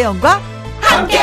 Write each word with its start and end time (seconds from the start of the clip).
김혜영과 0.00 0.40
함께. 0.80 1.18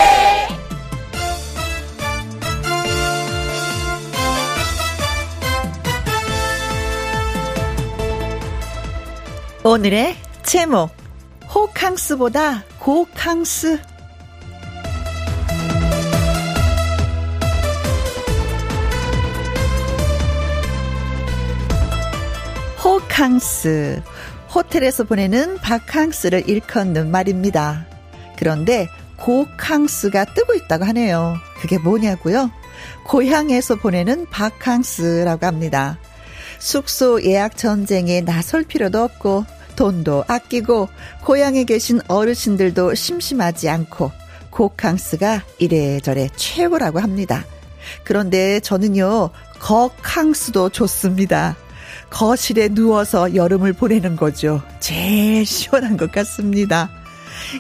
오늘의 9.64 10.16
제목 10.44 10.92
호캉스보다 11.54 12.64
고캉스 12.78 13.80
호캉스 22.84 24.04
호텔에서 24.54 25.04
보내는 25.04 25.58
바캉스를 25.58 26.48
일컫는 26.48 27.10
말입니다. 27.10 27.97
그런데 28.38 28.88
고캉스가 29.18 30.26
뜨고 30.26 30.54
있다고 30.54 30.86
하네요. 30.86 31.38
그게 31.60 31.78
뭐냐고요? 31.78 32.52
고향에서 33.06 33.76
보내는 33.76 34.28
바캉스라고 34.30 35.46
합니다. 35.46 35.98
숙소 36.60 37.22
예약 37.24 37.58
전쟁에 37.58 38.22
나설 38.22 38.64
필요도 38.64 39.02
없고 39.02 39.46
돈도 39.76 40.26
아끼고 40.28 40.90
고향에 41.24 41.64
계신 41.64 42.02
어르신들도 42.08 42.96
심심하지 42.96 43.70
않고 43.70 44.12
고캉스가 44.50 45.44
이래저래 45.60 46.30
최고라고 46.36 47.00
합니다. 47.00 47.46
그런데 48.04 48.60
저는요, 48.60 49.30
거캉스도 49.60 50.70
좋습니다. 50.70 51.56
거실에 52.10 52.70
누워서 52.70 53.36
여름을 53.36 53.74
보내는 53.74 54.16
거죠. 54.16 54.62
제일 54.80 55.46
시원한 55.46 55.96
것 55.96 56.12
같습니다. 56.12 56.90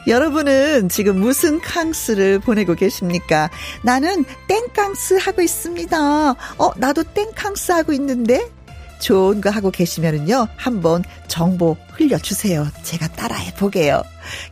여러분은 0.07 0.89
지금 0.89 1.19
무슨 1.19 1.59
캉스를 1.59 2.39
보내고 2.39 2.75
계십니까? 2.75 3.49
나는 3.83 4.25
땡캉스 4.47 5.15
하고 5.21 5.41
있습니다. 5.41 6.31
어, 6.31 6.71
나도 6.77 7.03
땡캉스 7.03 7.71
하고 7.71 7.93
있는데? 7.93 8.49
좋은 8.99 9.41
거 9.41 9.49
하고 9.51 9.69
계시면은요, 9.69 10.47
한번 10.55 11.03
정보 11.27 11.77
흘려주세요. 11.93 12.67
제가 12.81 13.07
따라해 13.09 13.53
보게요. 13.53 14.01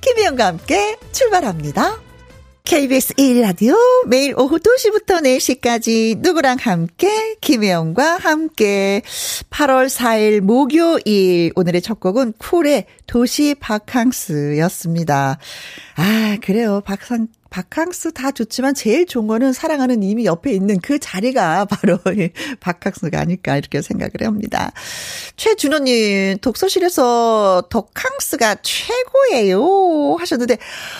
김희영과 0.02 0.46
함께 0.46 0.98
출발합니다. 1.12 2.05
KBS 2.66 3.13
1라디오 3.13 3.75
매일 4.08 4.33
오후 4.39 4.58
2시부터 4.58 5.21
4시까지 5.21 6.17
누구랑 6.17 6.58
함께? 6.59 7.35
김혜영과 7.39 8.17
함께. 8.17 9.03
8월 9.52 9.88
4일 9.88 10.41
목요일. 10.41 11.52
오늘의 11.55 11.83
첫 11.83 11.99
곡은 11.99 12.33
쿨의 12.39 12.88
도시 13.05 13.53
바캉스였습니다. 13.59 15.38
아 15.95 16.38
그래요. 16.41 16.81
박상 16.83 17.27
바캉스 17.56 18.11
다 18.11 18.31
좋지만 18.31 18.73
제일 18.73 19.06
좋은 19.06 19.28
거는 19.28 19.53
사랑하는 19.53 20.03
이미 20.03 20.25
옆에 20.25 20.52
있는 20.52 20.78
그 20.81 21.00
자리가 21.00 21.64
바로 21.72 21.97
바캉스가 22.59 23.17
아닐까 23.17 23.56
이렇게 23.56 23.81
생각을 23.81 24.12
합니다. 24.23 24.73
최준호님 25.38 26.39
독서실에서 26.39 27.67
더캉스가 27.70 28.58
최고예요 28.62 30.17
하셨는데 30.20 30.58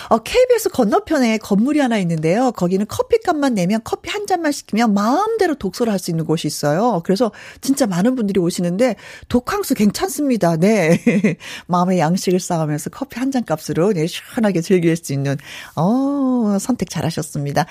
어, 0.08 0.18
KBS 0.20 0.70
건너편에 0.70 1.36
건물이 1.36 1.78
하나 1.78 1.98
있는데요. 1.98 2.52
거기는 2.52 2.86
커피값만 2.86 3.52
내면 3.54 3.80
커피 3.84 4.08
한 4.08 4.26
잔만 4.26 4.50
시키면 4.52 4.94
마음대로 4.94 5.54
독서를 5.56 5.92
할 5.92 5.96
수 5.98 6.10
있는 6.10 6.24
곳이 6.26 6.46
있어요. 6.46 7.00
그래서 7.04 7.32
진짜 7.62 7.86
많은 7.86 8.16
분들이 8.16 8.38
오시는데 8.38 8.96
독캉스 9.28 9.74
괜찮습니다. 9.74 10.56
네 10.56 11.00
마음의 11.66 11.98
양식을 11.98 12.38
쌓으면서 12.38 12.90
커피 12.90 13.18
한 13.18 13.30
잔 13.32 13.44
값으로 13.44 13.92
네, 13.92 14.06
시원하게 14.06 14.60
즐길 14.60 14.94
수 14.96 15.12
있는 15.12 15.36
어 15.74 16.45
선택 16.58 16.90
잘하셨습니다. 16.90 17.66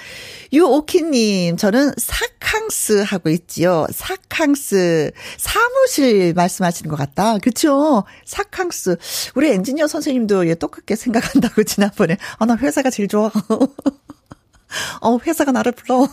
유오키님, 0.53 1.57
저는 1.57 1.91
사캉스 1.97 3.03
하고 3.07 3.29
있지요. 3.29 3.85
사캉스. 3.91 5.11
사무실 5.37 6.33
말씀하시는 6.33 6.89
것 6.89 6.95
같다. 6.95 7.37
그쵸? 7.39 8.03
사캉스. 8.25 8.97
우리 9.35 9.51
엔지니어 9.51 9.87
선생님도 9.87 10.47
예, 10.47 10.55
똑같게 10.55 10.95
생각한다고 10.95 11.63
지난번에. 11.65 12.17
아, 12.37 12.45
나 12.45 12.55
회사가 12.55 12.89
제일 12.89 13.07
좋아. 13.07 13.31
어, 15.01 15.17
회사가 15.19 15.51
나를 15.51 15.71
불러. 15.71 16.07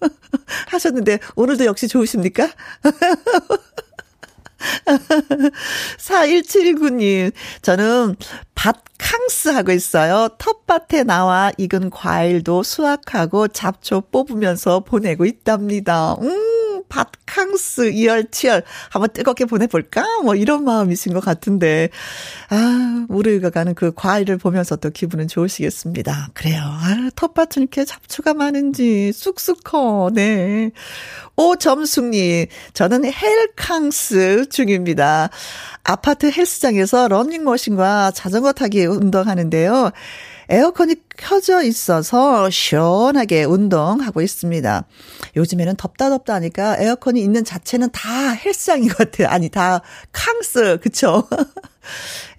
하셨는데, 0.68 1.18
오늘도 1.36 1.64
역시 1.64 1.88
좋으십니까? 1.88 2.48
4179님, 5.98 7.32
저는 7.62 8.16
밭캉스 8.54 9.50
하고 9.50 9.72
있어요. 9.72 10.28
텃밭에 10.38 11.04
나와 11.04 11.52
익은 11.58 11.90
과일도 11.90 12.62
수확하고 12.62 13.48
잡초 13.48 14.02
뽑으면서 14.10 14.80
보내고 14.80 15.24
있답니다. 15.24 16.14
음, 16.20 16.57
밭캉스 16.88 17.90
이열치열. 17.92 18.62
한번 18.90 19.10
뜨겁게 19.12 19.44
보내볼까? 19.44 20.20
뭐 20.22 20.34
이런 20.34 20.64
마음이신 20.64 21.12
것 21.12 21.20
같은데. 21.20 21.90
아, 22.50 23.06
우리가 23.08 23.50
가는 23.50 23.74
그 23.74 23.92
과일을 23.94 24.38
보면서 24.38 24.76
또 24.76 24.90
기분은 24.90 25.28
좋으시겠습니다. 25.28 26.30
그래요. 26.34 26.62
아, 26.62 27.10
텃밭은 27.14 27.62
이렇게 27.62 27.84
잡초가 27.84 28.34
많은지 28.34 29.12
쑥쑥 29.12 29.64
커. 29.64 30.10
네. 30.12 30.70
오점숙님, 31.36 32.46
저는 32.72 33.04
헬캉스 33.04 34.48
중입니다. 34.50 35.30
아파트 35.84 36.30
헬스장에서 36.30 37.08
러닝머신과 37.08 38.10
자전거 38.10 38.52
타기 38.52 38.86
운동하는데요. 38.86 39.92
에어컨이 40.50 40.96
켜져 41.16 41.62
있어서 41.62 42.48
시원하게 42.48 43.44
운동하고 43.44 44.22
있습니다. 44.22 44.84
요즘에는 45.36 45.76
덥다 45.76 46.08
덥다 46.10 46.34
하니까 46.34 46.76
에어컨이 46.78 47.20
있는 47.20 47.44
자체는 47.44 47.90
다 47.92 48.30
헬스장인 48.30 48.88
것 48.88 48.98
같아요. 48.98 49.28
아니, 49.28 49.48
다 49.50 49.82
캉스, 50.12 50.78
그쵸? 50.82 51.28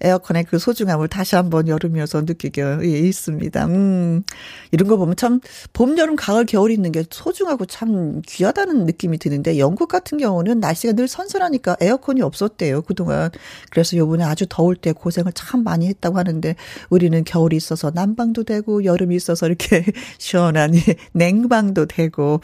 에어컨의 0.00 0.44
그 0.44 0.58
소중함을 0.58 1.08
다시 1.08 1.34
한번 1.36 1.68
여름이어서 1.68 2.22
느끼게 2.22 2.78
있습니다. 2.82 3.66
음, 3.66 4.22
이런 4.70 4.88
거 4.88 4.96
보면 4.96 5.16
참 5.16 5.40
봄, 5.72 5.98
여름, 5.98 6.16
가을, 6.16 6.46
겨울 6.46 6.70
있는 6.70 6.92
게 6.92 7.04
소중하고 7.10 7.66
참 7.66 8.22
귀하다는 8.26 8.86
느낌이 8.86 9.18
드는데 9.18 9.58
영국 9.58 9.88
같은 9.88 10.18
경우는 10.18 10.60
날씨가 10.60 10.94
늘 10.94 11.08
선선하니까 11.08 11.76
에어컨이 11.80 12.22
없었대요, 12.22 12.82
그동안. 12.82 13.30
그래서 13.70 13.96
요번에 13.96 14.24
아주 14.24 14.46
더울 14.48 14.76
때 14.76 14.92
고생을 14.92 15.32
참 15.32 15.64
많이 15.64 15.88
했다고 15.88 16.18
하는데 16.18 16.54
우리는 16.88 17.24
겨울이 17.24 17.56
있어서 17.56 17.90
난방도 17.94 18.44
되고 18.44 18.84
여름이 18.84 19.14
있어서 19.16 19.46
이렇게 19.46 19.84
시원한 20.18 20.72
냉방도 21.12 21.86
되고 21.86 22.40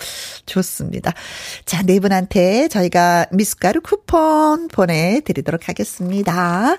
좋습니다. 0.47 1.13
자, 1.65 1.83
네 1.83 2.01
분한테 2.01 2.69
저희가 2.69 3.27
미숫가루 3.33 3.81
쿠폰 3.81 4.69
보내드리도록 4.69 5.69
하겠습니다. 5.69 6.77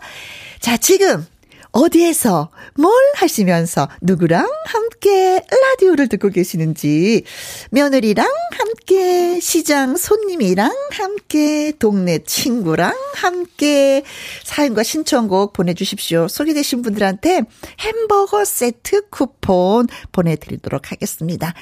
자, 0.59 0.77
지금 0.77 1.25
어디에서 1.71 2.49
뭘 2.75 2.93
하시면서 3.15 3.87
누구랑 4.01 4.49
함께 4.65 5.41
라디오를 5.49 6.07
듣고 6.07 6.29
계시는지 6.29 7.23
며느리랑 7.71 8.27
함께 8.51 9.39
시장 9.39 9.95
손님이랑 9.95 10.73
함께 10.91 11.73
동네 11.77 12.19
친구랑 12.19 12.93
함께 13.15 14.03
사연과 14.43 14.83
신청곡 14.83 15.53
보내주십시오. 15.53 16.27
소개되신 16.27 16.81
분들한테 16.81 17.41
햄버거 17.79 18.43
세트 18.43 19.09
쿠폰 19.09 19.36
보내드리도록 20.11 20.91
하겠습니다. 20.91 21.53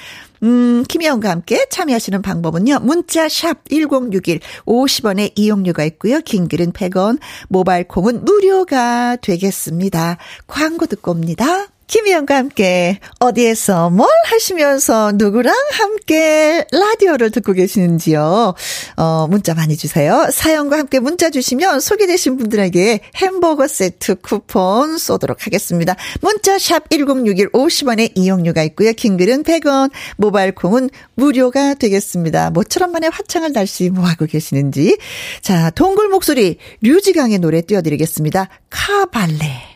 음, 0.42 0.84
김혜영과 0.88 1.30
함께 1.30 1.66
참여하시는 1.70 2.22
방법은요. 2.22 2.80
문자 2.80 3.28
샵 3.28 3.68
1061, 3.68 4.40
50원의 4.64 5.32
이용료가 5.34 5.84
있고요. 5.84 6.20
긴 6.20 6.48
글은 6.48 6.72
100원, 6.72 7.18
모바일 7.48 7.88
콩은 7.88 8.24
무료가 8.24 9.16
되겠습니다. 9.16 10.18
광고 10.46 10.86
듣고 10.86 11.12
옵니다. 11.12 11.68
김희영과 11.86 12.36
함께 12.36 12.98
어디에서 13.20 13.90
뭘 13.90 14.08
하시면서 14.24 15.12
누구랑 15.14 15.54
함께 15.72 16.64
라디오를 16.72 17.30
듣고 17.30 17.52
계시는지요. 17.52 18.54
어, 18.96 19.26
문자 19.28 19.54
많이 19.54 19.76
주세요. 19.76 20.28
사연과 20.32 20.78
함께 20.78 20.98
문자 20.98 21.30
주시면 21.30 21.80
소개되신 21.80 22.36
분들에게 22.36 23.00
햄버거 23.16 23.68
세트 23.68 24.16
쿠폰 24.16 24.98
쏘도록 24.98 25.46
하겠습니다. 25.46 25.94
문자 26.20 26.58
샵 26.58 26.90
1061 26.90 27.50
50원의 27.52 28.12
이용료가 28.14 28.62
있고요. 28.64 28.92
킹글은 28.92 29.44
100원, 29.44 29.90
모바일 30.16 30.54
콩은 30.54 30.90
무료가 31.14 31.74
되겠습니다. 31.74 32.50
모처럼 32.50 32.92
만에 32.92 33.08
화창한 33.08 33.52
날씨 33.52 33.90
뭐 33.90 34.04
하고 34.04 34.26
계시는지. 34.26 34.98
자, 35.40 35.70
동굴 35.70 36.08
목소리 36.08 36.58
류지강의 36.80 37.38
노래 37.38 37.60
띄워드리겠습니다. 37.60 38.48
카발레. 38.70 39.75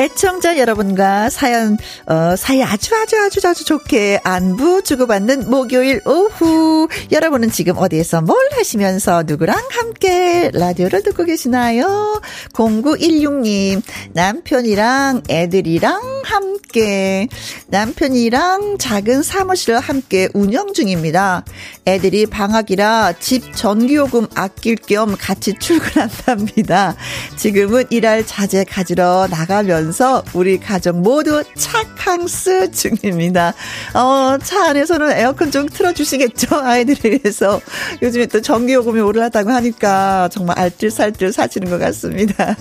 애청자 0.00 0.56
여러분과 0.56 1.28
사연, 1.28 1.76
어, 2.06 2.34
사이 2.34 2.62
아주 2.62 2.96
아주 2.96 3.18
아주 3.18 3.46
아주 3.46 3.66
좋게 3.66 4.20
안부 4.24 4.82
주고받는 4.82 5.50
목요일 5.50 6.00
오후. 6.06 6.88
여러분은 7.12 7.50
지금 7.50 7.76
어디에서 7.76 8.22
뭘 8.22 8.38
하시면서 8.52 9.24
누구랑 9.26 9.58
함께 9.70 10.50
라디오를 10.54 11.02
듣고 11.02 11.24
계시나요? 11.24 12.18
0916님, 12.54 13.82
남편이랑 14.14 15.24
애들이랑 15.28 16.22
함께, 16.24 17.28
남편이랑 17.66 18.78
작은 18.78 19.22
사무실을 19.22 19.80
함께 19.80 20.30
운영 20.32 20.72
중입니다. 20.72 21.44
애들이 21.86 22.24
방학이라 22.24 23.14
집 23.20 23.54
전기요금 23.54 24.28
아낄 24.34 24.76
겸 24.76 25.14
같이 25.18 25.52
출근한답니다. 25.58 26.96
지금은 27.36 27.84
일할 27.90 28.24
자재 28.24 28.64
가지러 28.64 29.28
나가면 29.30 29.89
들으면서 29.90 30.22
우리 30.32 30.58
가족 30.58 30.98
모두 31.00 31.42
착항스 31.56 32.70
중입니다. 32.70 33.52
어, 33.94 34.38
차 34.42 34.70
안에서는 34.70 35.12
에어컨 35.12 35.50
좀 35.50 35.68
틀어주시겠죠? 35.68 36.56
아이들을 36.62 37.20
위해서. 37.22 37.60
요즘에 38.00 38.26
또 38.26 38.40
전기요금이 38.40 39.00
오르다고 39.00 39.50
하니까 39.50 40.28
정말 40.32 40.58
알뜰살뜰 40.58 41.32
사시는 41.32 41.68
것 41.70 41.78
같습니다. 41.78 42.56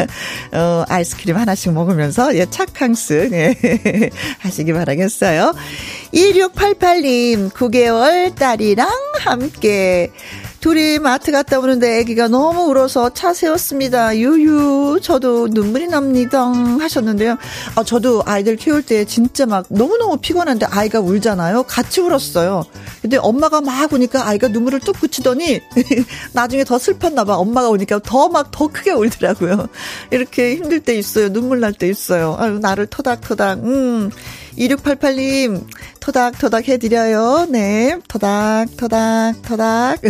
어, 0.52 0.84
아이스크림 0.90 1.38
하나씩 1.38 1.72
먹으면서, 1.74 2.36
예, 2.36 2.46
착항스, 2.50 3.30
예, 3.32 4.10
하시기 4.40 4.74
바라겠어요. 4.74 5.54
2688님, 6.14 7.52
9개월 7.52 8.36
딸이랑 8.36 8.90
함께 9.20 10.12
둘이 10.60 11.00
마트 11.00 11.32
갔다 11.32 11.58
오는데 11.58 12.02
아기가 12.02 12.28
너무 12.28 12.64
울어서 12.64 13.10
차 13.14 13.34
세웠습니다. 13.34 14.18
유유, 14.18 15.00
저도 15.02 15.48
눈물이 15.48 15.88
납니다. 15.88 16.48
하셨는데요. 16.52 17.38
아, 17.76 17.84
저도 17.86 18.24
아이들 18.26 18.58
키울 18.58 18.84
때 18.84 19.06
진짜 19.06 19.46
막 19.46 19.66
너무너무 19.70 20.18
피곤한데 20.18 20.66
아이가 20.70 21.00
울잖아요. 21.00 21.64
같이 21.64 22.02
울었어요. 22.02 22.66
근데 23.02 23.16
엄마가 23.16 23.62
막 23.62 23.94
우니까 23.94 24.28
아이가 24.28 24.50
눈물을 24.50 24.82
뚝 24.82 25.00
그치더니 25.00 25.62
나중에 26.34 26.66
더 26.66 26.78
슬펐나 26.78 27.24
봐. 27.24 27.36
엄마가 27.38 27.70
오니까 27.70 28.00
더 28.04 28.28
막더 28.28 28.68
크게 28.68 28.92
울더라고요. 28.92 29.68
이렇게 30.12 30.56
힘들 30.58 30.82
때 30.82 30.94
있어요. 30.96 31.32
눈물 31.32 31.62
날 31.62 31.70
때 31.72 31.88
있어요. 31.88 32.36
아유, 32.38 32.60
나를 32.60 32.88
토닥토닥. 32.88 33.60
음. 33.60 34.12
2688님, 34.58 35.66
토닥토닥 36.00 36.68
해드려요. 36.68 37.48
네. 37.50 37.98
토닥, 38.08 38.76
토닥, 38.78 39.42
토닥. 39.42 40.00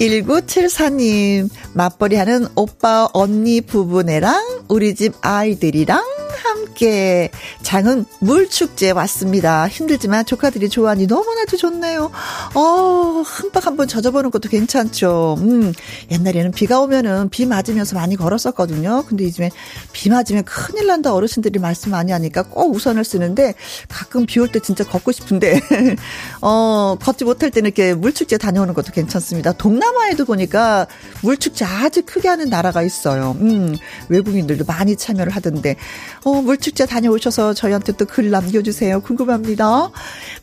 1974님, 0.00 1.48
맞벌이 1.72 2.16
하는 2.16 2.46
오빠, 2.54 3.08
언니 3.14 3.62
부부네랑 3.62 4.64
우리 4.68 4.94
집 4.94 5.14
아이들이랑 5.22 6.04
함께 6.46 7.30
장은 7.62 8.04
물축제 8.20 8.92
왔습니다. 8.92 9.68
힘들지만 9.68 10.24
조카들이 10.24 10.68
좋아하니 10.68 11.06
너무나도 11.06 11.56
좋네요. 11.56 12.10
어, 12.54 13.22
흠박 13.24 13.66
한번 13.66 13.88
젖어보는 13.88 14.30
것도 14.30 14.48
괜찮죠. 14.48 15.36
음, 15.40 15.72
옛날에는 16.10 16.52
비가 16.52 16.80
오면은 16.80 17.28
비 17.30 17.46
맞으면서 17.46 17.94
많이 17.96 18.16
걸었었거든요. 18.16 19.04
근데 19.06 19.24
요즘에 19.24 19.50
비 19.92 20.08
맞으면 20.08 20.44
큰일 20.44 20.86
난다 20.86 21.12
어르신들이 21.14 21.58
말씀 21.58 21.90
많이 21.92 22.12
하니까 22.12 22.42
꼭 22.42 22.74
우선을 22.74 23.04
쓰는데 23.04 23.54
가끔 23.88 24.24
비 24.26 24.40
올 24.40 24.46
때 24.48 24.60
진짜 24.60 24.84
걷고 24.84 25.10
싶은데, 25.12 25.60
어, 26.40 26.96
걷지 27.00 27.24
못할 27.24 27.50
때는 27.50 27.68
이렇게 27.68 27.94
물축제 27.94 28.38
다녀오는 28.38 28.74
것도 28.74 28.92
괜찮습니다. 28.92 29.52
동남아에도 29.52 30.24
보니까 30.24 30.86
물축제 31.22 31.64
아주 31.64 32.02
크게 32.06 32.28
하는 32.28 32.48
나라가 32.48 32.82
있어요. 32.82 33.36
음, 33.40 33.74
외국인들도 34.08 34.64
많이 34.66 34.94
참여를 34.96 35.32
하던데, 35.32 35.76
어, 36.24 36.35
물축제 36.42 36.86
다녀오셔서 36.86 37.54
저희한테 37.54 37.92
또 37.92 38.06
글 38.06 38.30
남겨주세요. 38.30 39.00
궁금합니다. 39.00 39.90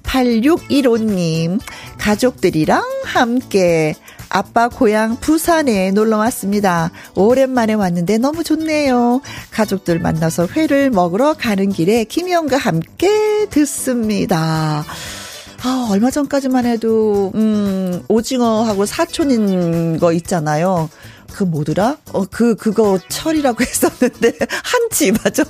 8615님, 0.04 1.60
가족들이랑 1.98 2.84
함께 3.06 3.96
아빠 4.30 4.68
고향 4.68 5.18
부산에 5.20 5.92
놀러 5.92 6.18
왔습니다. 6.18 6.92
오랜만에 7.16 7.74
왔는데 7.74 8.18
너무 8.18 8.44
좋네요. 8.44 9.22
가족들 9.52 10.00
만나서 10.00 10.48
회를 10.56 10.90
먹으러 10.90 11.34
가는 11.34 11.70
길에 11.70 12.04
김희영과 12.04 12.58
함께 12.58 13.48
듣습니다. 13.50 14.84
아, 15.66 15.88
얼마 15.92 16.12
전까지만 16.12 16.66
해도, 16.66 17.32
음, 17.36 18.04
오징어하고 18.10 18.86
사촌인 18.86 19.98
거 20.00 20.12
있잖아요. 20.14 20.90
그 21.34 21.44
뭐더라? 21.44 21.98
어, 22.14 22.26
그, 22.26 22.56
그거 22.56 23.00
철이라고 23.10 23.64
했었는데, 23.66 24.38
한치, 24.64 25.12
맞아. 25.12 25.44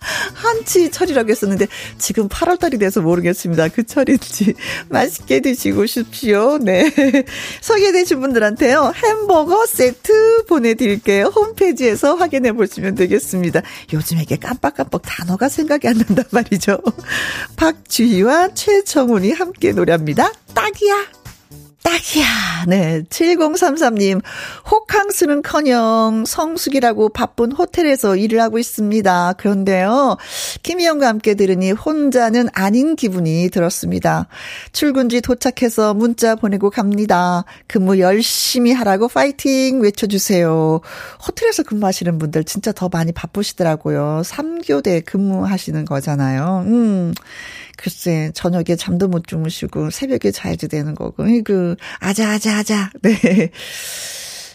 한치 0.34 0.90
철이라고 0.90 1.28
했었는데 1.30 1.66
지금 1.98 2.28
8월달이 2.28 2.78
돼서 2.78 3.00
모르겠습니다. 3.00 3.68
그 3.68 3.84
철인지 3.84 4.54
맛있게 4.88 5.40
드시고 5.40 5.86
싶시오. 5.86 6.58
네. 6.58 6.90
소개되신 7.60 8.20
분들한테요. 8.20 8.92
햄버거 8.94 9.66
세트 9.66 10.44
보내드릴게요. 10.46 11.26
홈페이지에서 11.34 12.14
확인해 12.14 12.52
보시면 12.52 12.94
되겠습니다. 12.94 13.62
요즘에 13.92 14.22
이게 14.22 14.36
깜빡깜빡 14.36 15.02
단어가 15.02 15.48
생각이 15.48 15.88
안 15.88 15.98
난단 15.98 16.24
말이죠. 16.30 16.78
박주희와 17.56 18.54
최정훈이 18.54 19.32
함께 19.32 19.72
노래합니다. 19.72 20.32
딱이야. 20.54 21.17
딱이야. 21.82 22.26
네. 22.66 23.02
7033님, 23.08 24.20
호캉스는 24.70 25.42
커녕 25.42 26.24
성숙이라고 26.26 27.10
바쁜 27.10 27.52
호텔에서 27.52 28.16
일을 28.16 28.40
하고 28.40 28.58
있습니다. 28.58 29.34
그런데요, 29.38 30.16
김희영과 30.62 31.08
함께 31.08 31.34
들으니 31.34 31.70
혼자는 31.72 32.48
아닌 32.52 32.96
기분이 32.96 33.48
들었습니다. 33.50 34.26
출근지 34.72 35.20
도착해서 35.20 35.94
문자 35.94 36.34
보내고 36.34 36.70
갑니다. 36.70 37.44
근무 37.66 38.00
열심히 38.00 38.72
하라고 38.72 39.08
파이팅 39.08 39.80
외쳐주세요. 39.80 40.80
호텔에서 41.26 41.62
근무하시는 41.62 42.18
분들 42.18 42.44
진짜 42.44 42.72
더 42.72 42.88
많이 42.88 43.12
바쁘시더라고요. 43.12 44.22
3교대 44.24 45.04
근무하시는 45.04 45.84
거잖아요. 45.84 46.64
음. 46.66 47.14
글쎄, 47.78 48.32
저녁에 48.34 48.74
잠도 48.76 49.06
못 49.06 49.28
주무시고 49.28 49.90
새벽에 49.90 50.32
자야지 50.32 50.66
되는 50.66 50.96
거고. 50.96 51.24
그, 51.44 51.76
아자, 52.00 52.28
아자, 52.32 52.58
아자. 52.58 52.90
네. 53.02 53.50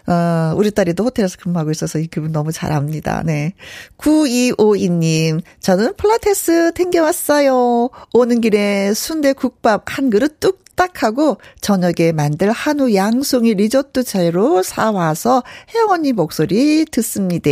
어, 0.07 0.53
우리 0.55 0.71
딸이도 0.71 1.03
호텔에서 1.03 1.37
근무하고 1.39 1.71
있어서 1.71 1.99
이 1.99 2.07
기분 2.07 2.31
너무 2.31 2.51
잘 2.51 2.71
압니다. 2.71 3.23
네. 3.25 3.53
9252님, 3.97 5.41
저는 5.59 5.95
필라테스 5.95 6.73
댕겨왔어요. 6.73 7.89
오는 8.13 8.41
길에 8.41 8.93
순대 8.93 9.33
국밥 9.33 9.83
한 9.87 10.09
그릇 10.09 10.39
뚝 10.39 10.63
딱 10.75 11.03
하고 11.03 11.37
저녁에 11.61 12.11
만들 12.13 12.51
한우 12.51 12.93
양송이 12.93 13.53
리조또 13.53 14.03
재료 14.03 14.63
사와서 14.63 15.43
혜영 15.73 15.89
언니 15.91 16.13
목소리 16.13 16.85
듣습니다. 16.85 17.49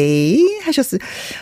하셨어요. 0.64 1.00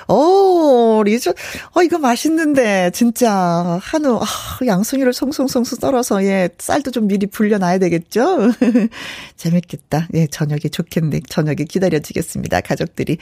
오, 0.07 1.01
리조, 1.03 1.33
어, 1.75 1.83
이거 1.83 1.97
맛있는데, 1.97 2.91
진짜. 2.93 3.79
한우, 3.81 4.19
아, 4.21 4.65
양송이를 4.65 5.13
송송송송 5.13 5.77
썰어서, 5.77 6.23
예, 6.23 6.49
쌀도 6.57 6.91
좀 6.91 7.07
미리 7.07 7.27
불려놔야 7.27 7.77
되겠죠? 7.79 8.49
재밌겠다. 9.37 10.07
예, 10.15 10.27
저녁에 10.27 10.61
좋겠 10.71 10.98
네. 11.09 11.21
저녁에 11.29 11.63
기다려지겠습니다. 11.67 12.61
가족들이. 12.61 13.17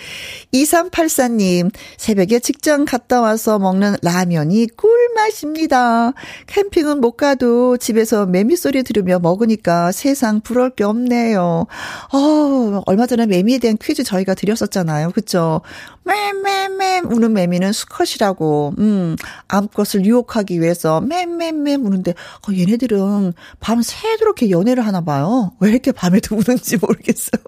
2384님, 0.54 1.72
새벽에 1.98 2.40
직장 2.40 2.86
갔다 2.86 3.22
와서 3.22 3.60
먹는 3.60 3.98
라면이 4.02 4.68
꿀맛입니다. 4.76 6.14
캠핑은 6.48 7.02
못 7.02 7.18
가도 7.18 7.78
집에서 7.78 8.26
매 8.26 8.38
매미 8.48 8.56
소리 8.56 8.84
들으며 8.84 9.20
먹으니까 9.20 9.92
세상 9.92 10.42
부러울 10.42 10.70
게 10.70 10.84
없네요. 10.84 11.66
어, 12.14 12.82
얼마 12.86 13.06
전에 13.06 13.26
매미에 13.26 13.58
대한 13.58 13.78
퀴즈 13.78 14.04
저희가 14.04 14.36
드렸었잖아요. 14.36 15.12
그쵸? 15.12 15.62
맴맴맴 16.04 17.06
우는 17.06 17.34
매미는 17.34 17.74
수컷이라고, 17.74 18.76
음, 18.78 19.16
암컷을 19.48 20.06
유혹하기 20.06 20.62
위해서 20.62 21.02
맴맴맴 21.02 21.86
우는데, 21.86 22.12
어, 22.12 22.54
얘네들은 22.56 23.34
밤 23.60 23.82
새도록 23.82 24.50
연애를 24.50 24.86
하나 24.86 25.02
봐요. 25.02 25.52
왜 25.60 25.72
이렇게 25.72 25.92
밤에도 25.92 26.36
우는지 26.36 26.78
모르겠어요. 26.78 27.42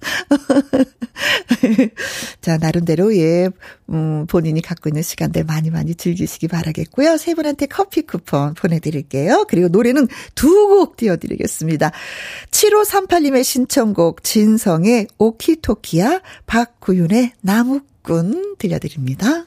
자, 2.40 2.58
나름대로, 2.58 3.16
예, 3.16 3.48
음, 3.90 4.26
본인이 4.26 4.60
갖고 4.60 4.88
있는 4.88 5.02
시간들 5.02 5.44
많이 5.44 5.70
많이 5.70 5.94
즐기시기 5.94 6.48
바라겠고요. 6.48 7.16
세 7.16 7.34
분한테 7.34 7.66
커피 7.66 8.02
쿠폰 8.02 8.54
보내드릴게요. 8.54 9.46
그리고 9.48 9.68
노래는 9.68 10.08
두 10.34 10.64
곡 10.64 10.96
띄워드리겠습니다. 10.96 11.92
7538님의 12.50 13.44
신청곡, 13.44 14.24
진성의 14.24 15.08
오키토키야, 15.18 16.22
박구윤의 16.46 17.32
나무꾼 17.42 18.56
들려드립니다. 18.58 19.46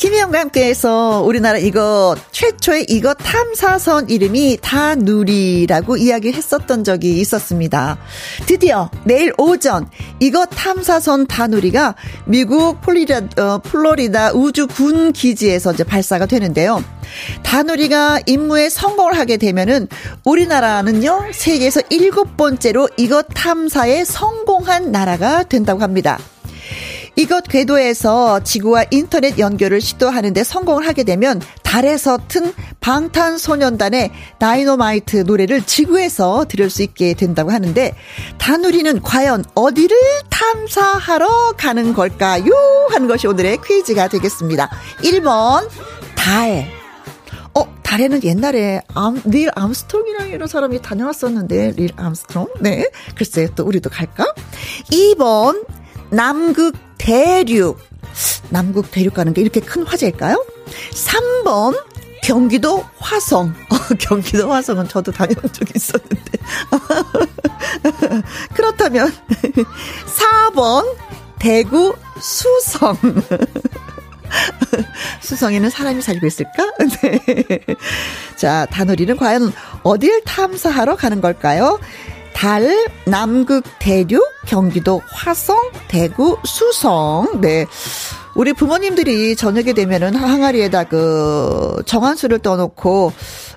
김희영과 0.00 0.40
함께해서 0.40 1.20
우리나라 1.26 1.58
이거 1.58 2.16
최초의 2.30 2.86
이거 2.88 3.12
탐사선 3.12 4.08
이름이 4.08 4.56
다누리라고 4.62 5.98
이야기했었던 5.98 6.84
적이 6.84 7.20
있었습니다. 7.20 7.98
드디어 8.46 8.90
내일 9.04 9.34
오전 9.36 9.90
이거 10.18 10.46
탐사선 10.46 11.26
다누리가 11.26 11.96
미국 12.24 12.80
플로리다, 12.80 13.42
어, 13.42 13.58
플로리다 13.58 14.32
우주 14.32 14.66
군 14.68 15.12
기지에서 15.12 15.74
이제 15.74 15.84
발사가 15.84 16.24
되는데요. 16.24 16.82
다누리가 17.42 18.20
임무에 18.24 18.70
성공을 18.70 19.18
하게 19.18 19.36
되면은 19.36 19.86
우리나라는요 20.24 21.26
세계에서 21.34 21.82
일곱 21.90 22.38
번째로 22.38 22.88
이것 22.96 23.26
탐사에 23.34 24.06
성공한 24.06 24.92
나라가 24.92 25.42
된다고 25.42 25.82
합니다. 25.82 26.18
이것 27.16 27.44
궤도에서 27.44 28.40
지구와 28.42 28.84
인터넷 28.90 29.38
연결을 29.38 29.80
시도하는데 29.80 30.42
성공을 30.44 30.86
하게 30.86 31.04
되면 31.04 31.40
달에서 31.62 32.18
튼 32.28 32.52
방탄소년단의 32.80 34.10
다이노마이트 34.38 35.18
노래를 35.18 35.62
지구에서 35.62 36.46
들을 36.48 36.70
수 36.70 36.82
있게 36.82 37.14
된다고 37.14 37.50
하는데 37.50 37.94
다누리는 38.38 39.02
과연 39.02 39.44
어디를 39.54 39.96
탐사하러 40.30 41.54
가는 41.56 41.92
걸까요? 41.94 42.50
하는 42.90 43.08
것이 43.08 43.26
오늘의 43.26 43.58
퀴즈가 43.64 44.08
되겠습니다. 44.08 44.70
1번 45.02 45.68
달 46.16 46.80
어, 47.54 47.66
달에는 47.82 48.22
옛날에 48.24 48.80
암, 48.94 49.20
닐 49.26 49.50
암스트롱이랑 49.54 50.28
이런 50.28 50.46
사람이 50.46 50.82
다녀왔었는데, 50.82 51.72
릴 51.76 51.90
암스트롱? 51.96 52.48
네. 52.60 52.88
글쎄, 53.16 53.48
또 53.56 53.64
우리도 53.64 53.90
갈까? 53.90 54.24
2번, 54.92 55.64
남극 56.10 56.76
대륙. 56.98 57.78
남극 58.50 58.90
대륙 58.90 59.14
가는 59.14 59.32
게 59.32 59.40
이렇게 59.40 59.60
큰 59.60 59.84
화제일까요? 59.84 60.44
3번, 60.92 61.80
경기도 62.22 62.84
화성. 62.98 63.54
어, 63.70 63.76
경기도 63.98 64.52
화성은 64.52 64.88
저도 64.88 65.12
다녀온 65.12 65.40
적이 65.52 65.72
있었는데. 65.76 66.32
그렇다면, 68.54 69.12
4번, 70.52 70.84
대구 71.38 71.94
수성. 72.20 72.96
수성에는 75.20 75.70
사람이 75.70 76.02
살고 76.02 76.26
있을까? 76.26 76.70
네. 77.02 77.58
자, 78.36 78.66
다누리는 78.70 79.16
과연 79.16 79.52
어딜 79.82 80.22
탐사하러 80.24 80.96
가는 80.96 81.20
걸까요? 81.20 81.80
달, 82.40 82.88
남극 83.04 83.64
대륙, 83.78 84.24
경기도 84.46 85.02
화성, 85.12 85.58
대구, 85.88 86.38
수성. 86.46 87.38
네. 87.42 87.66
우리 88.34 88.54
부모님들이 88.54 89.36
저녁에 89.36 89.74
되면은 89.74 90.14
항아리에다 90.14 90.84
그 90.84 91.82
정한수를 91.84 92.38
떠놓고 92.38 93.12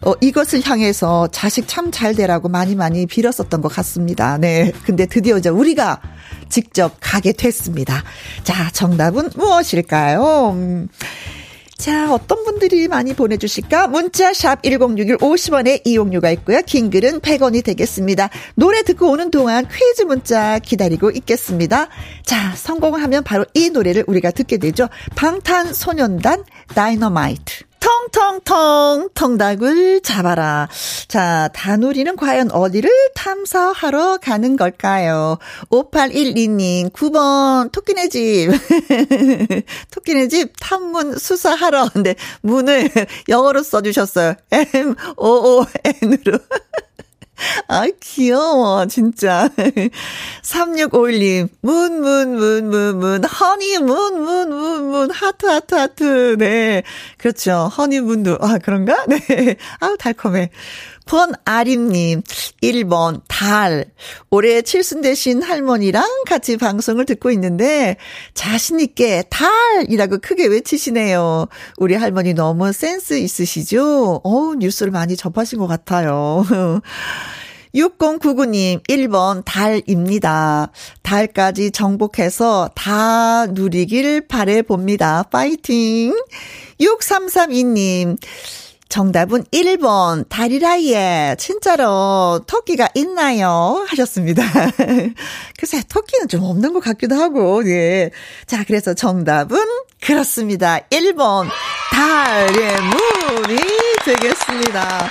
어 0.06 0.14
이것을 0.20 0.62
향해서 0.66 1.30
자식 1.32 1.70
참 1.70 1.92
잘 1.92 2.14
되라고 2.14 2.50
많이 2.50 2.76
많이 2.76 3.06
빌었었던 3.06 3.62
것 3.62 3.70
같습니다. 3.70 4.38
네. 4.38 4.74
근데 4.86 5.06
드디어 5.06 5.38
이제 5.38 5.48
우리가 5.48 6.02
직접 6.50 6.98
가게 7.00 7.32
됐습니다. 7.32 8.04
자, 8.44 8.70
정답은 8.72 9.30
무엇일까요? 9.34 10.52
음. 10.56 10.90
자, 11.78 12.14
어떤 12.14 12.44
분들이 12.44 12.88
많이 12.88 13.14
보내주실까? 13.14 13.88
문자 13.88 14.34
샵 14.34 14.62
1061 14.64 15.18
50원에 15.18 15.82
이용료가 15.86 16.32
있고요. 16.32 16.62
긴 16.66 16.90
글은 16.90 17.20
100원이 17.20 17.64
되겠습니다. 17.64 18.30
노래 18.56 18.84
듣고 18.84 19.10
오는 19.10 19.32
동안 19.32 19.68
퀴즈 19.68 20.04
문자 20.04 20.60
기다리고 20.60 21.12
있겠습니다. 21.12 21.88
자, 22.24 22.54
성공하면 22.56 23.24
바로 23.24 23.46
이 23.54 23.70
노래를 23.70 24.06
우리가 24.08 24.32
듣게 24.32 24.58
되죠. 24.58 24.88
방탄소년단 25.16 26.44
다이너마이트. 26.74 27.64
통통통 27.84 29.10
통닭을 29.14 30.00
잡아라. 30.02 30.70
자, 31.10 31.50
다누리는 31.54 32.16
과연 32.16 32.50
어디를 32.52 32.90
탐사하러 33.14 34.20
가는 34.20 34.56
걸까요? 34.56 35.38
5812님, 35.70 36.94
9번 36.94 37.74
토끼네 37.74 38.08
집. 38.08 38.52
토끼네 39.92 40.30
집 40.30 40.54
탐문 40.62 41.18
수사하러. 41.18 41.90
근데 41.92 42.16
문을 42.42 42.90
영어로 43.28 43.64
써 43.64 43.82
주셨어요. 43.82 44.36
M-O-O-N으로. 44.52 46.40
아, 47.68 47.88
귀여워, 48.00 48.86
진짜. 48.88 49.50
3651님, 50.44 51.50
문, 51.62 52.02
문, 52.02 52.36
문, 52.36 52.70
문, 52.70 53.00
문, 53.00 53.24
허니, 53.24 53.78
문, 53.80 54.24
문, 54.24 54.50
문, 54.50 54.92
문, 54.92 55.12
하트, 55.12 55.46
하트, 55.46 55.76
하트. 55.76 56.36
네. 56.38 56.84
그렇죠. 57.18 57.72
허니 57.78 58.00
문도. 58.02 58.38
아, 58.42 58.58
그런가? 58.58 59.06
네. 59.08 59.56
아우, 59.80 59.98
달콤해. 59.98 60.50
권아림님, 61.06 62.22
1번, 62.62 63.22
달. 63.28 63.86
올해 64.30 64.62
칠순 64.62 65.02
되신 65.02 65.44
할머니랑 65.44 66.24
같이 66.26 66.58
방송을 66.58 67.06
듣고 67.06 67.32
있는데, 67.32 67.98
자신있게 68.34 69.26
달이라고 69.30 70.20
크게 70.20 70.48
외치시네요. 70.48 71.48
우리 71.78 71.96
할머니 71.96 72.34
너무 72.34 72.72
센스 72.72 73.18
있으시죠? 73.18 74.22
어우, 74.24 74.56
뉴스를 74.56 74.92
많이 74.92 75.16
접하신 75.16 75.60
것 75.60 75.68
같아요. 75.68 76.46
6099님, 77.76 78.88
1번 78.88 79.44
달입니다. 79.44 80.72
달까지 81.02 81.72
정복해서 81.72 82.70
다 82.76 83.48
누리길 83.48 84.28
바래봅니다. 84.28 85.24
파이팅! 85.32 86.16
6332님, 86.80 88.18
정답은 88.94 89.44
1번, 89.46 90.30
다리라이에, 90.30 91.36
진짜로, 91.40 92.42
토끼가 92.46 92.90
있나요? 92.94 93.84
하셨습니다. 93.88 94.44
글쎄, 95.58 95.82
토끼는 95.90 96.28
좀 96.28 96.44
없는 96.44 96.74
것 96.74 96.80
같기도 96.82 97.16
하고, 97.16 97.68
예. 97.68 98.12
자, 98.46 98.64
그래서 98.64 98.94
정답은 98.94 99.58
그렇습니다. 100.00 100.78
1번, 100.92 101.50
달의 101.92 102.76
문이 102.84 103.58
되겠습니다. 104.06 105.10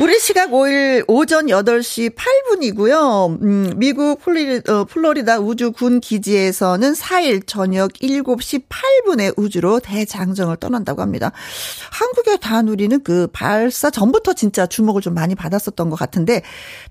우리 0.00 0.18
시각 0.18 0.52
5일 0.52 1.04
오전 1.08 1.48
8시 1.48 2.14
8분이고요. 2.14 3.42
음, 3.42 3.74
미국 3.76 4.18
플로리, 4.22 4.62
어, 4.66 4.84
플로리다 4.84 5.40
우주군 5.40 6.00
기지에서는 6.00 6.94
4일 6.94 7.46
저녁 7.46 7.92
7시 7.92 8.62
8분에 8.70 9.34
우주로 9.36 9.78
대장정을 9.78 10.56
떠난다고 10.56 11.02
합니다. 11.02 11.32
한국의 11.90 12.38
다누리는 12.40 13.02
그 13.02 13.26
발사 13.30 13.90
전부터 13.90 14.32
진짜 14.32 14.66
주목을 14.66 15.02
좀 15.02 15.12
많이 15.12 15.34
받았었던 15.34 15.90
것 15.90 15.96
같은데 15.96 16.40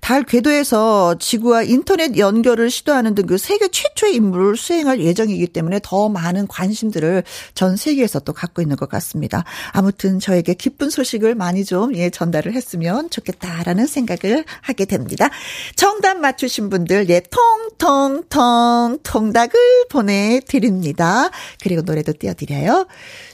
달 0.00 0.22
궤도에서 0.22 1.16
지구와 1.18 1.64
인터넷 1.64 2.16
연결을 2.16 2.70
시도하는 2.70 3.16
등 3.16 3.26
그 3.26 3.38
세계 3.38 3.68
최초의 3.68 4.14
임무를 4.16 4.56
수행할 4.56 5.00
예정이기 5.00 5.48
때문에 5.48 5.80
더 5.82 6.08
많은 6.08 6.46
관심들을 6.48 7.22
전 7.54 7.76
세계에서 7.76 8.20
또 8.20 8.32
갖고 8.32 8.60
있는 8.62 8.76
것 8.76 8.88
같습니다. 8.88 9.44
아무튼 9.72 10.18
저에게 10.18 10.54
기쁜 10.54 10.90
소식을 10.90 11.34
많이 11.34 11.64
좀 11.64 11.94
예, 11.96 12.10
전달을 12.10 12.52
했으면 12.52 12.99
있으면 13.00 13.10
좋겠다라는 13.10 13.86
생각을 13.86 14.44
하게 14.60 14.84
됩니다. 14.84 15.30
정답 15.74 16.18
맞추신 16.18 16.68
분들, 16.68 17.08
예, 17.08 17.20
통통통 17.20 18.98
통닭을 19.02 19.86
보내드립니다. 19.88 21.30
그리고 21.62 21.82
노래도 21.82 22.12
띄워드려요. 22.12 22.86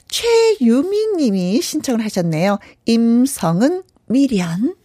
최유미 0.07 1.07
님이 1.17 1.61
신청을 1.61 2.03
하셨네요. 2.05 2.59
임성은 2.85 3.83
미련. 4.07 4.75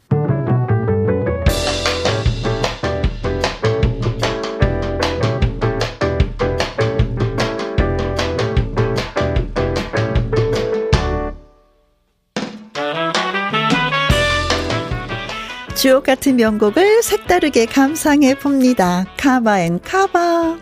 주옥 15.82 16.04
같은 16.04 16.36
명곡을 16.36 17.02
색다르게 17.02 17.66
감상해 17.66 18.36
봅니다. 18.36 19.04
cover 19.16 19.62
and 19.62 19.80
cover. 19.80 20.56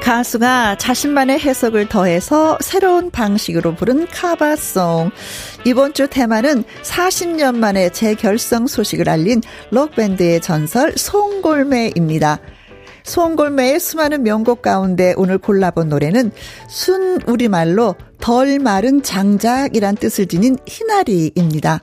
가수가 0.00 0.76
자신만의 0.78 1.40
해석을 1.40 1.88
더해서 1.88 2.56
새로운 2.60 3.10
방식으로 3.10 3.74
부른 3.74 4.06
카바송. 4.06 5.10
이번 5.64 5.92
주 5.92 6.06
테마는 6.06 6.62
40년 6.84 7.56
만에 7.56 7.88
재결성 7.88 8.68
소식을 8.68 9.08
알린 9.08 9.42
록밴드의 9.72 10.40
전설 10.40 10.92
송골매입니다. 10.96 12.38
송골매의 13.04 13.80
수많은 13.80 14.22
명곡 14.22 14.62
가운데 14.62 15.14
오늘 15.16 15.38
골라본 15.38 15.90
노래는 15.90 16.32
순 16.68 17.20
우리말로 17.26 17.94
덜 18.18 18.58
마른 18.58 19.02
장작이란 19.02 19.96
뜻을 19.96 20.26
지닌 20.26 20.56
희나리입니다. 20.66 21.82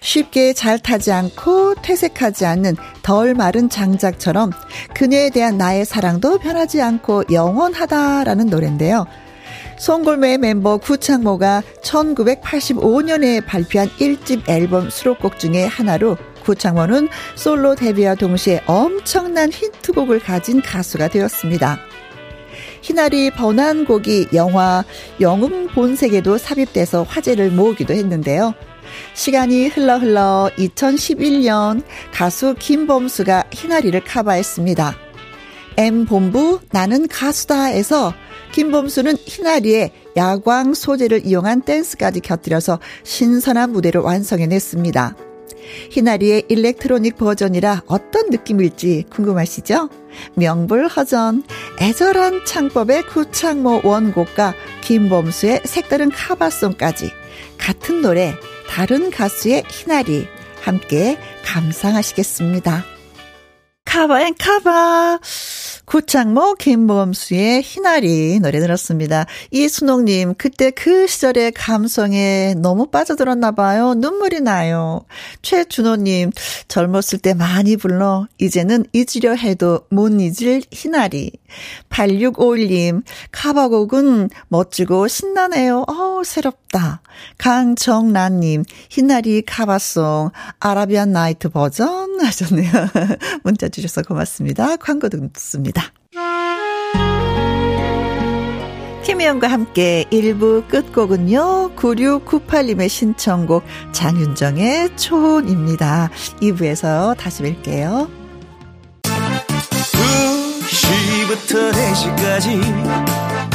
쉽게 0.00 0.54
잘 0.54 0.78
타지 0.78 1.12
않고 1.12 1.74
퇴색하지 1.82 2.46
않는 2.46 2.76
덜 3.02 3.34
마른 3.34 3.68
장작처럼 3.68 4.52
그녀에 4.94 5.30
대한 5.30 5.58
나의 5.58 5.84
사랑도 5.84 6.38
변하지 6.38 6.80
않고 6.80 7.24
영원하다라는 7.30 8.46
노래인데요. 8.46 9.06
송골매의 9.78 10.38
멤버 10.38 10.78
구창모가 10.78 11.62
1985년에 11.82 13.44
발표한 13.44 13.88
1집 13.90 14.48
앨범 14.48 14.90
수록곡 14.90 15.38
중에 15.38 15.66
하나로 15.66 16.16
구창모는 16.48 17.08
솔로 17.34 17.74
데뷔와 17.74 18.14
동시에 18.14 18.62
엄청난 18.64 19.52
히트곡을 19.52 20.20
가진 20.20 20.62
가수가 20.62 21.08
되었습니다. 21.08 21.78
희나리 22.80 23.30
번안곡이 23.30 24.28
영화 24.32 24.82
영웅 25.20 25.68
본색에도 25.68 26.38
삽입돼서 26.38 27.02
화제를 27.02 27.50
모으기도 27.50 27.92
했는데요. 27.92 28.54
시간이 29.12 29.68
흘러 29.68 29.98
흘러 29.98 30.50
2011년 30.56 31.82
가수 32.12 32.54
김범수가 32.58 33.44
희나리를 33.52 34.02
카바했습니다. 34.04 34.96
M본부 35.76 36.60
나는 36.70 37.06
가수다에서 37.08 38.14
김범수는 38.52 39.16
희나리의 39.26 39.92
야광 40.16 40.72
소재를 40.72 41.26
이용한 41.26 41.62
댄스까지 41.62 42.20
곁들여서 42.20 42.80
신선한 43.04 43.70
무대를 43.70 44.00
완성해냈습니다. 44.00 45.27
희나리의 45.90 46.44
일렉트로닉 46.48 47.16
버전이라 47.16 47.82
어떤 47.86 48.30
느낌일지 48.30 49.04
궁금하시죠? 49.10 49.88
명불허전, 50.34 51.44
애절한 51.80 52.44
창법의 52.46 53.06
구창모 53.06 53.82
원곡과 53.84 54.54
김범수의 54.82 55.62
색다른 55.64 56.10
cover 56.10 56.46
song까지 56.46 57.10
같은 57.58 58.02
노래 58.02 58.34
다른 58.68 59.10
가수의 59.10 59.64
희나리 59.68 60.26
함께 60.62 61.18
감상하시겠습니다. 61.44 62.97
cover 63.88 64.20
and 64.20 64.34
cover. 64.38 65.18
구창모 65.86 66.56
김범수의 66.56 67.62
희나리 67.62 68.38
노래 68.40 68.60
들었습니다. 68.60 69.24
이순옥님 69.50 70.34
그때 70.36 70.70
그 70.70 71.06
시절의 71.06 71.52
감성에 71.52 72.54
너무 72.58 72.88
빠져들었나 72.88 73.52
봐요. 73.52 73.94
눈물이 73.94 74.42
나요. 74.42 75.06
최준호님 75.40 76.32
젊었을 76.68 77.20
때 77.20 77.32
많이 77.32 77.78
불러 77.78 78.26
이제는 78.36 78.84
잊으려 78.92 79.34
해도 79.34 79.80
못 79.88 80.12
잊을 80.20 80.60
희나리. 80.70 81.32
8651님 81.88 83.02
카바곡은 83.32 84.28
멋지고 84.48 85.08
신나네요. 85.08 85.86
어우 85.88 86.22
새롭다. 86.24 87.00
강정란님 87.38 88.64
희나리 88.90 89.42
카바송 89.42 90.30
아라비안 90.60 91.12
나이트 91.12 91.48
버전 91.48 92.20
하셨네요. 92.20 92.70
문자 93.42 93.70
주 93.70 93.77
셔서 93.82 94.02
고맙습니다. 94.02 94.76
광고 94.76 95.08
듣습니다. 95.32 95.92
김혜영과 99.04 99.48
함께 99.48 100.04
1부 100.10 100.68
끝곡은요. 100.68 101.74
9698님의 101.76 102.88
신청곡 102.88 103.64
장윤정의 103.92 104.96
초혼입니다. 104.96 106.10
2부에서 106.40 107.16
다시 107.16 107.42
뵐게요. 107.42 108.10
2시부터 110.68 111.72
4시까지 111.72 112.60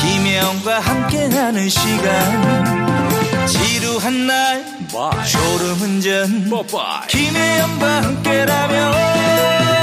김혜영과 0.02 0.80
함께하는 0.80 1.70
시간 1.70 3.48
지루한 3.48 4.28
날 4.28 4.74
Bye. 4.94 5.26
졸음운전 5.26 6.50
김혜영과 7.10 8.04
함께라면 8.04 8.94
저 8.94 9.83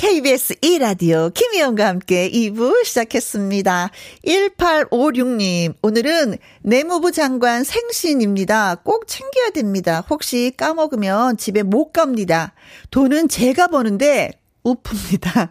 KBS 0.00 0.54
2라디오 0.60 1.30
김희영과 1.34 1.86
함께 1.86 2.30
2부 2.30 2.86
시작했습니다. 2.86 3.90
1856님, 4.24 5.74
오늘은 5.82 6.38
내무부 6.62 7.12
장관 7.12 7.64
생신입니다. 7.64 8.76
꼭 8.76 9.06
챙겨야 9.06 9.50
됩니다. 9.50 10.02
혹시 10.08 10.54
까먹으면 10.56 11.36
집에 11.36 11.62
못 11.62 11.92
갑니다. 11.92 12.54
돈은 12.90 13.28
제가 13.28 13.66
버는데 13.66 14.30
우프입니다. 14.62 15.50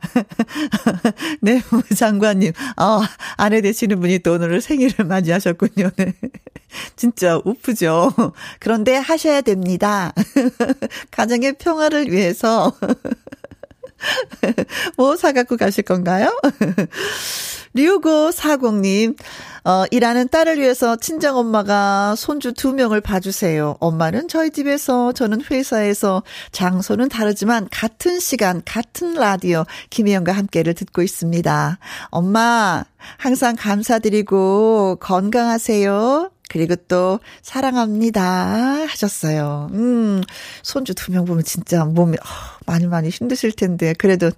내무부 1.42 1.94
장관님, 1.94 2.52
아, 2.76 3.08
아내 3.38 3.62
되시는 3.62 4.00
분이 4.00 4.20
또 4.20 4.34
오늘 4.34 4.62
생일을 4.62 5.06
맞이하셨군요. 5.06 5.92
네. 5.96 6.14
진짜 6.96 7.40
우프죠. 7.46 8.14
그런데 8.60 8.96
하셔야 8.96 9.42
됩니다. 9.42 10.12
가정의 11.12 11.54
평화를 11.54 12.12
위해서. 12.12 12.74
뭐 14.98 15.16
사갖고 15.16 15.58
가실 15.58 15.84
건가요? 15.84 16.32
류고 17.74 18.32
사공님, 18.32 19.16
어, 19.64 19.84
일하는 19.92 20.28
딸을 20.30 20.60
위해서 20.60 20.96
친정엄마가 20.96 22.16
손주 22.16 22.54
두 22.54 22.74
명을 22.74 23.02
봐주세요. 23.02 23.78
엄마는 23.80 24.28
저희 24.28 24.50
집에서, 24.50 25.12
저는 25.12 25.42
회사에서, 25.50 26.24
장소는 26.52 27.10
다르지만 27.10 27.68
같은 27.72 28.20
시간, 28.20 28.64
같은 28.66 29.14
라디오, 29.14 29.66
김혜영과 29.92 30.32
함께를 30.32 30.74
듣고 30.74 31.04
있습니다. 31.04 31.78
엄마, 32.10 32.84
항상 33.18 33.56
감사드리고 33.56 34.98
건강하세요. 35.00 36.32
그리고 36.50 36.76
또 36.88 37.20
사랑합니다 37.42 38.22
하셨어요. 38.90 39.70
음, 39.74 40.22
손주 40.64 40.94
두 40.96 41.12
명 41.12 41.26
보면 41.26 41.44
진짜 41.44 41.86
몸이 41.86 42.18
어, 42.18 42.26
많이 42.66 42.86
많이 42.88 43.10
힘드실 43.10 43.52
텐데 43.54 43.94
그래도 43.98 44.32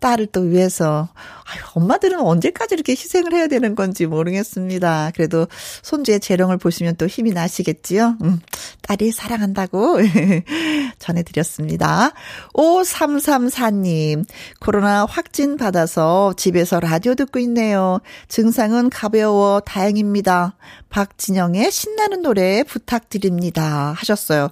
딸을 0.00 0.26
또 0.26 0.40
위해서 0.40 1.08
아유, 1.48 1.62
엄마들은 1.74 2.18
언제까지 2.20 2.74
이렇게 2.74 2.92
희생을 2.92 3.32
해야 3.32 3.46
되는 3.46 3.76
건지 3.76 4.06
모르겠습니다. 4.06 5.12
그래도 5.14 5.46
손주의 5.82 6.18
재롱을 6.18 6.56
보시면 6.56 6.96
또 6.96 7.06
힘이 7.06 7.30
나시겠지요. 7.30 8.16
음, 8.22 8.40
딸이 8.82 9.12
사랑한다고 9.12 9.98
전해드렸습니다. 10.98 12.12
5334님, 12.54 14.24
코로나 14.58 15.04
확진 15.04 15.56
받아서 15.56 16.34
집에서 16.36 16.80
라디오 16.80 17.14
듣고 17.14 17.38
있네요. 17.40 18.00
증상은 18.26 18.90
가벼워 18.90 19.60
다행입니다. 19.60 20.56
박진영의 20.88 21.70
신나는 21.70 22.22
노래 22.22 22.64
부탁드립니다. 22.64 23.92
하셨어요. 23.96 24.48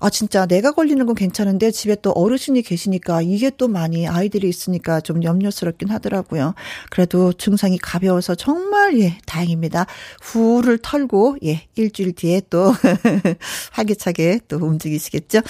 아, 0.00 0.10
진짜 0.10 0.46
내가 0.46 0.72
걸리는 0.72 1.04
건 1.06 1.14
괜찮은데 1.14 1.70
집에 1.70 1.96
또 2.02 2.10
어르신이 2.12 2.62
계시니까 2.62 3.22
이게 3.22 3.50
또 3.50 3.68
많이 3.68 4.08
아이들이 4.08 4.48
있으니까 4.48 4.81
좀 5.00 5.22
염려스럽긴 5.22 5.90
하더라고요. 5.90 6.54
그래도 6.90 7.32
증상이 7.32 7.78
가벼워서 7.78 8.34
정말 8.34 8.98
예, 9.00 9.18
다행입니다. 9.26 9.86
후를 10.20 10.78
털고 10.82 11.38
예, 11.44 11.62
일주일 11.74 12.12
뒤에 12.12 12.42
또 12.50 12.72
활기차게 13.72 14.40
또 14.48 14.56
움직이시겠죠. 14.56 15.40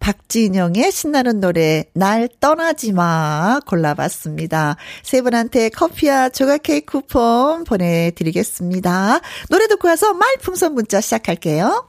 박진영의 0.00 0.92
신나는 0.92 1.40
노래 1.40 1.84
날 1.94 2.28
떠나지 2.40 2.92
마 2.92 3.60
골라봤습니다. 3.66 4.76
세 5.02 5.22
분한테 5.22 5.70
커피와 5.70 6.28
조각 6.28 6.62
케이크 6.62 6.84
쿠폰 7.00 7.64
보내 7.64 8.12
드리겠습니다. 8.14 9.20
노래 9.48 9.66
듣고 9.66 9.88
와서 9.88 10.14
말풍선 10.14 10.74
문자 10.74 11.00
시작할게요. 11.00 11.88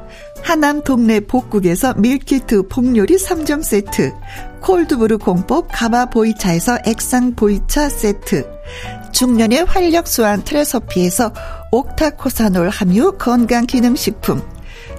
하남 0.43 0.83
동네 0.83 1.19
복국에서 1.19 1.93
밀키트 1.95 2.67
폭요리 2.67 3.15
3점 3.15 3.63
세트 3.63 4.11
cold 4.61 4.89
brew 4.89 5.17
공법 5.17 5.67
가마 5.71 6.05
보이차에서 6.05 6.79
액상 6.85 7.35
보이차 7.35 7.89
세트 7.89 8.47
중년의 9.11 9.65
활력 9.65 10.07
수한 10.07 10.43
트레서피에서 10.43 11.33
옥타코사놀 11.71 12.69
함유 12.69 13.13
건강기능식품 13.17 14.41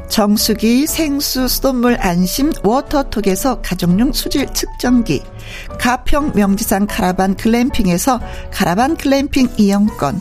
정수기 0.08 0.86
생수 0.86 1.48
수돗물 1.48 1.96
안심 1.98 2.52
워터톡에서 2.62 3.62
가정용 3.62 4.12
수질 4.12 4.46
측정기 4.52 5.22
가평 5.78 6.32
명지산 6.34 6.86
카라반 6.86 7.34
글램핑에서 7.34 8.20
카라반 8.50 8.96
글램핑 8.96 9.48
이용권 9.56 10.20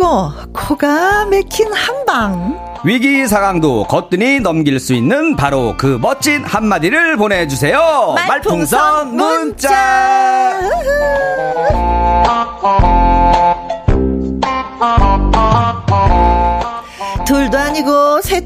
막히고 0.00 0.32
코가 0.52 1.26
막힌 1.26 1.72
한방. 1.72 2.58
위기 2.82 3.28
상황도 3.28 3.84
거뜬히 3.84 4.40
넘길 4.40 4.80
수 4.80 4.94
있는 4.94 5.36
바로 5.36 5.74
그 5.76 5.98
멋진 6.00 6.42
한마디를 6.44 7.18
보내주세요. 7.18 8.14
말풍선 8.26 9.14
문자. 9.16 10.58
둘도 10.60 10.79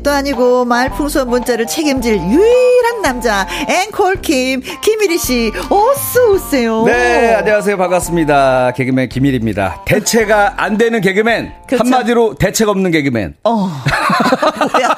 셋도 0.04 0.10
아니고 0.10 0.64
말풍선 0.66 1.28
문자를 1.30 1.66
책임질 1.66 2.16
유일한 2.18 3.00
남자 3.02 3.46
앵콜킴 3.66 4.62
김일희 4.82 5.18
씨 5.18 5.52
어서 5.70 6.30
오세요. 6.30 6.84
네 6.84 7.34
안녕하세요 7.34 7.76
반갑습니다 7.78 8.72
개그맨 8.76 9.08
김일입니다 9.08 9.82
대체가 9.86 10.54
안 10.58 10.76
되는 10.76 11.00
개그맨 11.00 11.52
그쵸? 11.66 11.82
한마디로 11.82 12.34
대책 12.34 12.68
없는 12.68 12.90
개그맨 12.90 13.36
어. 13.44 13.70
뭐야. 14.72 14.88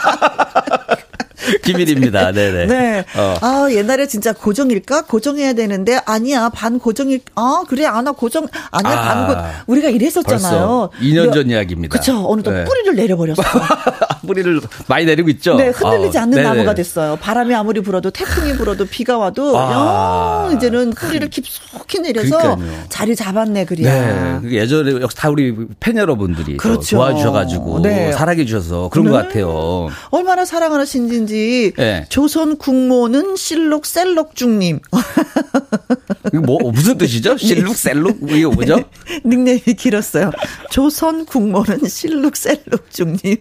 김일입니다 1.63 2.33
네네 2.33 2.67
네. 2.67 3.05
어. 3.17 3.37
아, 3.41 3.69
옛날에 3.71 4.07
진짜 4.07 4.33
고정일까? 4.33 5.03
고정해야 5.03 5.53
되는데, 5.53 5.99
아니야, 6.05 6.49
반 6.49 6.79
고정일, 6.79 7.21
아, 7.35 7.65
그래, 7.69 7.87
아나 7.87 8.13
고정, 8.13 8.47
아니야, 8.71 8.99
아, 8.99 9.03
반 9.03 9.27
고, 9.27 9.73
우리가 9.73 9.89
이랬었잖아요. 9.89 10.41
벌써 10.41 10.91
2년 11.01 11.33
전 11.33 11.49
이야기입니다. 11.51 11.99
그쵸. 11.99 12.25
어느덧 12.27 12.53
네. 12.53 12.65
뿌리를 12.65 12.95
내려버렸어. 12.97 13.43
뿌리를 14.27 14.61
많이 14.89 15.05
내리고 15.05 15.29
있죠 15.31 15.55
네, 15.55 15.69
흔들리지 15.69 16.19
아, 16.19 16.23
않는 16.23 16.37
네네. 16.37 16.49
나무가 16.49 16.75
됐어요. 16.75 17.17
바람이 17.21 17.55
아무리 17.55 17.81
불어도 17.81 18.11
태풍이 18.11 18.55
불어도 18.55 18.87
비가 18.87 19.19
와도 19.19 19.57
아. 19.57 20.47
영 20.51 20.57
이제는 20.57 20.91
뿌리를 20.91 21.29
깊숙이 21.31 22.01
내려서 22.01 22.37
그러니까요. 22.39 22.85
자리 22.89 23.15
잡았네 23.15 23.67
그리야. 23.67 24.41
네. 24.41 24.51
예전에 24.51 25.01
역시 25.01 25.17
다 25.17 25.31
우리 25.31 25.55
팬 25.79 25.97
여러분들이 25.97 26.57
또 26.57 26.63
그렇죠. 26.63 26.97
도와주셔가지고 26.97 27.83
네. 27.83 28.13
사랑해 28.13 28.45
주셔서 28.45 28.89
그런 28.89 29.07
네. 29.07 29.13
것 29.13 29.17
같아요. 29.19 29.89
얼마나 30.11 30.45
사랑하시는지 30.45 31.36
네. 31.77 32.07
조선 32.09 32.57
국모는 32.57 33.37
실록 33.37 33.87
셀록 33.87 34.35
중님 34.35 34.81
이거 36.33 36.41
뭐 36.41 36.71
무슨 36.73 36.99
뜻이죠? 36.99 37.37
실룩 37.37 37.77
셀룩 37.77 38.19
이거 38.31 38.51
뭐죠? 38.51 38.81
닉네임이 39.25 39.75
길었어요. 39.79 40.31
조선 40.71 41.25
국모는 41.25 41.87
실룩 41.89 42.37
셀록중님. 42.37 43.37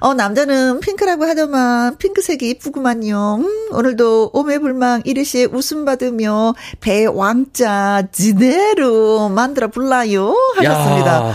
어 0.00 0.14
남자는 0.14 0.80
핑크라고 0.80 1.24
하더만 1.24 1.96
핑크색이 1.98 2.50
이쁘구만요. 2.50 3.36
음, 3.40 3.68
오늘도 3.72 4.30
오매불망 4.32 5.02
이리 5.04 5.24
씨의 5.24 5.48
웃음 5.52 5.84
받으며 5.84 6.54
배 6.80 7.06
왕자 7.06 8.06
지대로 8.12 9.28
만들어 9.28 9.68
불라요 9.68 10.34
하셨습니다. 10.56 11.28
야. 11.28 11.34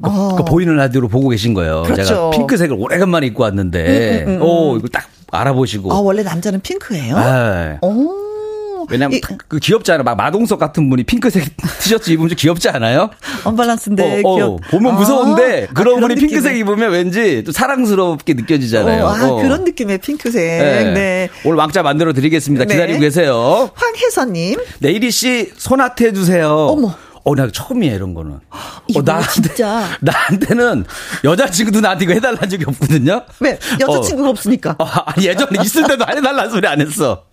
그, 0.00 0.36
그 0.36 0.44
보이는 0.44 0.76
라디오로 0.76 1.08
보고 1.08 1.28
계신 1.28 1.54
거예요. 1.54 1.78
어. 1.78 1.82
그렇죠. 1.82 2.04
제가 2.04 2.30
핑크색을 2.30 2.76
오래간만에 2.78 3.26
입고 3.28 3.42
왔는데, 3.42 4.24
음, 4.26 4.30
음, 4.30 4.36
음, 4.36 4.42
오, 4.42 4.76
이거 4.76 4.86
딱 4.86 5.08
알아보시고. 5.30 5.92
아 5.92 5.98
원래 6.00 6.22
남자는 6.22 6.60
핑크예요? 6.60 7.16
네. 7.18 7.78
오. 7.82 8.26
왜냐면 8.90 9.18
이- 9.18 9.20
그 9.20 9.58
귀엽잖아요. 9.58 10.02
막 10.02 10.14
마동석 10.16 10.58
같은 10.58 10.88
분이 10.88 11.02
핑크색 11.04 11.44
티셔츠 11.82 12.10
입으면 12.10 12.30
좀 12.30 12.36
귀엽지 12.36 12.70
않아요? 12.70 13.10
언밸런스인데 13.44 14.22
어, 14.24 14.28
어, 14.28 14.34
귀엽- 14.36 14.60
보면 14.70 14.94
무서운데 14.94 15.66
아, 15.68 15.72
그런 15.74 15.98
아, 15.98 16.00
분이 16.00 16.14
느낌의- 16.14 16.18
핑크색 16.20 16.56
입으면 16.56 16.90
왠지 16.92 17.42
또 17.44 17.52
사랑스럽게 17.52 18.32
느껴지잖아요. 18.32 19.04
어, 19.04 19.08
아, 19.14 19.28
어. 19.28 19.42
그런 19.42 19.64
느낌의 19.64 19.98
핑크색. 19.98 20.42
네. 20.42 20.92
네. 20.94 21.28
오늘 21.44 21.58
왕자 21.58 21.82
만들어 21.82 22.14
드리겠습니다. 22.14 22.64
네. 22.64 22.72
기다리고 22.74 23.00
계세요. 23.00 23.70
황혜선님. 23.74 24.58
내일이 24.78 25.10
씨 25.10 25.50
손아트 25.56 26.04
해주세요. 26.04 26.48
어머. 26.50 26.94
어, 27.24 27.34
나 27.34 27.48
처음이야, 27.50 27.92
이런 27.94 28.14
거는. 28.14 28.40
어, 28.50 29.02
나한테, 29.04 29.28
진짜. 29.32 29.88
나한테는 30.00 30.84
여자친구도 31.24 31.80
나한테 31.80 32.04
이거 32.04 32.14
해달라는 32.14 32.48
적이 32.48 32.64
없거든요. 32.68 33.24
왜 33.40 33.58
여자친구가 33.80 34.30
없으니까. 34.30 34.76
어, 34.78 34.86
예전에 35.20 35.62
있을 35.62 35.84
때도 35.86 36.04
안 36.06 36.16
해달라는 36.18 36.50
소리 36.50 36.66
안 36.66 36.80
했어. 36.80 37.24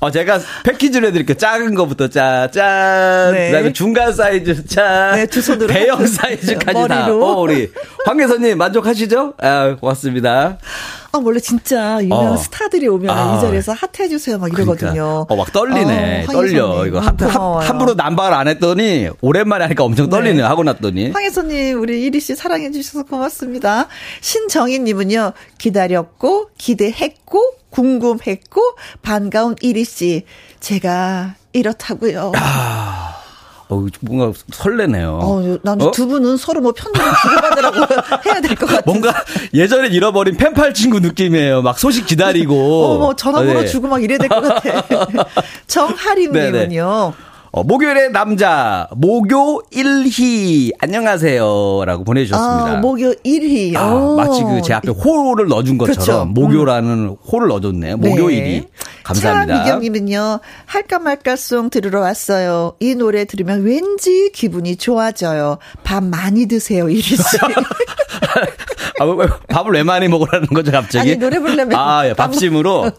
어, 0.00 0.10
제가 0.10 0.40
패키지를 0.64 1.08
해드릴게요. 1.08 1.36
작은 1.36 1.74
거부터 1.74 2.08
짜, 2.08 2.48
짠. 2.52 3.32
네. 3.32 3.50
그 3.50 3.56
다음에 3.56 3.72
중간 3.72 4.12
사이즈 4.12 4.64
짠. 4.66 5.16
네, 5.16 5.26
두 5.26 5.40
손으로. 5.40 5.68
대형 5.68 6.06
사이즈까지 6.06 6.88
다. 6.88 7.06
머리로. 7.06 7.24
어, 7.24 7.40
우리. 7.40 7.70
황혜선님 8.04 8.58
만족하시죠? 8.58 9.34
아, 9.38 9.76
고맙습니다. 9.80 10.58
아, 11.14 11.20
원래 11.22 11.38
진짜 11.40 11.98
유명한 12.02 12.32
어. 12.32 12.36
스타들이 12.36 12.88
오면 12.88 13.10
아. 13.10 13.36
이 13.36 13.40
자리에서 13.42 13.72
하트해주세요 13.72 14.38
막 14.38 14.50
이러거든요. 14.52 15.26
그러니까. 15.26 15.34
어, 15.34 15.36
막 15.36 15.52
떨리네. 15.52 16.24
어, 16.28 16.32
떨려. 16.32 16.86
이거 16.86 16.98
아, 16.98 17.02
한, 17.02 17.16
한, 17.20 17.32
고마워요. 17.32 17.68
함부로 17.68 17.94
난방을 17.94 18.32
안 18.32 18.48
했더니 18.48 19.08
오랜만에 19.20 19.64
하니까 19.64 19.84
엄청 19.84 20.08
떨리네요. 20.08 20.42
네. 20.42 20.48
하고 20.48 20.64
났더니. 20.64 21.10
황혜선님, 21.10 21.80
우리 21.80 22.02
이리 22.02 22.18
씨 22.18 22.34
사랑해주셔서 22.34 23.04
고맙습니다. 23.04 23.88
신정희님은요, 24.20 25.32
기다렸고, 25.58 26.48
기대했고, 26.58 27.54
궁금했고, 27.72 28.60
반가운 29.02 29.56
이리 29.60 29.84
씨. 29.84 30.24
제가 30.60 31.34
이렇다고요. 31.52 32.32
어, 33.68 33.86
뭔가 34.02 34.38
설레네요. 34.52 35.18
어, 35.22 35.58
나는 35.62 35.86
어? 35.86 35.90
두 35.92 36.06
분은 36.06 36.36
서로 36.36 36.60
뭐 36.60 36.72
편지를 36.72 37.06
주고받으라고 37.22 37.76
해야 38.28 38.40
될 38.42 38.54
것 38.54 38.66
같은. 38.66 38.82
뭔가 38.84 39.14
예전에 39.54 39.88
잃어버린 39.88 40.36
펜팔 40.36 40.74
친구 40.74 41.00
느낌이에요. 41.00 41.62
막 41.62 41.78
소식 41.78 42.04
기다리고. 42.06 42.54
어, 42.84 42.98
뭐 42.98 43.16
전화번호 43.16 43.60
네. 43.62 43.66
주고 43.66 43.88
막 43.88 44.02
이래야 44.02 44.18
될 44.18 44.28
것 44.28 44.40
같아. 44.42 45.24
정하림님은요. 45.66 47.14
어, 47.54 47.62
목요일의 47.64 48.12
남자, 48.12 48.88
목요 48.96 49.60
일희, 49.72 50.72
안녕하세요. 50.80 51.84
라고 51.84 52.02
보내주셨습니다. 52.02 52.72
아, 52.72 52.76
목요 52.80 53.12
1위. 53.26 53.76
아, 53.76 54.14
마치 54.16 54.42
그 54.42 54.62
제 54.62 54.72
앞에 54.72 54.88
호를 54.90 55.48
넣어준 55.48 55.76
것처럼 55.76 55.94
그렇죠. 55.96 56.24
목요라는 56.24 57.08
호를 57.30 57.48
넣어줬네요. 57.48 57.98
목요 57.98 58.28
네. 58.28 58.34
일희. 58.36 58.64
감사합니다. 59.04 59.64
차미경님은요, 59.64 60.40
할까 60.64 60.98
말까송 60.98 61.68
들으러 61.68 62.00
왔어요. 62.00 62.74
이 62.80 62.94
노래 62.94 63.26
들으면 63.26 63.64
왠지 63.64 64.30
기분이 64.32 64.76
좋아져요. 64.76 65.58
밥 65.84 66.02
많이 66.04 66.46
드세요, 66.46 66.88
이리씨. 66.88 67.16
아, 69.00 69.04
왜, 69.04 69.12
왜, 69.14 69.26
밥을 69.48 69.72
왜 69.72 69.82
많이 69.82 70.08
먹으라는 70.08 70.46
거죠, 70.48 70.70
갑자기? 70.70 71.10
아니, 71.10 71.18
노래 71.18 71.38
부르려면 71.38 71.76
아, 71.78 72.06
예, 72.06 72.14
밥 72.14 72.28
밥심으로. 72.28 72.92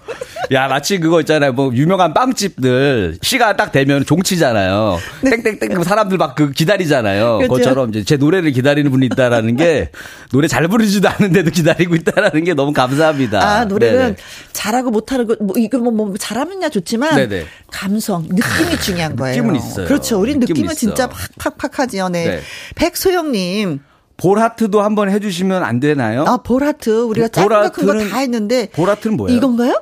야, 0.51 0.67
마치 0.67 0.99
그거 0.99 1.21
있잖아요. 1.21 1.53
뭐, 1.53 1.71
유명한 1.73 2.13
빵집들, 2.13 3.19
시간 3.21 3.55
딱 3.55 3.71
되면 3.71 4.05
종치 4.05 4.37
잖아요. 4.43 4.99
땡땡땡, 5.23 5.73
그 5.75 5.83
사람들 5.83 6.17
막 6.17 6.35
그 6.35 6.51
기다리잖아요. 6.51 7.37
네. 7.39 7.47
그렇죠. 7.47 7.53
그것처럼 7.53 7.89
이제 7.89 8.03
제 8.03 8.17
노래를 8.17 8.51
기다리는 8.51 8.89
분이 8.91 9.05
있다라는 9.05 9.55
게, 9.55 9.89
노래 10.33 10.47
잘 10.47 10.67
부르지도 10.67 11.07
않는데도 11.07 11.51
기다리고 11.51 11.95
있다라는 11.95 12.43
게 12.43 12.53
너무 12.53 12.73
감사합니다. 12.73 13.39
아, 13.41 13.65
노래는 13.65 13.97
네네. 13.99 14.15
잘하고 14.51 14.89
못하는 14.91 15.27
거, 15.27 15.35
뭐, 15.39 15.55
이거 15.57 15.77
뭐, 15.77 15.91
뭐, 15.91 16.13
잘하면야 16.17 16.69
좋지만, 16.69 17.15
네네. 17.15 17.45
감성, 17.71 18.23
느낌이 18.23 18.79
중요한 18.81 19.15
거예요. 19.15 19.35
느낌은 19.43 19.55
있어요. 19.55 19.87
그렇죠. 19.87 20.19
우리 20.19 20.33
느낌은 20.35 20.47
느낌은. 20.61 20.75
진짜 20.75 21.07
팍팍팍하지요. 21.39 22.09
네. 22.09 22.25
네. 22.27 22.39
백소영님, 22.75 23.79
볼하트도 24.17 24.81
한번 24.81 25.09
해주시면 25.09 25.63
안 25.63 25.79
되나요? 25.79 26.23
아, 26.27 26.37
볼하트. 26.37 27.03
우리가 27.03 27.27
작은 27.29 27.49
거큰거 27.49 27.93
볼하트는- 27.93 28.09
다 28.11 28.19
했는데. 28.19 28.69
볼하트는 28.73 29.17
뭐예요? 29.17 29.37
이건가요? 29.37 29.81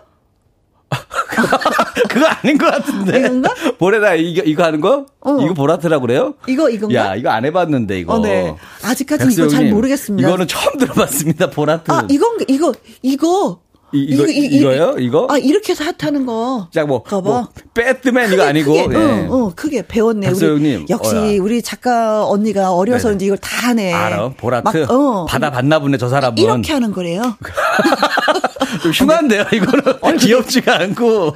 그거 2.09 2.25
아닌 2.27 2.57
것 2.57 2.65
같은데. 2.71 3.19
이건가? 3.19 3.53
볼에다 3.79 4.15
이거, 4.15 4.41
이거 4.45 4.63
하는 4.63 4.81
거? 4.81 5.05
어. 5.21 5.37
이거 5.41 5.53
볼하트라고 5.53 6.01
그래요? 6.05 6.33
이거, 6.47 6.69
이건가? 6.69 6.93
야, 6.95 7.15
이거 7.15 7.29
안 7.29 7.45
해봤는데, 7.45 7.99
이거. 7.99 8.13
어, 8.13 8.19
네. 8.19 8.53
아직까지 8.83 9.27
이거 9.31 9.47
잘 9.47 9.69
모르겠습니다. 9.69 10.27
이거는 10.27 10.47
처음 10.47 10.77
들어봤습니다, 10.77 11.49
볼하트. 11.49 11.91
아, 11.91 12.05
이건, 12.09 12.37
이거, 12.47 12.73
이거. 13.01 13.59
이- 13.93 14.03
이거- 14.03 14.25
이 14.25 14.63
거요? 14.63 14.95
이거? 14.99 15.27
아, 15.29 15.37
이렇게 15.37 15.73
해서 15.73 15.83
핫하는 15.83 16.25
거. 16.25 16.69
자, 16.73 16.85
뭐, 16.85 17.03
봐봐. 17.03 17.21
뭐, 17.29 17.47
배트맨 17.73 18.31
이거 18.31 18.43
아니고. 18.43 18.71
크게, 18.87 18.95
예. 18.97 19.27
어, 19.27 19.27
어, 19.29 19.51
크게 19.53 19.85
배웠네. 19.85 20.29
우리 20.29 20.85
역시 20.89 21.13
어야. 21.15 21.37
우리 21.41 21.61
작가 21.61 22.25
언니가 22.25 22.71
어려서 22.73 23.09
네네. 23.09 23.15
이제 23.17 23.25
이걸 23.25 23.37
다 23.39 23.67
하네. 23.67 23.91
알아. 23.93 24.29
볼하트. 24.37 24.77
막, 24.77 24.91
어. 24.91 25.25
받아봤나 25.25 25.79
보네, 25.79 25.97
저 25.97 26.07
사람은. 26.07 26.37
이렇게 26.37 26.71
하는 26.71 26.93
거래요. 26.93 27.21
좀 28.81 28.91
흉한데요, 28.91 29.45
이거는. 29.51 30.17
귀엽지가 30.17 30.79
않고. 30.81 31.33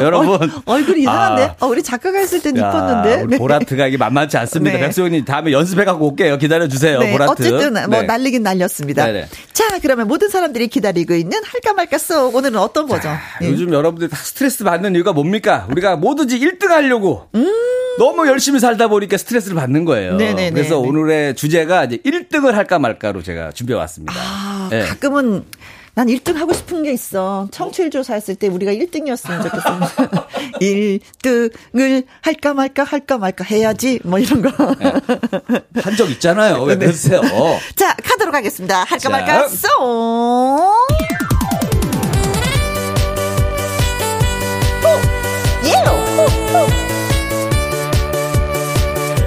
여러분. 0.00 0.50
얼 0.64 0.84
굴이 0.84 1.02
이상한데? 1.02 1.42
아. 1.42 1.56
어, 1.60 1.66
우리 1.66 1.82
작가가 1.82 2.18
했을 2.18 2.40
땐 2.40 2.56
야, 2.56 2.68
이뻤는데. 2.70 3.22
우리 3.22 3.38
보라트가 3.38 3.86
이게 3.86 3.96
만만치 3.96 4.36
않습니다. 4.38 4.76
네. 4.76 4.84
백소연님 4.84 5.24
다음에 5.24 5.52
연습해갖고 5.52 6.08
올게요. 6.08 6.38
기다려주세요, 6.38 6.98
네, 6.98 7.12
보라트. 7.12 7.32
어쨌든 7.32 7.74
뭐 7.88 8.00
네. 8.00 8.02
날리긴 8.02 8.42
날렸습니다. 8.42 9.06
네네. 9.06 9.28
자, 9.52 9.78
그러면 9.80 10.08
모든 10.08 10.28
사람들이 10.28 10.68
기다리고 10.68 11.14
있는 11.14 11.38
할까 11.44 11.72
말까 11.72 11.98
속 11.98 12.34
오늘은 12.34 12.58
어떤 12.58 12.88
거죠? 12.88 13.08
네. 13.40 13.48
요즘 13.48 13.72
여러분들이 13.72 14.10
다 14.10 14.16
스트레스 14.16 14.64
받는 14.64 14.94
이유가 14.94 15.12
뭡니까? 15.12 15.66
우리가 15.70 15.96
뭐든지 15.96 16.38
1등 16.38 16.68
하려고. 16.68 17.28
너무 17.98 18.26
열심히 18.26 18.60
살다 18.60 18.88
보니까 18.88 19.16
스트레스를 19.16 19.56
받는 19.56 19.84
거예요. 19.84 20.12
음. 20.12 20.16
네네네. 20.18 20.50
그래서 20.50 20.78
오늘의 20.78 21.34
주제가 21.34 21.84
이제 21.84 21.96
1등을 22.04 22.52
할까 22.52 22.78
말까로 22.78 23.22
제가 23.22 23.52
준비해 23.52 23.78
왔습니다. 23.78 24.14
아, 24.16 24.68
네. 24.70 24.82
가끔은 24.82 25.44
난 25.96 26.08
1등 26.08 26.34
하고 26.34 26.52
싶은 26.52 26.82
게 26.82 26.92
있어. 26.92 27.48
청취율 27.50 27.88
조사했을 27.90 28.34
때 28.34 28.48
우리가 28.48 28.70
1등이었으면 28.72 29.42
좋겠어. 29.42 30.28
1등을 30.60 32.04
할까 32.20 32.52
말까 32.52 32.84
할까 32.84 33.16
말까 33.16 33.44
해야지. 33.44 33.98
뭐 34.04 34.18
이런 34.18 34.42
거. 34.42 34.50
한 35.82 35.96
적 35.96 36.10
있잖아요. 36.10 36.60
왜 36.64 36.74
네. 36.78 36.84
그러세요? 36.86 37.22
자, 37.74 37.94
카드로 38.04 38.30
가겠습니다. 38.30 38.80
할까 38.80 38.98
자. 38.98 39.08
말까 39.08 39.48
쏙. 39.48 40.74
Yellow. 45.64 46.26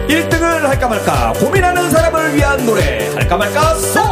1등을 0.08 0.44
할까 0.62 0.88
말까 0.88 1.34
고민하는 1.34 1.90
사람을 1.92 2.36
위한 2.36 2.66
노래 2.66 3.08
할까 3.16 3.38
말까 3.38 3.74
song 3.76 4.04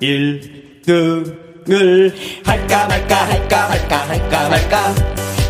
1 0.00 0.59
등을 0.90 2.12
할까 2.44 2.86
말까 2.88 3.16
할까 3.28 3.68
말까 3.68 4.08
할까 4.08 4.48
말까 4.48 4.94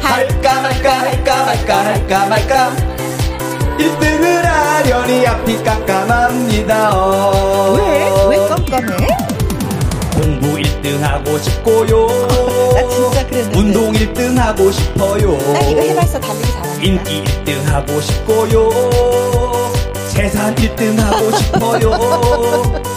할까 0.03 0.61
말까 0.61 1.01
할까 1.01 1.45
말까 1.47 1.85
할까 1.87 2.27
말까 2.27 2.77
1등을 3.79 4.43
하려니 4.43 5.27
앞이 5.27 5.65
깜깜합니다 5.65 6.93
왜? 7.75 7.83
왜 8.29 8.49
깜깜해? 8.49 9.07
공부 10.13 10.57
1등 10.59 11.01
하고 11.01 11.39
싶고요 11.39 12.07
나 12.75 12.87
진짜 12.89 13.27
그랬는데. 13.27 13.59
운동 13.59 13.93
1등 13.95 14.37
하고 14.37 14.71
싶어요 14.71 15.39
난 15.55 15.71
이거 15.71 15.81
해봤어. 15.81 16.21
달리기 16.21 16.53
잘합니다. 16.53 16.85
인기 16.85 17.25
1등 17.25 17.65
하고 17.65 17.99
싶고요. 18.03 18.71
재산 20.13 20.55
1등 20.55 20.99
하고 20.99 21.31
싶어요. 21.37 22.90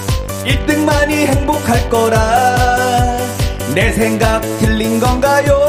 1등만이 0.46 1.12
행복할 1.28 1.90
거라. 1.90 3.18
내 3.74 3.92
생각 3.92 4.42
틀린 4.60 5.00
건가요? 5.00 5.60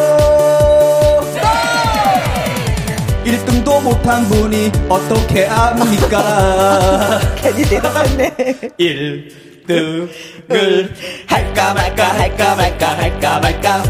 1등도 3.24 3.82
못한 3.82 4.24
분이 4.28 4.70
어떻게 4.88 5.46
압니까? 5.46 7.20
괜히 7.36 7.62
대답했네. 7.64 8.34
1등을 8.78 10.90
할까 11.26 11.74
말까 11.74 12.04
할까 12.18 12.54
말까 12.54 12.88
할까 12.98 13.40
말까 13.40 13.82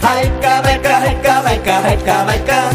할까 0.00 0.62
말까 0.62 1.00
할까 1.00 1.42
말까 1.42 1.82
할까 1.82 2.24
말까 2.24 2.70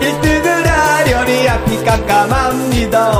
1등을 0.00 0.64
하려니 0.66 1.48
앞이 1.48 1.84
깜깜합니다 1.84 3.12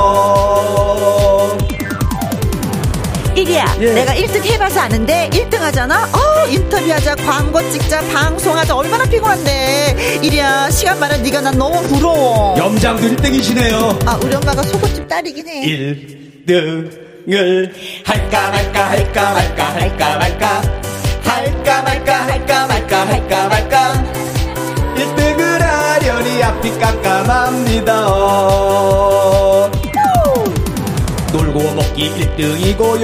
이리야, 3.35 3.77
예. 3.79 3.93
내가 3.93 4.13
1등 4.13 4.43
해봐서 4.45 4.81
아는데 4.81 5.29
1등 5.31 5.59
하잖아? 5.59 6.03
어, 6.05 6.47
인터뷰하자, 6.49 7.15
광고 7.15 7.61
찍자, 7.71 8.01
방송하자, 8.13 8.75
얼마나 8.75 9.05
피곤한데. 9.05 10.19
이리야, 10.21 10.69
시간 10.71 10.99
많은 10.99 11.23
네가 11.23 11.41
난 11.41 11.57
너무 11.57 11.81
부러워. 11.87 12.57
염장도 12.57 13.07
1등이시네요 13.07 14.07
아, 14.07 14.19
우리 14.21 14.35
엄마가 14.35 14.61
속옷집 14.63 15.07
딸이긴 15.07 15.47
해. 15.47 15.61
1등을 16.47 17.71
할까 18.03 18.49
말까 18.51 18.89
할까 18.89 19.33
말까 19.33 19.73
할까 19.73 20.17
말까 20.17 20.61
할까 21.23 21.81
말까 21.83 22.27
할까 22.27 22.67
말까 22.67 23.07
할까 23.07 23.47
말까 23.47 24.03
1등을 24.95 25.59
하려니 25.59 26.43
앞이 26.43 26.71
깜깜합니다 26.79 28.05
놀고 31.31 31.59
먹기 31.73 32.11
1등이고요. 32.15 33.03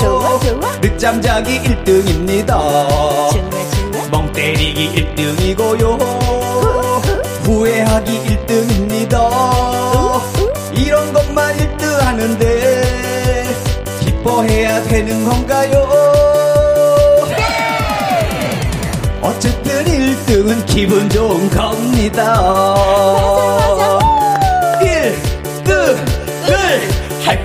좋아, 0.00 0.38
좋아. 0.40 0.80
늦잠 0.80 1.20
자기 1.20 1.60
1등입니다. 1.60 2.46
좋아, 2.46 3.30
좋아. 3.30 4.08
멍 4.10 4.32
때리기 4.32 5.14
1등이고요. 5.16 5.98
후회하기 7.42 8.22
1등입니다. 8.46 9.30
이런 10.74 11.12
것만 11.12 11.56
1등 11.56 11.84
하는데 12.00 13.54
기뻐해야 14.00 14.82
되는 14.84 15.24
건가요? 15.24 15.88
어쨌든 19.20 19.84
1등은 19.84 20.66
기분 20.66 21.08
좋은 21.08 21.50
겁니다. 21.50 22.34
1등을 22.34 24.01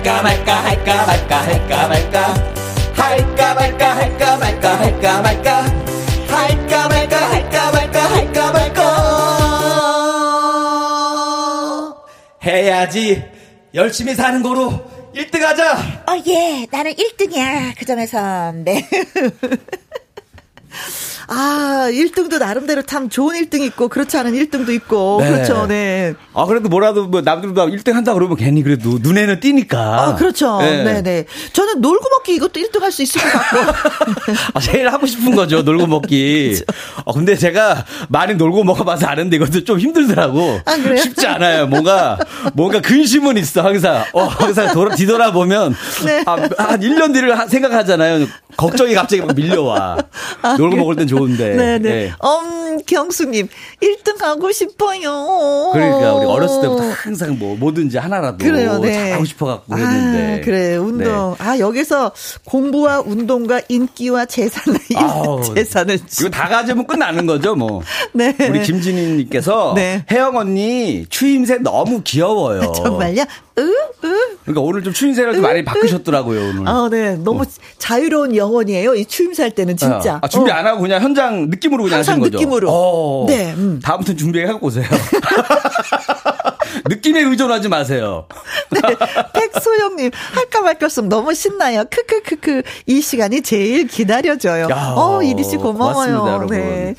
할까 0.08 0.22
말까 0.22 0.64
할까 0.64 1.06
말까 1.06 1.42
할까 1.44 1.88
말까. 1.88 2.34
할까 2.94 3.54
말까 3.54 3.96
할까 3.96 4.36
말까 4.38 4.78
할까 4.78 5.22
말까. 5.22 5.64
할까 6.28 6.88
말까 6.88 7.30
할까 7.30 7.70
말까 7.72 8.14
할까 8.14 8.52
말까. 8.52 8.78
해야지. 12.42 13.22
열심히 13.74 14.14
사는 14.14 14.42
거로 14.42 14.82
1등 15.14 15.40
하자. 15.40 15.72
어, 16.08 16.16
예, 16.26 16.66
나는 16.70 16.94
1등이야. 16.94 17.74
그 17.78 17.84
점에서, 17.84 18.52
네. 18.52 18.88
아, 21.30 21.88
1등도 21.90 22.38
나름대로 22.38 22.80
참 22.82 23.10
좋은 23.10 23.36
1등 23.36 23.60
있고, 23.66 23.88
그렇지 23.88 24.16
않은 24.16 24.32
1등도 24.32 24.70
있고, 24.70 25.18
네. 25.20 25.30
그렇죠, 25.30 25.66
네. 25.66 26.14
아, 26.32 26.46
그래도 26.46 26.68
뭐라도 26.70 27.06
뭐 27.06 27.20
남들보다 27.20 27.66
1등 27.66 27.92
한다 27.92 28.14
그러면 28.14 28.36
괜히 28.36 28.62
그래도 28.62 28.98
눈에는 29.00 29.38
띄니까. 29.40 29.78
아, 29.78 30.14
그렇죠. 30.14 30.58
네. 30.62 30.82
네, 30.84 31.02
네. 31.02 31.26
저는 31.52 31.80
놀고 31.82 32.02
먹기 32.18 32.34
이것도 32.36 32.52
1등 32.60 32.80
할 32.80 32.90
수 32.90 33.02
있을 33.02 33.20
것 33.20 33.28
같고. 33.30 33.58
아, 34.54 34.60
제일 34.60 34.88
하고 34.88 35.06
싶은 35.06 35.34
거죠, 35.36 35.60
놀고 35.62 35.86
먹기. 35.86 36.62
어, 37.04 37.12
근데 37.12 37.36
제가 37.36 37.84
많이 38.08 38.34
놀고 38.34 38.64
먹어봐서 38.64 39.06
아는데 39.06 39.36
이것도 39.36 39.64
좀 39.64 39.78
힘들더라고. 39.78 40.60
아, 40.64 40.76
그래요? 40.76 40.96
쉽지 41.02 41.26
않아요. 41.26 41.66
뭔가, 41.66 42.18
뭔가 42.54 42.80
근심은 42.80 43.36
있어, 43.36 43.60
항상. 43.62 44.02
어, 44.14 44.24
항상 44.24 44.72
돌아, 44.72 44.94
뒤돌아보면. 44.94 45.74
네. 46.06 46.22
아, 46.26 46.36
한 46.56 46.80
1년 46.80 47.12
뒤를 47.12 47.38
하- 47.38 47.46
생각하잖아요. 47.46 48.26
걱정이 48.56 48.94
갑자기 48.94 49.20
막 49.22 49.36
밀려와. 49.36 49.98
놀고 50.56 50.76
먹을 50.76 50.96
땐 50.96 51.06
좋은 51.06 51.17
데. 51.36 51.54
네, 51.54 51.78
네. 51.78 51.90
예. 51.90 52.12
음, 52.26 52.78
경수님, 52.86 53.48
1등 53.82 54.20
하고 54.20 54.52
싶어요. 54.52 55.70
그러니까 55.72 56.14
우리 56.14 56.26
어렸을 56.26 56.62
때부터 56.62 56.82
항상 56.90 57.38
뭐 57.38 57.56
뭐든지 57.56 57.98
하나라도 57.98 58.38
그래요, 58.38 58.78
네. 58.78 58.92
잘하고 58.92 59.24
싶어갖고 59.24 59.74
그랬는데. 59.74 60.40
아, 60.40 60.44
그래, 60.44 60.76
운동. 60.76 61.36
네. 61.38 61.44
아, 61.44 61.58
여기서 61.58 62.12
공부와 62.44 63.00
운동과 63.00 63.62
인기와 63.68 64.26
재산을, 64.26 64.78
아우, 64.96 65.54
재산을. 65.54 65.98
이거 66.20 66.28
다 66.30 66.48
가지면 66.48 66.86
끝나는 66.86 67.26
거죠, 67.26 67.54
뭐. 67.54 67.82
네. 68.12 68.34
우리 68.48 68.62
김진희님께서 68.62 69.72
네. 69.74 70.04
혜영 70.10 70.36
언니 70.36 71.06
추임새 71.08 71.58
너무 71.58 72.02
귀여워요. 72.02 72.72
정말요? 72.76 73.24
그러니까 74.42 74.60
오늘 74.62 74.82
좀 74.82 74.92
추임새를 74.92 75.34
좀 75.34 75.42
많이 75.42 75.64
바꾸셨더라고요 75.64 76.40
오늘. 76.50 76.68
아, 76.68 76.88
네. 76.90 77.16
너무 77.16 77.44
자유로운 77.78 78.34
영혼이에요. 78.36 78.94
이 78.94 79.04
추임새 79.04 79.42
할 79.42 79.50
때는 79.50 79.76
진짜. 79.76 80.18
아, 80.22 80.28
준비 80.28 80.50
어. 80.50 80.54
안 80.54 80.66
하고 80.66 80.80
그냥 80.80 81.02
현장 81.02 81.50
느낌으로 81.50 81.84
그냥 81.84 81.98
하시는 82.00 82.18
거죠. 82.20 82.38
느낌으로. 82.38 82.68
어. 82.70 83.26
네, 83.28 83.52
음. 83.54 83.80
다음부터는 83.82 84.16
준비해 84.18 84.46
갖고 84.46 84.68
오세요. 84.68 84.86
느낌에 86.88 87.20
의존하지 87.22 87.68
마세요. 87.68 88.26
네. 88.70 88.80
백소영님, 89.34 90.10
할까 90.32 90.60
말까 90.60 90.86
없으면 90.86 91.08
너무 91.08 91.34
신나요. 91.34 91.84
크크크크. 91.90 92.62
이 92.86 93.00
시간이 93.00 93.42
제일 93.42 93.86
기다려져요. 93.86 94.68
야, 94.70 94.94
어, 94.96 95.22
이리 95.22 95.44
씨 95.44 95.56
고마워요. 95.56 95.94
고맙습니다, 95.94 96.32
여러분. 96.32 96.56
네. 96.56 96.94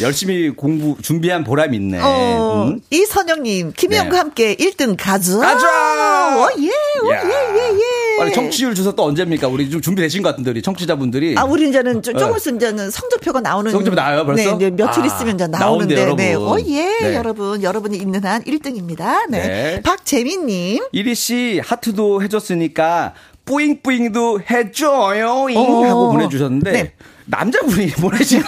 열심히 0.00 0.50
공부 0.50 1.00
준비한 1.00 1.42
보람 1.42 1.72
있네. 1.74 2.00
어, 2.02 2.66
음? 2.68 2.80
이선영님, 2.90 3.72
김희영과 3.76 4.10
네. 4.10 4.18
함께 4.18 4.54
1등 4.56 4.96
가자. 4.98 5.38
가자! 5.38 6.36
어, 6.38 6.48
예, 6.58 6.68
어, 6.68 7.12
야. 7.12 7.22
예, 7.24 7.58
예, 7.58 7.72
예. 7.72 7.95
빨리 8.18 8.32
청취율 8.32 8.74
주소 8.74 8.92
또 8.92 9.04
언제입니까? 9.04 9.48
우리 9.48 9.68
좀 9.70 9.80
준비되신 9.80 10.22
것 10.22 10.30
같은데 10.30 10.50
우리 10.50 10.62
청취자분들이. 10.62 11.34
아, 11.36 11.44
우리 11.44 11.68
이제는 11.68 12.02
좀, 12.02 12.14
조금 12.16 12.32
네. 12.32 12.36
있으면 12.38 12.56
이제는 12.56 12.90
성적표가 12.90 13.40
나오는. 13.40 13.70
성적표 13.70 13.94
나와요, 13.94 14.24
벌써? 14.24 14.56
네, 14.58 14.70
며칠 14.70 15.02
아, 15.02 15.06
있으면 15.06 15.34
이제 15.34 15.46
나온대, 15.46 15.94
나오는데. 15.94 15.94
네. 16.16 16.32
여러분. 16.32 16.48
어, 16.48 16.58
예, 16.66 16.98
네. 17.00 17.14
여러분. 17.14 17.62
여러분이 17.62 17.96
있는 17.96 18.24
한 18.24 18.42
1등입니다. 18.42 19.28
네. 19.28 19.46
네. 19.46 19.82
박재민님. 19.82 20.84
이리 20.92 21.14
씨 21.14 21.60
하트도 21.64 22.22
해줬으니까 22.22 23.14
뿌잉뿌잉도 23.46 24.40
해줘요 24.50 25.48
잉 25.48 25.56
어. 25.56 25.84
하고 25.84 26.12
보내주셨는데 26.12 26.72
네. 26.72 26.92
남자분이 27.26 27.92
보내신 28.02 28.42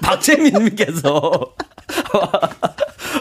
박재민님께서 0.00 1.54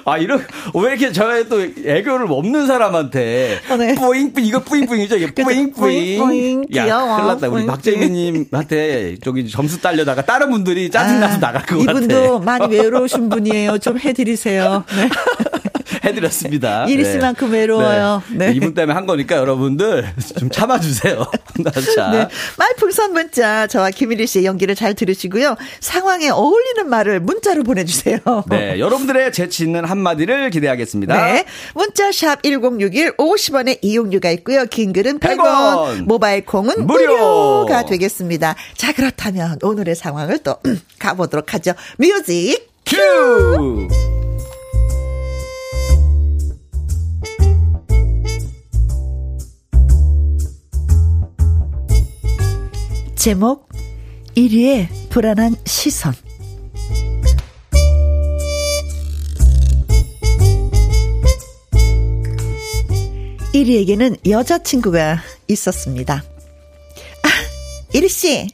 아 0.05 0.17
이런 0.17 0.45
왜 0.73 0.89
이렇게 0.91 1.11
저의 1.11 1.47
또 1.49 1.61
애교를 1.61 2.27
없는 2.29 2.67
사람한테 2.67 3.59
어, 3.69 3.77
네. 3.77 3.95
뿌잉뿌잉 3.95 4.45
이거 4.47 4.59
뿌잉뿌잉이죠 4.59 5.17
이게. 5.17 5.31
뿌잉뿌잉, 5.43 5.71
뿌잉 5.73 6.19
뿌잉 6.25 6.63
야 6.75 6.83
귀여워. 6.85 7.15
큰일 7.15 7.27
났다 7.27 7.47
우리. 7.49 7.65
박재민님한테 7.65 9.17
저기 9.23 9.47
점수 9.49 9.79
딸려다가 9.81 10.23
다른 10.25 10.49
분들이 10.51 10.89
짜증나서 10.89 11.35
아, 11.35 11.39
나갈 11.39 11.65
것 11.65 11.77
같아 11.79 11.91
이분도 11.91 12.39
많이 12.39 12.75
외로우신 12.75 13.29
분이에요. 13.29 13.77
좀 13.79 13.97
해드리세요. 13.99 14.83
네. 14.95 15.09
해드렸습니다. 16.03 16.85
이리 16.89 17.05
씨만큼 17.05 17.51
외로워요. 17.51 18.23
네. 18.31 18.51
이분 18.53 18.73
때문에 18.73 18.93
한 18.93 19.05
거니까 19.05 19.37
여러분들 19.37 20.13
좀 20.37 20.49
참아주세요. 20.49 21.25
자. 21.95 22.09
네. 22.11 22.27
말풍선 22.57 23.13
문자, 23.13 23.67
저와 23.67 23.91
김일희 23.91 24.27
씨의 24.27 24.45
연기를 24.45 24.75
잘 24.75 24.93
들으시고요. 24.93 25.55
상황에 25.79 26.29
어울리는 26.29 26.89
말을 26.89 27.19
문자로 27.19 27.63
보내주세요. 27.63 28.19
네, 28.49 28.79
여러분들의 28.79 29.31
재치 29.33 29.63
있는 29.63 29.85
한마디를 29.85 30.49
기대하겠습니다. 30.49 31.25
네. 31.25 31.45
문자샵 31.75 32.43
1061 32.43 33.17
50원의 33.17 33.79
이용료가 33.81 34.29
있고요. 34.31 34.65
긴 34.65 34.93
글은 34.93 35.19
100원, 35.19 35.37
100원. 35.37 36.03
모바일 36.05 36.45
콩은 36.45 36.85
무료. 36.87 37.13
무료가 37.65 37.85
되겠습니다. 37.85 38.55
자, 38.75 38.93
그렇다면 38.93 39.59
오늘의 39.61 39.95
상황을 39.95 40.39
또 40.39 40.55
가보도록 40.99 41.53
하죠. 41.53 41.73
뮤직 41.97 42.71
큐! 42.85 43.87
제목 53.15 53.69
1위의 54.35 54.87
불안한 55.09 55.55
시선 55.65 56.13
일위에게는 63.53 64.17
여자친구가 64.27 65.19
있었습니다. 65.47 66.15
아, 66.15 67.27
이리 67.93 68.09
씨, 68.09 68.47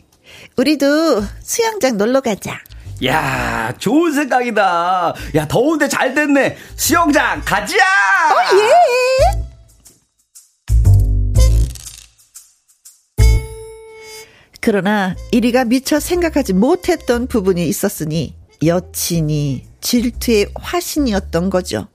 우리도 0.58 1.24
수영장 1.41 1.98
놀러 1.98 2.19
가자. 2.19 2.60
야, 3.06 3.74
좋은 3.78 4.12
생각이다. 4.12 5.13
야, 5.36 5.48
더운데 5.48 5.88
잘 5.88 6.13
됐네. 6.13 6.58
수영장 6.76 7.41
가자! 7.45 7.76
예. 8.56 9.38
그러나 14.62 15.15
이리가 15.32 15.65
미처 15.65 16.00
생각하지 16.00 16.54
못했던 16.54 17.28
부분이 17.28 17.65
있었으니 17.67 18.36
여친이 18.65 19.65
질투의 19.82 20.52
화신이었던 20.56 21.50
거죠. 21.50 21.88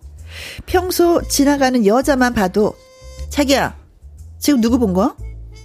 평소 0.67 1.21
지나가는 1.29 1.85
여자만 1.87 2.33
봐도 2.35 2.75
자기야 3.31 3.77
지금 4.39 4.61
누구 4.61 4.79
본 4.79 4.95
거야? 4.95 5.15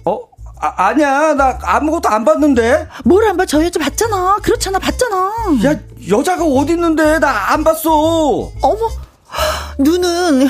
어? 0.04 0.18
아, 0.62 0.88
아니야. 0.88 1.32
나 1.34 1.58
아무것도 1.62 2.08
안 2.10 2.24
봤는데. 2.24 2.86
뭘 3.04 3.24
안 3.26 3.36
봐? 3.38 3.46
저 3.46 3.64
여자 3.64 3.80
봤잖아. 3.80 4.36
그렇잖아. 4.42 4.78
봤잖아. 4.78 5.32
야, 5.64 5.80
여자가 6.08 6.44
어디 6.44 6.72
있는데? 6.74 7.18
나 7.18 7.52
안 7.52 7.64
봤어. 7.64 7.90
어머 8.60 8.78
눈은 9.78 10.48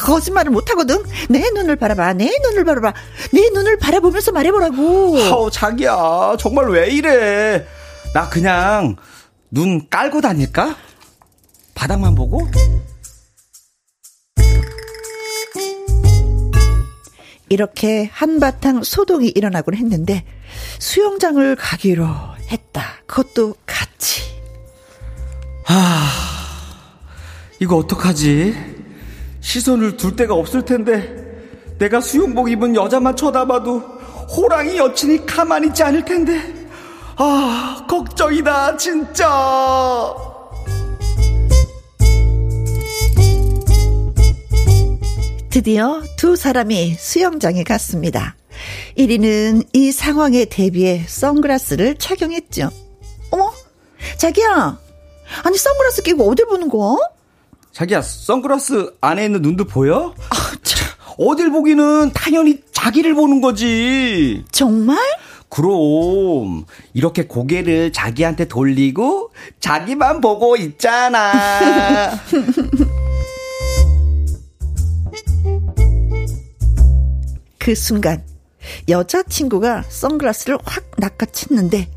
거짓말을 0.00 0.50
못하거든. 0.50 1.02
내 1.28 1.48
눈을 1.50 1.76
바라봐. 1.76 2.14
내 2.14 2.30
눈을 2.42 2.64
바라봐. 2.64 2.92
내 3.32 3.48
눈을 3.50 3.78
바라보면서 3.78 4.32
말해보라고. 4.32 5.18
아우, 5.22 5.50
자기야. 5.50 6.36
정말 6.38 6.68
왜 6.70 6.88
이래? 6.90 7.66
나 8.14 8.28
그냥 8.28 8.96
눈 9.50 9.88
깔고 9.88 10.20
다닐까? 10.20 10.76
바닥만 11.74 12.14
보고? 12.14 12.48
이렇게 17.48 18.08
한바탕 18.12 18.84
소동이 18.84 19.28
일어나곤 19.28 19.74
했는데 19.74 20.24
수영장을 20.78 21.56
가기로 21.56 22.06
했다. 22.50 22.84
그것도 23.06 23.54
같이. 23.66 24.22
이거 27.60 27.76
어떡하지? 27.76 28.79
시선을 29.40 29.96
둘 29.96 30.16
데가 30.16 30.34
없을 30.34 30.64
텐데 30.64 31.16
내가 31.78 32.00
수영복 32.00 32.50
입은 32.50 32.74
여자만 32.74 33.16
쳐다봐도 33.16 33.78
호랑이 34.36 34.76
여친이 34.76 35.26
가만히 35.26 35.68
있지 35.68 35.82
않을 35.82 36.04
텐데 36.04 36.40
아 37.16 37.84
걱정이다 37.88 38.76
진짜 38.76 40.14
드디어 45.50 46.00
두 46.16 46.36
사람이 46.36 46.94
수영장에 46.94 47.64
갔습니다. 47.64 48.36
1위는 48.96 49.66
이 49.72 49.90
상황에 49.90 50.44
대비해 50.44 51.04
선글라스를 51.08 51.96
착용했죠. 51.96 52.70
어머, 53.30 53.52
자기야. 54.16 54.78
아니, 55.42 55.58
선글라스 55.58 56.02
끼고 56.02 56.30
어딜 56.30 56.46
보는 56.46 56.68
거야? 56.68 56.96
자기야 57.72 58.02
선글라스 58.02 58.94
안에 59.00 59.24
있는 59.26 59.42
눈도 59.42 59.64
보여? 59.64 60.14
아, 60.30 60.52
참, 60.62 60.88
어딜 61.18 61.50
보기는 61.50 62.12
당연히 62.12 62.60
자기를 62.72 63.14
보는 63.14 63.40
거지 63.40 64.44
정말? 64.50 64.98
그럼 65.48 66.64
이렇게 66.94 67.26
고개를 67.26 67.92
자기한테 67.92 68.46
돌리고 68.46 69.32
자기만 69.58 70.20
보고 70.20 70.56
있잖아 70.56 71.32
그 77.58 77.74
순간 77.74 78.22
여자친구가 78.88 79.84
선글라스를 79.88 80.58
확 80.64 80.90
낚아챘는데 80.92 81.88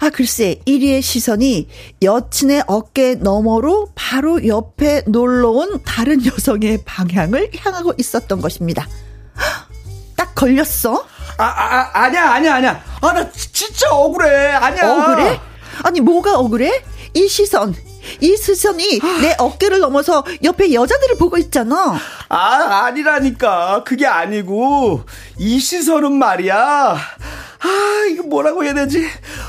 아, 0.00 0.10
글쎄, 0.10 0.60
1위의 0.66 1.02
시선이 1.02 1.68
여친의 2.02 2.64
어깨 2.66 3.14
너머로 3.14 3.88
바로 3.94 4.46
옆에 4.46 5.02
놀러온 5.06 5.82
다른 5.84 6.24
여성의 6.24 6.82
방향을 6.84 7.50
향하고 7.56 7.94
있었던 7.98 8.40
것입니다. 8.40 8.86
딱 10.16 10.34
걸렸어? 10.34 11.04
아, 11.38 11.44
아, 11.44 11.76
아, 11.76 12.02
아니야, 12.04 12.30
아니야, 12.32 12.54
아니야. 12.56 12.84
아, 13.00 13.12
나 13.12 13.30
진짜 13.30 13.90
억울해. 13.92 14.28
아니야. 14.52 14.90
억울해? 14.90 15.40
아니, 15.84 16.00
뭐가 16.00 16.38
억울해? 16.38 16.82
이 17.14 17.28
시선, 17.28 17.74
이 18.20 18.36
시선이 18.36 19.00
내 19.22 19.34
어깨를 19.38 19.80
넘어서 19.80 20.24
옆에 20.42 20.72
여자들을 20.72 21.16
보고 21.16 21.36
있잖아. 21.38 21.98
아, 22.28 22.84
아니라니까. 22.86 23.84
그게 23.84 24.06
아니고, 24.06 25.04
이 25.38 25.58
시선은 25.58 26.12
말이야. 26.12 26.56
아, 26.56 28.06
이거 28.10 28.22
뭐라고 28.24 28.64
해야 28.64 28.74
되지? 28.74 29.04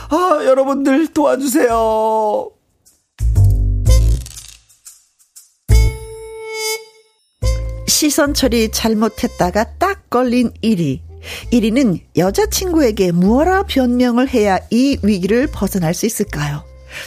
아, 0.09 0.43
여러분들 0.43 1.07
도와주세요. 1.07 2.51
시선 7.87 8.33
처리 8.33 8.71
잘못했다가 8.71 9.77
딱 9.77 10.09
걸린 10.09 10.51
1위. 10.63 11.01
1위는 11.51 11.99
여자친구에게 12.15 13.11
무어라 13.11 13.63
변명을 13.63 14.29
해야 14.29 14.57
이 14.71 14.97
위기를 15.03 15.47
벗어날 15.51 15.93
수 15.93 16.05
있을까요? 16.05 16.63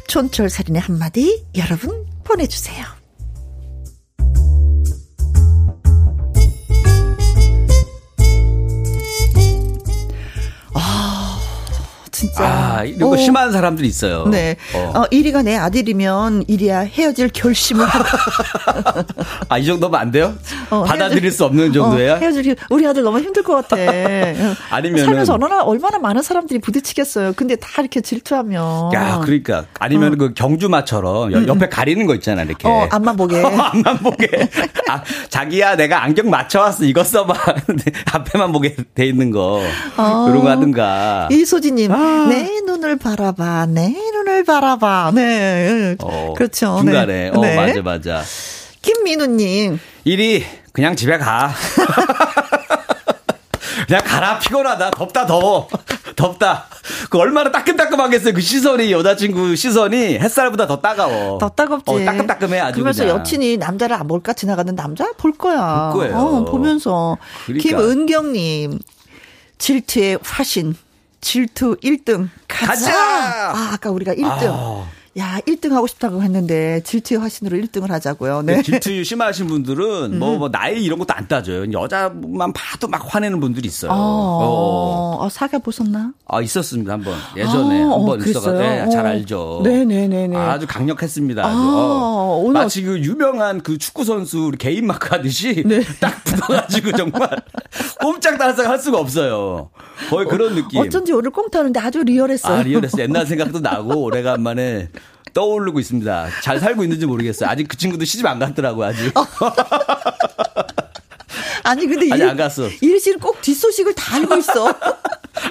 촌철살인의 0.08 0.80
한마디 0.80 1.44
여러분 1.56 2.06
보내주세요. 2.24 3.01
진짜. 12.22 12.44
아, 12.44 12.84
이런 12.84 13.10
거 13.10 13.14
어. 13.14 13.16
심한 13.16 13.50
사람들이 13.50 13.88
있어요. 13.88 14.26
네. 14.28 14.56
어. 14.74 15.00
어, 15.00 15.04
이리가 15.10 15.42
내 15.42 15.56
아들이면 15.56 16.44
이리야 16.46 16.80
헤어질 16.80 17.30
결심을 17.30 17.84
하고. 17.84 18.04
아, 19.48 19.58
이 19.58 19.64
정도면 19.66 20.00
안 20.00 20.10
돼요? 20.12 20.34
어, 20.70 20.84
받아들일 20.84 21.24
헤어질- 21.24 21.32
수 21.32 21.44
없는 21.44 21.72
정도예요? 21.72 22.12
어, 22.12 22.16
헤어질 22.16 22.54
우리 22.70 22.86
아들 22.86 23.02
너무 23.02 23.18
힘들 23.18 23.42
것 23.42 23.54
같아. 23.56 23.76
아니면은- 24.70 25.04
살면서 25.04 25.32
얼마나 25.34 25.62
얼마나 25.64 25.98
많은 25.98 26.22
사람들이 26.22 26.60
부딪히겠어요. 26.60 27.32
근데 27.34 27.56
다 27.56 27.68
이렇게 27.82 28.00
질투하면. 28.00 28.92
야, 28.94 29.20
그러니까 29.24 29.64
아니면 29.80 30.16
그 30.16 30.32
경주마처럼 30.34 31.32
여- 31.32 31.46
옆에 31.48 31.68
가리는 31.68 32.06
거 32.06 32.14
있잖아, 32.14 32.42
이렇게. 32.44 32.68
어, 32.68 32.86
앞만 32.90 33.16
보게. 33.16 33.42
앞만 33.42 33.98
보게. 33.98 34.28
아, 34.88 35.02
자기야, 35.28 35.74
내가 35.76 36.04
안경 36.04 36.30
맞춰왔어. 36.30 36.84
이거 36.84 37.02
써봐. 37.02 37.34
앞에만 38.12 38.52
보게 38.52 38.76
돼 38.94 39.06
있는 39.06 39.30
거. 39.32 39.60
어. 39.96 40.24
그런 40.28 40.44
거 40.44 40.50
하든가. 40.50 41.28
이소지님, 41.32 41.90
아. 41.90 42.11
내 42.28 42.60
눈을 42.64 42.96
바라봐, 42.96 43.66
내 43.66 43.88
눈을 44.12 44.44
바라봐. 44.44 45.12
네, 45.14 45.96
어, 46.00 46.34
그렇죠. 46.36 46.78
중간에. 46.82 47.06
네. 47.06 47.30
어, 47.34 47.40
네. 47.40 47.56
맞아, 47.56 47.82
맞아. 47.82 48.22
김민우님, 48.82 49.78
일이 50.04 50.44
그냥 50.72 50.96
집에 50.96 51.18
가. 51.18 51.52
그냥 53.86 54.02
가라 54.04 54.38
피곤하다 54.38 54.90
덥다 54.92 55.26
더워 55.26 55.68
덥다 56.14 56.66
그 57.10 57.18
얼마나 57.18 57.50
따끔따끔하겠어요 57.50 58.32
그 58.32 58.40
시선이 58.40 58.92
여자친구 58.92 59.56
시선이 59.56 60.18
햇살보다 60.18 60.66
더 60.66 60.80
따가워 60.80 61.38
더 61.38 61.48
따갑지. 61.48 61.90
어, 61.90 62.04
따끔따끔해 62.04 62.60
아주 62.60 62.74
그러면서 62.74 63.04
그냥. 63.04 63.18
여친이 63.18 63.56
남자를 63.58 63.96
안 63.96 64.06
볼까 64.06 64.32
지나가는 64.32 64.74
남자 64.74 65.10
볼 65.18 65.32
거야. 65.32 65.90
볼 65.92 66.02
거예요. 66.02 66.16
어, 66.16 66.44
보면서. 66.44 67.18
그러니까. 67.46 67.68
김은경님, 67.68 68.78
질투의 69.58 70.18
화신, 70.22 70.74
질투 71.22 71.76
1등 71.76 72.28
가자. 72.46 72.66
가자! 72.66 73.50
아, 73.54 73.70
아까 73.72 73.90
우리가 73.90 74.12
1등. 74.14 74.46
아. 74.50 74.86
야, 75.18 75.38
1등 75.46 75.72
하고 75.72 75.86
싶다고 75.86 76.22
했는데 76.22 76.82
질투의 76.84 77.20
화신으로 77.20 77.58
1등을 77.58 77.88
하자고요. 77.88 78.42
네. 78.42 78.56
음. 78.56 78.62
질투 78.62 79.04
심하신 79.04 79.46
분들은 79.46 80.18
뭐, 80.18 80.38
뭐 80.38 80.50
나이 80.50 80.82
이런 80.82 80.98
것도 80.98 81.12
안 81.12 81.28
따져요 81.28 81.70
여자만 81.70 82.52
봐도 82.54 82.88
막 82.88 83.02
화내는 83.06 83.38
분들이 83.40 83.68
있어요 83.68 83.90
어, 83.90 83.94
어. 83.94 85.24
어, 85.24 85.28
사귀어 85.28 85.58
보셨나? 85.58 86.12
아 86.26 86.40
있었습니다 86.40 86.94
한번 86.94 87.14
예전에 87.36 87.82
아, 87.82 87.86
어, 87.88 87.98
한번 87.98 88.26
있어가 88.26 88.52
그랬어요? 88.52 88.84
네, 88.86 88.90
잘 88.90 89.04
어. 89.04 89.08
알죠. 89.10 89.60
네네네네. 89.64 90.36
아주 90.36 90.66
강력했습니다. 90.66 91.44
아주. 91.44 91.56
아, 91.56 91.60
어. 91.60 92.40
오늘 92.42 92.62
마치 92.62 92.82
그 92.82 92.98
유명한 93.00 93.62
그 93.62 93.76
축구 93.76 94.04
선수 94.04 94.50
개인 94.58 94.86
마크 94.86 95.08
하듯이 95.10 95.62
네. 95.66 95.82
딱 96.00 96.24
붙어가지고 96.24 96.92
정말 96.96 97.28
꼼짝 98.00 98.38
달싹 98.38 98.66
할 98.66 98.78
수가 98.78 98.98
없어요. 98.98 99.70
거의 100.08 100.26
그런 100.26 100.54
느낌. 100.54 100.80
어쩐지 100.80 101.12
오늘 101.12 101.30
꽁타는데 101.30 101.78
아주 101.78 102.02
리얼했어요. 102.02 102.58
아 102.58 102.62
리얼했어. 102.62 102.98
옛날 103.00 103.26
생각도 103.26 103.60
나고 103.60 104.02
오래간만에 104.02 104.88
떠오르고 105.34 105.80
있습니다. 105.80 106.28
잘 106.42 106.60
살고 106.60 106.82
있는지 106.84 107.06
모르겠어요. 107.06 107.48
아직 107.48 107.66
그 107.68 107.76
친구도 107.76 108.04
시집 108.04 108.26
안 108.26 108.38
갔더라고요. 108.38 108.86
아직. 108.88 109.12
아니 111.64 111.86
근데 111.86 112.08
아직 112.12 112.22
일- 112.22 112.28
안 112.28 112.36
갔어. 112.36 112.68
이리 112.80 112.98
씨는 112.98 113.18
꼭 113.20 113.40
뒷소식을 113.40 113.94
다 113.94 114.16
알고 114.16 114.36
있어. 114.36 114.74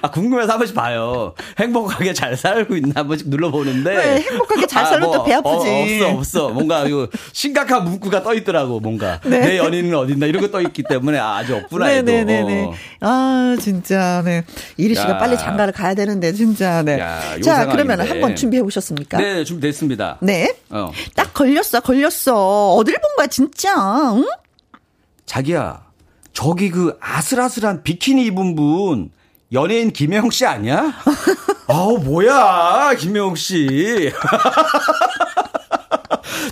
아 0.01 0.11
궁금해서 0.11 0.51
한 0.51 0.59
번씩 0.59 0.75
봐요. 0.75 1.33
행복하게 1.59 2.13
잘 2.13 2.37
살고 2.37 2.75
있나 2.75 2.93
한 2.97 3.07
번씩 3.07 3.29
눌러보는데. 3.29 3.95
네, 3.95 4.21
행복하게 4.21 4.67
잘 4.67 4.85
살면 4.85 5.11
또배 5.11 5.33
아프지. 5.33 6.01
어, 6.03 6.07
없어 6.09 6.17
없어. 6.17 6.49
뭔가 6.49 6.85
이거 6.85 7.07
심각한 7.33 7.83
문구가 7.85 8.21
떠 8.23 8.33
있더라고. 8.35 8.79
뭔가 8.79 9.19
네. 9.25 9.39
내 9.39 9.57
연인은 9.57 9.95
어딨나 9.97 10.27
이런 10.27 10.41
거 10.41 10.51
떠 10.51 10.61
있기 10.61 10.83
때문에 10.83 11.17
아, 11.17 11.37
아주 11.37 11.55
없구나. 11.55 11.85
네네네네. 11.87 12.63
어. 12.65 12.73
아, 12.99 13.55
진짜, 13.59 14.21
네. 14.25 14.43
이리 14.77 14.93
씨가 14.95 15.11
야. 15.11 15.17
빨리 15.17 15.37
장가를 15.37 15.71
가야 15.71 15.93
되는데, 15.95 16.33
진짜, 16.33 16.83
네. 16.83 16.99
야, 16.99 17.37
요 17.37 17.41
자, 17.41 17.55
상황인데. 17.63 17.71
그러면 17.83 18.07
한 18.09 18.19
번 18.21 18.35
준비해 18.35 18.61
보셨습니까? 18.61 19.17
네 19.17 19.43
준비됐습니다. 19.45 20.17
네. 20.21 20.53
어. 20.69 20.91
딱 21.15 21.33
걸렸어, 21.33 21.79
걸렸어. 21.79 22.73
어딜 22.73 22.95
본 22.95 23.15
거야, 23.17 23.27
진짜. 23.27 24.13
응? 24.13 24.25
자기야 25.25 25.81
저기 26.33 26.69
그 26.69 26.97
아슬아슬한 26.99 27.83
비키니 27.83 28.25
입은 28.25 28.55
분 28.55 29.09
연예인 29.53 29.91
김혜영 29.91 30.29
씨 30.31 30.45
아니야? 30.45 30.93
아우 31.67 31.97
뭐야 31.97 32.93
김혜영 32.97 33.35
씨. 33.35 34.11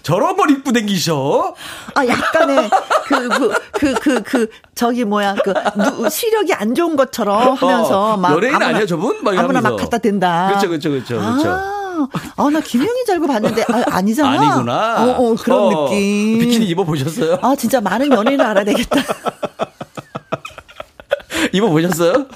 저런 0.03 0.35
걸 0.35 0.49
입고 0.51 0.71
댕기셔? 0.71 1.53
아, 1.93 2.05
약간의, 2.07 2.69
그, 3.05 3.29
그, 3.29 3.53
그, 3.73 3.93
그, 3.95 4.23
그, 4.23 4.47
저기 4.73 5.03
뭐야, 5.05 5.35
그, 5.43 5.53
누, 5.77 6.09
시력이 6.09 6.53
안 6.53 6.73
좋은 6.73 6.95
것처럼 6.95 7.53
하면서 7.55 8.13
어, 8.13 8.17
막. 8.17 8.31
연예인 8.35 8.55
아무나- 8.55 8.67
아니야, 8.69 8.85
저분? 8.85 9.23
막 9.23 9.37
아무나 9.37 9.61
막. 9.61 9.75
갖다 9.77 9.97
댄다. 9.99 10.47
그렇죠, 10.47 10.67
그렇죠, 10.69 10.89
그렇죠, 10.89 11.19
그렇죠. 11.19 11.49
아, 11.49 12.07
아, 12.37 12.49
나 12.49 12.59
김영인 12.61 13.05
줄 13.05 13.15
알고 13.15 13.27
봤는데, 13.27 13.63
아, 13.71 13.83
아니잖아. 13.97 14.29
아니구나. 14.31 15.03
어, 15.03 15.09
어, 15.31 15.35
그런 15.35 15.59
어, 15.59 15.89
느낌. 15.89 16.39
비키니 16.39 16.65
입어보셨어요? 16.67 17.39
아, 17.41 17.55
진짜 17.55 17.79
많은 17.81 18.11
연예인을 18.11 18.43
알아야 18.45 18.63
되겠다. 18.65 19.01
입어보셨어요? 21.51 22.27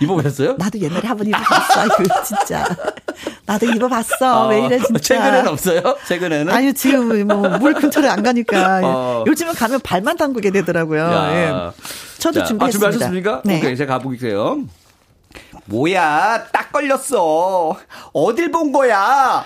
입어보셨어요? 0.00 0.54
나도 0.58 0.78
옛날에 0.80 1.06
한번 1.06 1.26
입어봤어. 1.26 1.80
아이고, 1.80 2.04
진짜. 2.24 2.64
나도 3.46 3.66
입어봤어. 3.66 4.44
어, 4.44 4.48
왜 4.48 4.64
이래, 4.66 4.78
진짜. 4.78 4.98
최근에는 5.00 5.48
없어요? 5.48 5.80
최근에는? 6.06 6.52
아니, 6.52 6.72
지금 6.74 7.26
뭐, 7.26 7.48
물 7.58 7.74
근처를 7.74 8.08
안 8.08 8.22
가니까. 8.22 8.80
어. 8.84 9.24
요즘은 9.26 9.54
가면 9.54 9.80
발만 9.80 10.16
담그게 10.16 10.50
되더라고요. 10.50 11.02
야. 11.02 11.32
예. 11.34 11.52
저도 12.18 12.40
자, 12.40 12.44
준비했습니다. 12.46 12.64
아, 12.64 12.90
준비하셨습니까? 12.90 13.42
네. 13.44 13.58
오케이, 13.58 13.76
제가 13.76 13.98
가볼게요. 13.98 14.60
뭐야, 15.66 16.46
딱 16.52 16.72
걸렸어. 16.72 17.76
어딜 18.12 18.50
본 18.50 18.72
거야? 18.72 19.44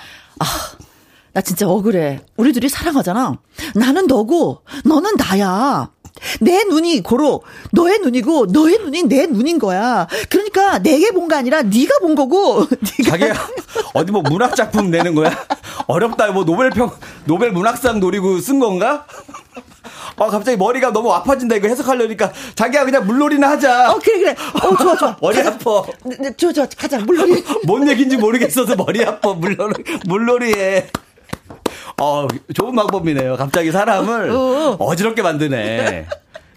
나 1.33 1.41
진짜 1.43 1.69
억울해. 1.69 2.21
우리 2.37 2.53
둘이 2.55 2.69
사랑하잖아. 2.71 3.35
나는 3.75 4.07
너고, 4.07 4.63
너는 4.85 5.17
나야. 5.17 5.91
내 6.41 6.65
눈이 6.65 7.03
고로 7.03 7.43
너의 7.73 7.99
눈이고 8.01 8.47
너의 8.47 8.79
눈이 8.79 9.05
내 9.05 9.27
눈인 9.27 9.59
거야. 9.59 10.07
그러니까 10.29 10.79
내게 10.79 11.11
본거 11.11 11.37
아니라 11.37 11.63
네가 11.63 11.99
본 12.01 12.15
거고. 12.15 12.67
네가 12.99 13.11
자기야, 13.11 13.35
어디 13.95 14.13
뭐 14.13 14.23
문학 14.23 14.55
작품 14.57 14.91
내는 14.91 15.15
거야? 15.15 15.31
어렵다. 15.87 16.31
뭐 16.33 16.45
노벨평, 16.45 16.91
노벨 17.25 17.53
문학상 17.53 18.01
노리고 18.01 18.39
쓴 18.41 18.59
건가? 18.61 19.07
아, 20.19 20.27
갑자기 20.29 20.57
머리가 20.57 20.93
너무 20.93 21.13
아파진다. 21.13 21.57
이거 21.57 21.69
해석하려니까. 21.69 22.33
자기야, 22.55 22.85
그냥 22.85 23.07
물놀이나 23.07 23.51
하자. 23.51 23.93
어 23.93 23.99
그래 24.03 24.19
그래. 24.19 24.37
어 24.63 24.77
좋아 24.77 24.97
좋아. 24.97 25.17
머리 25.21 25.39
아파. 25.41 25.83
네, 26.05 26.17
네, 26.19 26.37
좋아 26.37 26.53
좋아 26.53 26.67
가자 26.77 26.99
물놀이. 27.01 27.45
뭔 27.67 27.87
얘기인지 27.89 28.17
모르겠어서 28.17 28.77
머리 28.77 29.05
아파. 29.05 29.35
물놀이, 29.35 29.75
물놀이에. 30.07 30.89
어, 32.01 32.27
좋은 32.55 32.75
방법이네요. 32.75 33.37
갑자기 33.37 33.73
사람을 33.73 34.31
어. 34.31 34.77
어지럽게 34.79 35.23
만드네. 35.23 36.07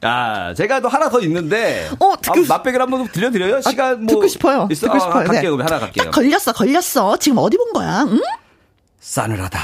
야, 0.06 0.54
제가 0.56 0.80
또 0.82 0.88
하나 0.88 1.10
더 1.10 1.20
있는데. 1.22 1.90
어, 2.00 2.16
듣고 2.22 2.40
아, 2.42 2.58
맛백을 2.58 2.82
한번 2.82 3.08
들려드려요? 3.08 3.62
시간 3.62 4.04
뭐. 4.04 4.08
듣고 4.16 4.28
싶어요. 4.28 4.68
있어? 4.72 4.88
듣고 4.88 4.96
아, 4.96 5.00
싶어요. 5.00 5.24
네. 5.24 5.28
갈게요. 5.30 5.52
그럼 5.52 5.68
하나 5.68 5.80
갈게요. 5.80 6.06
딱 6.06 6.12
걸렸어 6.12 6.54
걸렸어. 6.54 7.18
지금 7.18 7.38
어디 7.40 7.58
본 7.58 7.74
거야? 7.74 8.04
응? 8.08 8.22
싸늘하다. 9.00 9.60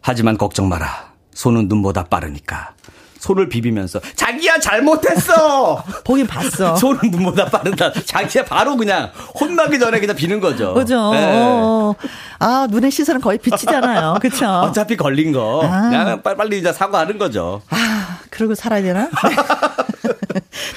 하지만 0.00 0.36
걱정 0.38 0.68
마라. 0.68 1.12
손은 1.32 1.68
눈보다 1.68 2.04
빠르니까. 2.04 2.74
손을 3.18 3.48
비비면서 3.48 4.00
자기야 4.16 4.58
잘못했어. 4.60 5.82
보긴 6.04 6.26
봤어. 6.26 6.74
손은 6.76 7.10
눈보다 7.10 7.46
빠른다. 7.46 7.92
자기야 7.92 8.44
바로 8.44 8.76
그냥 8.76 9.10
혼나기 9.38 9.78
전에 9.78 10.00
그냥 10.00 10.16
비는 10.16 10.40
거죠. 10.40 10.74
그죠. 10.74 11.12
네. 11.12 11.24
어. 11.24 11.94
아, 12.38 12.66
눈의 12.70 12.90
시선은 12.90 13.20
거의 13.20 13.38
빛이잖아요. 13.38 14.18
그쵸? 14.22 14.46
어차피 14.46 14.96
걸린 14.96 15.32
거 15.32 15.62
아. 15.64 15.88
그냥 15.88 16.22
빨리 16.22 16.58
이제 16.58 16.72
사과하는 16.72 17.18
거죠. 17.18 17.62
아, 17.70 18.18
그러고 18.30 18.54
살아야 18.54 18.82
되나? 18.82 19.08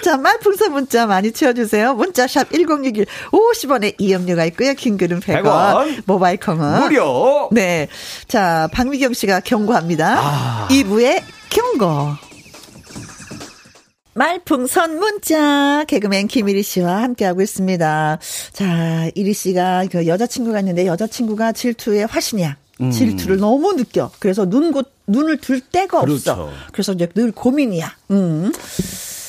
자, 0.04 0.18
말풍선 0.18 0.72
문자 0.72 1.06
많이 1.06 1.32
채워주세요. 1.32 1.94
문자샵 1.94 2.52
1061 2.52 3.06
50원에 3.32 3.96
이염료가 3.98 4.46
있고요. 4.46 4.74
킹글은 4.74 5.20
100원. 5.20 5.44
100원. 5.44 6.02
모바일 6.06 6.38
콩은. 6.40 6.82
무료. 6.82 7.50
네. 7.52 7.88
자, 8.28 8.68
박미경 8.74 9.14
씨가 9.14 9.42
경고합니다. 9.42 10.16
아. 10.20 10.68
2부의 10.70 11.22
경고. 11.50 12.16
말풍선 14.14 15.00
문자 15.00 15.86
개그맨 15.88 16.28
김일희 16.28 16.64
씨와 16.64 17.02
함께하고 17.04 17.42
있습니다. 17.42 18.20
자, 18.52 19.10
이리 19.16 19.34
씨가 19.34 19.86
그 19.90 20.06
여자친구가 20.08 20.60
있는데 20.60 20.86
여자친구가 20.86 21.54
질투의 21.54 22.08
화신이야. 22.08 22.58
음. 22.82 22.92
질투를 22.92 23.38
너무 23.38 23.74
느껴. 23.76 24.12
그래서 24.20 24.46
눈, 24.50 24.72
곧 24.72 24.92
눈을 25.08 25.38
들 25.38 25.62
데가 25.62 26.00
없어. 26.00 26.06
그렇죠. 26.06 26.54
그래서 26.74 26.94
이제 26.94 27.08
늘 27.14 27.32
고민이야. 27.32 27.96
음. 28.12 28.52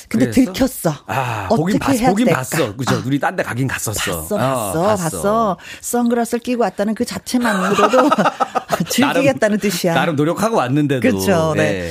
근데 0.08 0.26
그래서? 0.30 0.52
들켰어. 0.52 0.94
아, 1.06 1.46
어떻게 1.50 1.78
봤어. 1.78 1.98
해야 1.98 2.10
보긴 2.10 2.26
될까? 2.26 2.40
봤어. 2.40 2.76
그죠. 2.76 2.96
아. 2.96 2.98
눈이 2.98 3.18
딴 3.18 3.34
데 3.36 3.42
가긴 3.42 3.66
갔었어. 3.66 4.22
봤어, 4.28 4.34
어, 4.34 4.38
봤어, 4.38 4.96
봤어. 4.96 5.56
선글라스를 5.80 6.40
끼고 6.40 6.62
왔다는 6.62 6.94
그 6.94 7.04
자체만으로도 7.06 8.10
즐기겠다는 8.90 9.58
뜻이야. 9.58 9.94
나름 9.94 10.16
노력하고 10.16 10.56
왔는데도. 10.56 11.00
그렇죠. 11.00 11.54
네. 11.56 11.90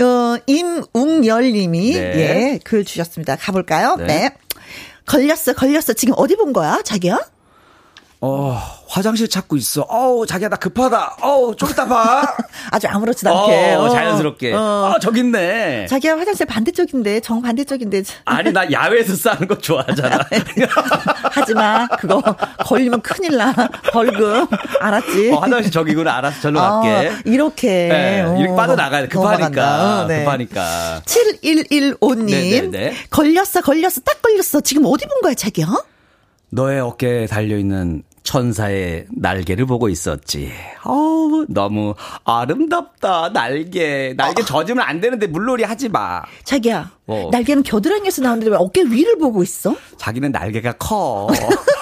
어, 0.00 0.36
임웅열 0.46 1.52
님이, 1.52 1.92
네. 1.92 2.00
예, 2.54 2.60
글 2.64 2.84
주셨습니다. 2.84 3.36
가볼까요? 3.36 3.96
네. 3.96 4.06
네. 4.06 4.30
걸렸어, 5.06 5.52
걸렸어. 5.54 5.92
지금 5.92 6.14
어디 6.16 6.36
본 6.36 6.52
거야, 6.52 6.80
자기야? 6.84 7.18
어, 8.24 8.56
화장실 8.86 9.28
찾고 9.28 9.56
있어. 9.56 9.82
어우, 9.88 10.24
자기야, 10.26 10.48
나 10.48 10.54
급하다. 10.54 11.16
어우, 11.22 11.56
좀 11.56 11.68
이따 11.70 11.84
봐. 11.84 12.22
아주 12.70 12.86
아무렇지도 12.86 13.36
않게. 13.36 13.74
어, 13.74 13.82
어. 13.82 13.88
자연스럽게. 13.88 14.52
어. 14.54 14.92
어, 14.94 14.98
저기 15.00 15.20
있네. 15.20 15.86
자기야, 15.88 16.16
화장실 16.16 16.46
반대쪽인데, 16.46 17.18
정 17.18 17.42
반대쪽인데. 17.42 18.04
아니, 18.26 18.52
나 18.52 18.70
야외에서 18.70 19.16
싸는 19.16 19.48
거 19.48 19.58
좋아하잖아. 19.58 20.20
하지 21.34 21.52
마. 21.54 21.88
그거 21.88 22.22
걸리면 22.60 23.02
큰일 23.02 23.36
나. 23.38 23.52
벌금. 23.92 24.46
알았지? 24.80 25.32
어, 25.32 25.38
화장실 25.40 25.72
저기구나. 25.72 26.18
알아서 26.18 26.40
절로 26.42 26.60
어, 26.60 26.80
갈게. 26.80 27.12
이렇게. 27.24 27.66
네, 27.88 28.20
어, 28.22 28.36
이렇게 28.38 28.54
빠져나가야 28.54 29.02
돼. 29.02 29.08
급하니까. 29.08 30.02
어, 30.02 30.06
네. 30.06 30.20
급하니까. 30.20 31.02
7115님. 31.06 32.30
네네네. 32.30 32.94
걸렸어, 33.10 33.62
걸렸어, 33.62 34.00
딱 34.02 34.22
걸렸어. 34.22 34.60
지금 34.60 34.84
어디 34.86 35.08
본 35.08 35.20
거야, 35.22 35.34
자기야? 35.34 35.66
너의 36.50 36.78
어깨에 36.80 37.26
달려있는 37.26 38.04
천사의 38.32 39.04
날개를 39.10 39.66
보고 39.66 39.90
있었지. 39.90 40.50
어우, 40.86 41.44
너무 41.50 41.94
아름답다, 42.24 43.30
날개. 43.30 44.14
날개 44.16 44.42
젖으면 44.42 44.82
안 44.82 45.02
되는데 45.02 45.26
물놀이 45.26 45.64
하지 45.64 45.90
마. 45.90 46.22
자기야, 46.44 46.90
어. 47.08 47.28
날개는 47.30 47.62
겨드랑이에서 47.62 48.22
나오는데 48.22 48.48
왜 48.48 48.56
어깨 48.56 48.84
위를 48.84 49.18
보고 49.18 49.42
있어? 49.42 49.76
자기는 49.98 50.32
날개가 50.32 50.72
커. 50.78 51.28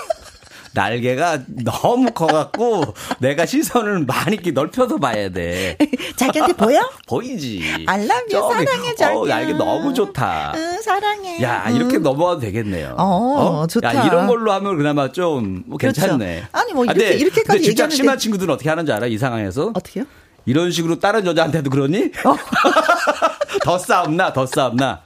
날개가 0.73 1.41
너무 1.65 2.11
커갖고 2.13 2.95
내가 3.19 3.45
시선을 3.47 4.05
많이 4.07 4.35
이렇게 4.37 4.53
넓혀서 4.53 4.99
봐야 4.99 5.29
돼. 5.29 5.77
자기한테 6.17 6.53
보여? 6.55 6.81
보이지. 7.09 7.85
알람이 7.87 8.31
사랑해, 8.31 8.95
자기야. 8.95 9.19
어, 9.19 9.27
날개 9.27 9.53
너무 9.53 9.93
좋다. 9.93 10.53
응, 10.55 10.81
사랑해. 10.83 11.43
야, 11.43 11.65
응. 11.69 11.77
이렇게 11.77 11.99
넘어가도 11.99 12.41
되겠네요. 12.41 12.95
어, 12.99 13.67
좋다. 13.69 13.95
야, 13.95 14.05
이런 14.07 14.27
걸로 14.27 14.53
하면 14.53 14.77
그나마 14.77 15.11
좀뭐 15.11 15.77
그렇죠. 15.79 16.01
괜찮네. 16.03 16.45
아니, 16.53 16.73
뭐 16.73 16.85
아, 16.89 16.93
이렇게- 16.93 17.01
근데- 17.11 17.17
이렇게까지 17.19 17.47
근데 17.59 17.63
진짜 17.63 17.89
심한 17.91 18.19
친구들은 18.19 18.55
어떻게 18.55 18.69
하는지 18.69 18.93
알아? 18.93 19.07
이 19.07 19.19
상황에서? 19.19 19.73
어떻게요? 19.75 20.05
이런 20.47 20.71
식으로 20.71 20.99
다른 20.99 21.27
여자한테도 21.27 21.69
그러니? 21.71 22.11
어. 22.25 22.37
더 23.63 23.77
싸움나, 23.79 24.33
더 24.33 24.47
싸움나. 24.47 25.03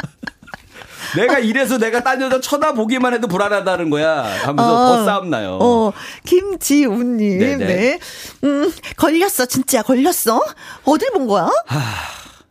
내가 1.17 1.39
이래서 1.39 1.79
내가 1.79 2.03
딴 2.03 2.21
여자 2.21 2.41
쳐다보기만 2.41 3.15
해도 3.15 3.29
불안하다는 3.29 3.91
거야. 3.91 4.23
하면서 4.23 4.55
더 4.55 5.05
싸움나요. 5.05 5.59
어, 5.61 5.93
김지훈님, 6.25 7.39
네네. 7.39 7.67
네. 7.67 7.99
음, 8.45 8.73
걸렸어, 8.97 9.47
진짜 9.47 9.83
걸렸어? 9.83 10.41
어딜 10.85 11.11
본 11.13 11.27
거야? 11.27 11.49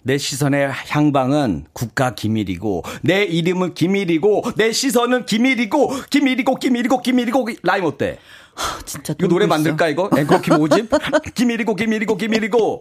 내 0.03 0.17
시선의 0.17 0.69
향방은 0.89 1.65
국가 1.71 2.13
기밀이고 2.13 2.83
내 3.01 3.23
이름은 3.23 3.73
기밀이고 3.73 4.43
내 4.57 4.71
시선은 4.73 5.25
기밀이고 5.25 5.93
기밀이고 6.09 6.55
기밀이고 6.55 7.01
기밀이고 7.01 7.47
라임 7.63 7.85
어때? 7.85 8.19
아, 8.55 8.79
진짜. 8.85 9.13
이거 9.17 9.27
노래 9.27 9.45
있어. 9.45 9.49
만들까 9.49 9.87
이거? 9.87 10.09
앵커킴 10.15 10.59
오집? 10.59 10.89
기밀이고 11.33 11.75
기밀이고 11.75 12.17
기밀이고 12.17 12.79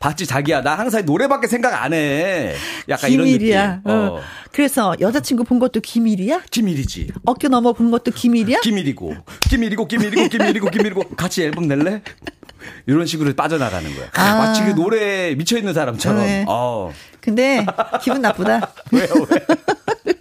봤지 0.00 0.26
자기야 0.26 0.62
나 0.62 0.76
항상 0.78 1.04
노래밖에 1.04 1.46
생각 1.46 1.82
안 1.82 1.92
해. 1.92 2.54
약간 2.88 3.10
기밀이야. 3.10 3.62
이런 3.64 3.76
느낌. 3.82 3.90
어. 3.92 4.20
그래서 4.52 4.94
여자친구 5.00 5.44
본 5.44 5.58
것도 5.58 5.80
기밀이야? 5.80 6.42
기밀이지. 6.50 7.08
어깨 7.26 7.48
넘어 7.48 7.72
본 7.72 7.90
것도 7.90 8.12
기밀이야? 8.12 8.60
기밀이고 8.60 9.14
기밀이고 9.50 9.86
기밀이고 9.86 10.28
기밀이고 10.28 10.70
기밀이고 10.70 11.02
같이 11.16 11.42
앨범 11.42 11.68
낼래? 11.68 12.02
이런 12.86 13.06
식으로 13.06 13.32
빠져나가는 13.34 13.94
거야. 13.94 14.08
아. 14.14 14.38
마치 14.38 14.62
그 14.64 14.70
노래에 14.70 15.34
미쳐 15.34 15.58
있는 15.58 15.74
사람처럼. 15.74 16.20
네. 16.20 16.44
어. 16.48 16.90
근데 17.20 17.64
기분 18.02 18.22
나쁘다. 18.22 18.72
왜요 18.92 19.06
왜? 20.04 20.14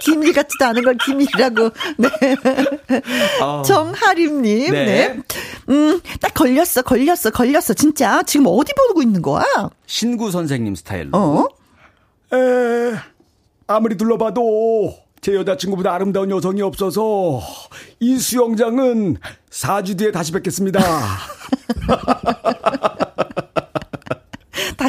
기밀 0.00 0.32
같지도 0.32 0.64
않은 0.66 0.82
걸 0.82 0.96
기밀이라고. 0.96 1.70
네. 1.98 2.08
어. 3.42 3.62
정하림님, 3.62 4.72
네. 4.72 4.84
네. 4.84 5.18
음, 5.68 6.00
딱 6.20 6.34
걸렸어, 6.34 6.82
걸렸어, 6.82 7.30
걸렸어. 7.30 7.74
진짜. 7.74 8.22
지금 8.24 8.46
어디 8.48 8.72
보고 8.74 9.02
있는 9.02 9.22
거야? 9.22 9.44
신구 9.86 10.30
선생님 10.30 10.74
스타일로. 10.74 11.10
어? 11.12 11.46
에, 12.32 12.94
아무리 13.66 13.96
둘러봐도 13.96 14.94
제 15.20 15.34
여자친구보다 15.34 15.92
아름다운 15.92 16.30
여성이 16.30 16.62
없어서 16.62 17.40
이 18.00 18.18
수영장은 18.18 19.18
4주 19.50 19.98
뒤에 19.98 20.12
다시 20.12 20.32
뵙겠습니다. 20.32 20.80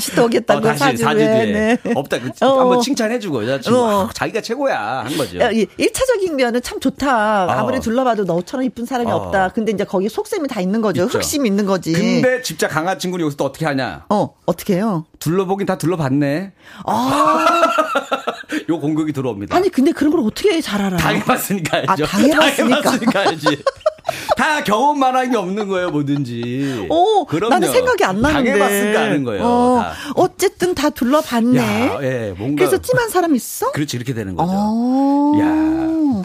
다시 0.02 0.16
또 0.16 0.26
오겠다고 0.26 0.60
어, 0.60 0.62
다시 0.64 0.80
사주 0.80 1.04
사주 1.04 1.20
후에. 1.20 1.46
뒤에 1.46 1.54
네. 1.54 1.78
없다. 1.94 2.20
그, 2.20 2.32
어. 2.42 2.60
한번 2.60 2.82
칭찬해주고 2.82 3.44
여자친구 3.44 3.80
어. 3.80 4.08
아, 4.08 4.10
자기가 4.14 4.42
최고야 4.42 5.06
한 5.06 5.16
거죠. 5.16 5.38
야, 5.40 5.52
이 5.52 5.66
1차적인 5.66 6.34
면은 6.34 6.62
참 6.64 6.80
좋다. 6.80 7.60
아무리 7.60 7.78
어. 7.78 7.80
둘러봐도 7.80 8.24
너처럼 8.24 8.66
이쁜 8.66 8.86
사람이 8.86 9.12
어. 9.12 9.16
없다. 9.16 9.50
근데 9.50 9.72
이제 9.72 9.84
거기 9.84 10.10
속셈이 10.10 10.48
다 10.48 10.60
있는 10.60 10.82
거죠. 10.82 11.04
있죠. 11.04 11.18
흑심 11.20 11.46
있는 11.46 11.66
거지. 11.68 11.94
근데 11.94 12.42
진짜 12.42 12.68
강한 12.68 12.98
친구는 12.98 13.24
여기서 13.26 13.38
또 13.38 13.46
어떻게 13.46 13.66
하냐? 13.66 14.06
어, 14.10 14.34
어떻게 14.46 14.76
해요? 14.76 15.06
둘러보긴 15.20 15.68
다 15.68 15.78
둘러봤네. 15.78 16.54
아, 16.86 17.46
요 18.70 18.80
공격이 18.80 19.14
들어옵니다. 19.14 19.56
아니, 19.56 19.70
근데 19.70 19.92
그런 19.92 20.12
걸 20.12 20.22
어떻게 20.26 20.60
잘 20.62 20.82
알아? 20.82 20.98
당해봤으니까 20.98 21.78
알죠. 21.78 22.04
아, 22.06 22.08
당해봤으니까. 22.08 22.82
당해봤으니까 22.82 23.20
알지. 23.20 23.64
다 24.36 24.64
경험 24.64 25.00
만한 25.00 25.32
게 25.32 25.38
없는 25.38 25.68
거예요, 25.68 25.92
뭐든지. 25.92 26.88
오, 26.90 27.26
그럼요. 27.26 27.50
나는 27.50 27.72
생각이 27.72 28.04
안 28.04 28.22
나는데. 28.22 28.52
당해봤으니까 28.52 29.00
아는 29.02 29.24
거예요. 29.24 29.44
어, 29.44 29.80
다. 29.84 29.94
어쨌든 30.16 30.74
다 30.76 30.90
둘러봤네. 30.90 31.60
야, 31.60 32.00
예, 32.02 32.34
뭔가. 32.38 32.66
그래서 32.66 32.78
찜한 32.82 33.10
사람 33.10 33.36
있어? 33.36 33.72
그렇지, 33.72 33.98
이렇게 33.98 34.14
되는 34.14 34.36
거죠. 34.36 34.52
어. 34.54 35.34
야. 35.40 36.24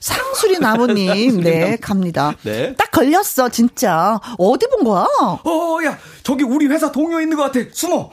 상수리 0.00 0.58
나무님, 0.58 1.40
네, 1.42 1.76
갑니다. 1.80 2.34
네. 2.42 2.74
딱 2.76 2.90
걸렸어, 2.90 3.48
진짜. 3.50 4.18
어디 4.38 4.66
본 4.68 4.84
거야? 4.84 5.06
어, 5.44 5.78
야, 5.84 5.98
저기 6.22 6.44
우리 6.44 6.66
회사 6.66 6.90
동료 6.90 7.20
있는 7.20 7.36
것 7.36 7.44
같아. 7.52 7.60
숨어. 7.72 8.10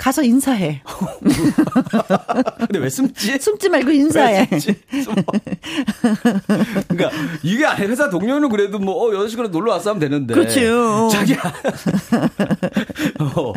가서 0.00 0.22
인사해. 0.22 0.80
근데 2.58 2.78
왜 2.78 2.88
숨지? 2.88 3.38
숨지 3.38 3.68
말고 3.68 3.90
인사해. 3.90 4.48
왜 4.50 4.58
숨지? 4.58 4.80
그러니까 6.88 7.10
이게 7.42 7.66
아니 7.66 7.86
회사 7.86 8.08
동료는 8.08 8.48
그래도 8.48 8.78
뭐 8.78 8.94
어, 8.94 9.14
여자친구랑 9.14 9.52
놀러 9.52 9.72
왔어 9.72 9.90
하면 9.90 10.00
되는데. 10.00 10.32
그렇죠. 10.32 11.10
자기야. 11.12 11.36
어, 13.20 13.52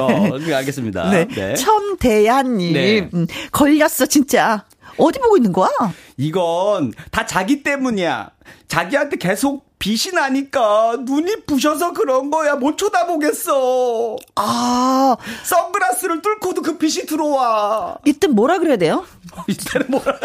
어, 0.00 0.38
네, 0.38 0.54
알겠습니다. 0.54 1.10
네. 1.10 1.26
네. 1.26 1.54
천대야님, 1.54 2.72
네. 2.72 3.10
음, 3.12 3.26
걸렸어, 3.50 4.06
진짜. 4.06 4.64
어디 4.96 5.18
보고 5.18 5.36
있는 5.38 5.52
거야? 5.52 5.70
이건 6.16 6.92
다 7.10 7.26
자기 7.26 7.64
때문이야. 7.64 8.30
자기한테 8.68 9.16
계속 9.16 9.69
빛이 9.80 10.12
나니까 10.14 10.98
눈이 11.00 11.46
부셔서 11.46 11.94
그런 11.94 12.30
거야. 12.30 12.54
못 12.54 12.76
쳐다보겠어. 12.76 14.14
아, 14.36 15.16
선글라스를 15.42 16.20
뚫고도 16.20 16.60
그 16.60 16.76
빛이 16.76 17.06
들어와. 17.06 17.96
이때 18.04 18.26
뭐라 18.26 18.58
그래야 18.58 18.76
돼요? 18.76 19.06
이때는 19.48 19.86
뭐라. 19.88 20.18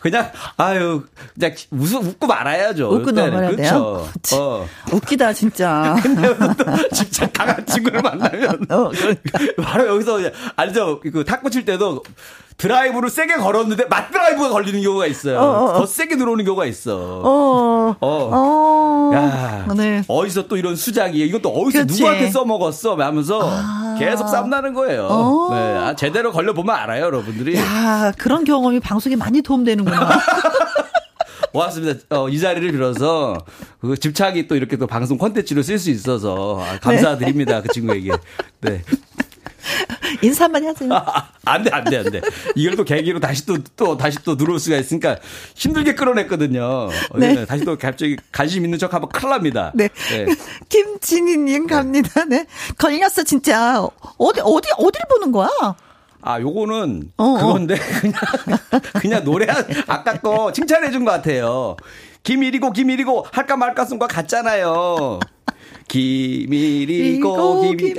그냥, 0.00 0.32
아유, 0.56 1.04
그냥 1.38 1.54
웃, 1.70 1.92
웃고 1.94 2.26
말아야죠. 2.26 2.88
웃고. 2.88 3.12
넘어가야 3.12 3.54
돼요? 3.54 4.08
그쵸. 4.14 4.36
어. 4.36 4.68
웃기다, 4.92 5.32
진짜. 5.32 5.94
진짜 6.92 7.30
강한 7.32 7.64
친구를 7.64 8.02
만나면. 8.02 8.66
어, 8.68 8.88
그러니까. 8.90 9.62
바로 9.62 9.86
여기서, 9.86 10.18
알죠? 10.56 10.98
그 11.00 11.24
탁구 11.24 11.50
칠 11.50 11.64
때도 11.64 12.02
드라이브를 12.56 13.10
세게 13.10 13.36
걸었는데 13.36 13.86
맞드라이브가 13.86 14.50
걸리는 14.50 14.82
경우가 14.82 15.06
있어요. 15.06 15.38
어, 15.38 15.42
어, 15.42 15.64
어. 15.64 15.78
더 15.78 15.86
세게 15.86 16.16
들어오는 16.16 16.44
경우가 16.44 16.66
있어. 16.66 16.96
어, 17.24 17.96
어. 18.00 18.30
어. 18.32 19.10
야, 19.14 19.66
네. 19.76 20.02
어디서 20.06 20.46
또 20.48 20.56
이런 20.56 20.76
수작이, 20.76 21.18
이것도 21.26 21.48
어디서 21.50 21.84
그렇지. 21.84 21.94
누구한테 22.02 22.30
써먹었어? 22.30 22.96
하면서 22.96 23.50
계속 23.98 24.28
쌈나는 24.28 24.74
거예요. 24.74 25.06
어. 25.10 25.54
네, 25.54 25.56
아, 25.56 25.94
제대로 25.96 26.32
걸려보면 26.32 26.74
알아요, 26.74 27.04
여러분들이. 27.04 27.56
야, 27.56 28.12
그런 28.16 28.44
경험이 28.44 28.80
방송에 28.80 29.16
많이 29.16 29.42
도움되는구나. 29.42 30.08
고맙습니다. 31.52 32.00
어, 32.08 32.28
이 32.30 32.40
자리를 32.40 32.72
빌어서 32.72 33.36
그 33.80 33.96
집착이 33.98 34.48
또 34.48 34.56
이렇게 34.56 34.76
또 34.76 34.86
방송 34.86 35.18
콘텐츠로 35.18 35.62
쓸 35.62 35.78
수 35.78 35.90
있어서 35.90 36.58
아, 36.62 36.78
감사드립니다. 36.78 37.60
그 37.60 37.68
친구에게. 37.68 38.10
네. 38.62 38.82
인사 40.22 40.44
한마디 40.44 40.66
하세요. 40.66 40.90
안 41.44 41.62
돼, 41.62 41.70
안 41.72 41.84
돼, 41.84 41.98
안 41.98 42.04
돼. 42.10 42.20
이걸 42.54 42.76
또 42.76 42.84
계기로 42.84 43.20
다시 43.20 43.46
또, 43.46 43.58
또, 43.76 43.96
다시 43.96 44.18
또 44.24 44.36
들어올 44.36 44.58
수가 44.58 44.76
있으니까 44.76 45.18
힘들게 45.54 45.94
끌어냈거든요. 45.94 46.62
어, 46.64 46.90
네. 47.16 47.34
네, 47.34 47.44
다시 47.46 47.64
또 47.64 47.76
갑자기 47.78 48.16
관심 48.30 48.64
있는 48.64 48.78
척 48.78 48.92
하면 48.94 49.08
큰일 49.08 49.30
납니다. 49.30 49.72
네. 49.74 49.88
네. 50.10 50.26
김진희님 50.68 51.66
갑니다. 51.66 52.24
네. 52.24 52.46
걸렸어, 52.78 53.22
진짜. 53.24 53.82
어디, 54.18 54.40
어디, 54.42 54.68
어딜 54.76 55.00
보는 55.08 55.32
거야? 55.32 55.48
아, 56.24 56.40
요거는 56.40 57.12
어, 57.16 57.24
어. 57.24 57.34
그건데 57.38 57.74
그냥 58.00 58.14
그냥 59.00 59.24
노래 59.24 59.46
한- 59.50 59.66
아까 59.88 60.20
거 60.20 60.52
칭찬해 60.52 60.90
준 60.92 61.04
것 61.04 61.10
같아요. 61.10 61.76
김일이고 62.22 62.70
김일이고 62.70 63.26
할까 63.32 63.56
말까 63.56 63.84
쓴거 63.84 64.06
같잖아요. 64.06 65.18
김일 65.92 67.20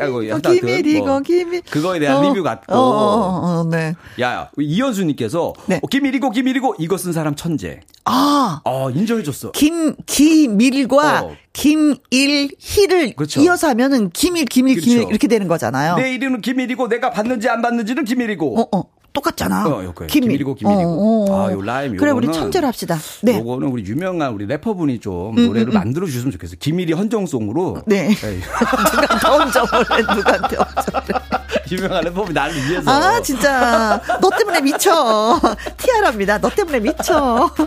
아이고 0.01 0.27
하여튼 0.27 0.59
김일이고, 0.59 1.05
뭐 1.05 1.19
김일. 1.19 1.61
그거에 1.61 1.99
대한 1.99 2.17
어, 2.17 2.23
리뷰 2.23 2.41
같고 2.41 2.73
어, 2.73 2.79
어, 2.79 3.59
어, 3.59 3.63
네. 3.69 3.93
야 4.19 4.49
이현수님께서 4.57 5.53
네. 5.67 5.79
어, 5.83 5.87
김일이고 5.87 6.31
김일이고 6.31 6.77
이거 6.79 6.97
쓴 6.97 7.13
사람 7.13 7.35
천재. 7.35 7.81
아, 8.05 8.61
어 8.65 8.89
인정해줬어. 8.89 9.51
김, 9.51 9.95
기밀과 10.07 11.21
어. 11.21 11.35
김일희를 11.53 13.13
그렇죠. 13.15 13.41
이어서 13.41 13.69
하면은 13.69 14.09
김일, 14.09 14.45
김일, 14.45 14.77
김일 14.77 14.97
그렇죠. 14.97 15.09
이렇게 15.11 15.27
되는 15.27 15.47
거잖아요. 15.47 15.95
내 15.95 16.15
이름은 16.15 16.41
김일이고 16.41 16.87
내가 16.87 17.11
받는지 17.11 17.47
안 17.47 17.61
받는지는 17.61 18.05
김일이고. 18.05 18.59
어, 18.59 18.67
어. 18.75 18.83
똑같잖아. 19.14 19.68
어, 19.68 19.84
요거예요. 19.84 20.07
김일이고, 20.07 20.55
김일이고. 20.55 21.28
아, 21.30 21.51
요 21.51 21.61
라임 21.61 21.95
그래, 21.97 22.11
우리 22.11 22.32
천재로 22.32 22.66
합시다. 22.68 22.97
네. 23.22 23.38
요거는 23.38 23.68
우리 23.68 23.86
유명한 23.86 24.34
우리 24.34 24.47
래퍼분이 24.47 24.99
좀 24.99 25.36
노래를 25.36 25.72
만들어 25.72 26.07
주셨으면 26.07 26.32
좋겠어요. 26.32 26.57
김일이 26.59 26.93
헌정송으로. 26.93 27.84
네. 27.86 28.07
에이, 28.09 28.41
누구한테 28.91 29.28
엄정을 29.28 29.86
해, 29.91 29.97
해. 29.97 31.72
유명한 31.72 32.03
래퍼분이 32.05 32.34
나를 32.34 32.55
위해서. 32.55 32.91
아, 32.91 33.22
진짜. 33.22 34.01
너 34.20 34.30
때문에 34.32 34.61
미쳐. 34.61 35.39
티아라입니다. 35.78 36.39
너 36.39 36.49
때문에 36.49 36.80
미쳐. 36.80 37.51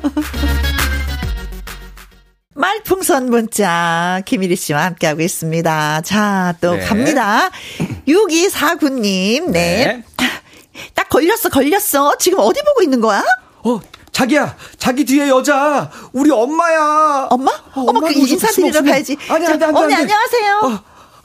말풍선 2.57 3.29
문자, 3.29 4.23
김일희 4.25 4.57
씨와 4.57 4.87
함께하고 4.87 5.21
있습니다. 5.21 6.01
자, 6.01 6.55
또 6.61 6.75
네. 6.75 6.81
갑니다. 6.81 7.51
6249님, 8.09 9.51
네. 9.51 10.03
딱 11.07 11.09
걸렸어, 11.09 11.49
걸렸어. 11.49 12.17
지금 12.19 12.39
어디 12.41 12.61
보고 12.63 12.83
있는 12.83 13.01
거야? 13.01 13.25
어, 13.65 13.81
자기야, 14.13 14.57
자기 14.79 15.05
뒤에 15.05 15.29
여자, 15.29 15.91
우리 16.13 16.31
엄마야. 16.31 17.29
엄마? 17.31 17.51
어, 17.53 17.85
어머, 17.87 18.01
그. 18.01 18.13
인사드리러. 18.13 18.83
가야지. 18.83 19.17
아니, 19.29 19.47
안 19.47 19.59
돼. 19.59 19.65
언니, 19.67 19.95
안. 19.95 20.03
안녕하세요. 20.03 20.57
어, 20.63 20.69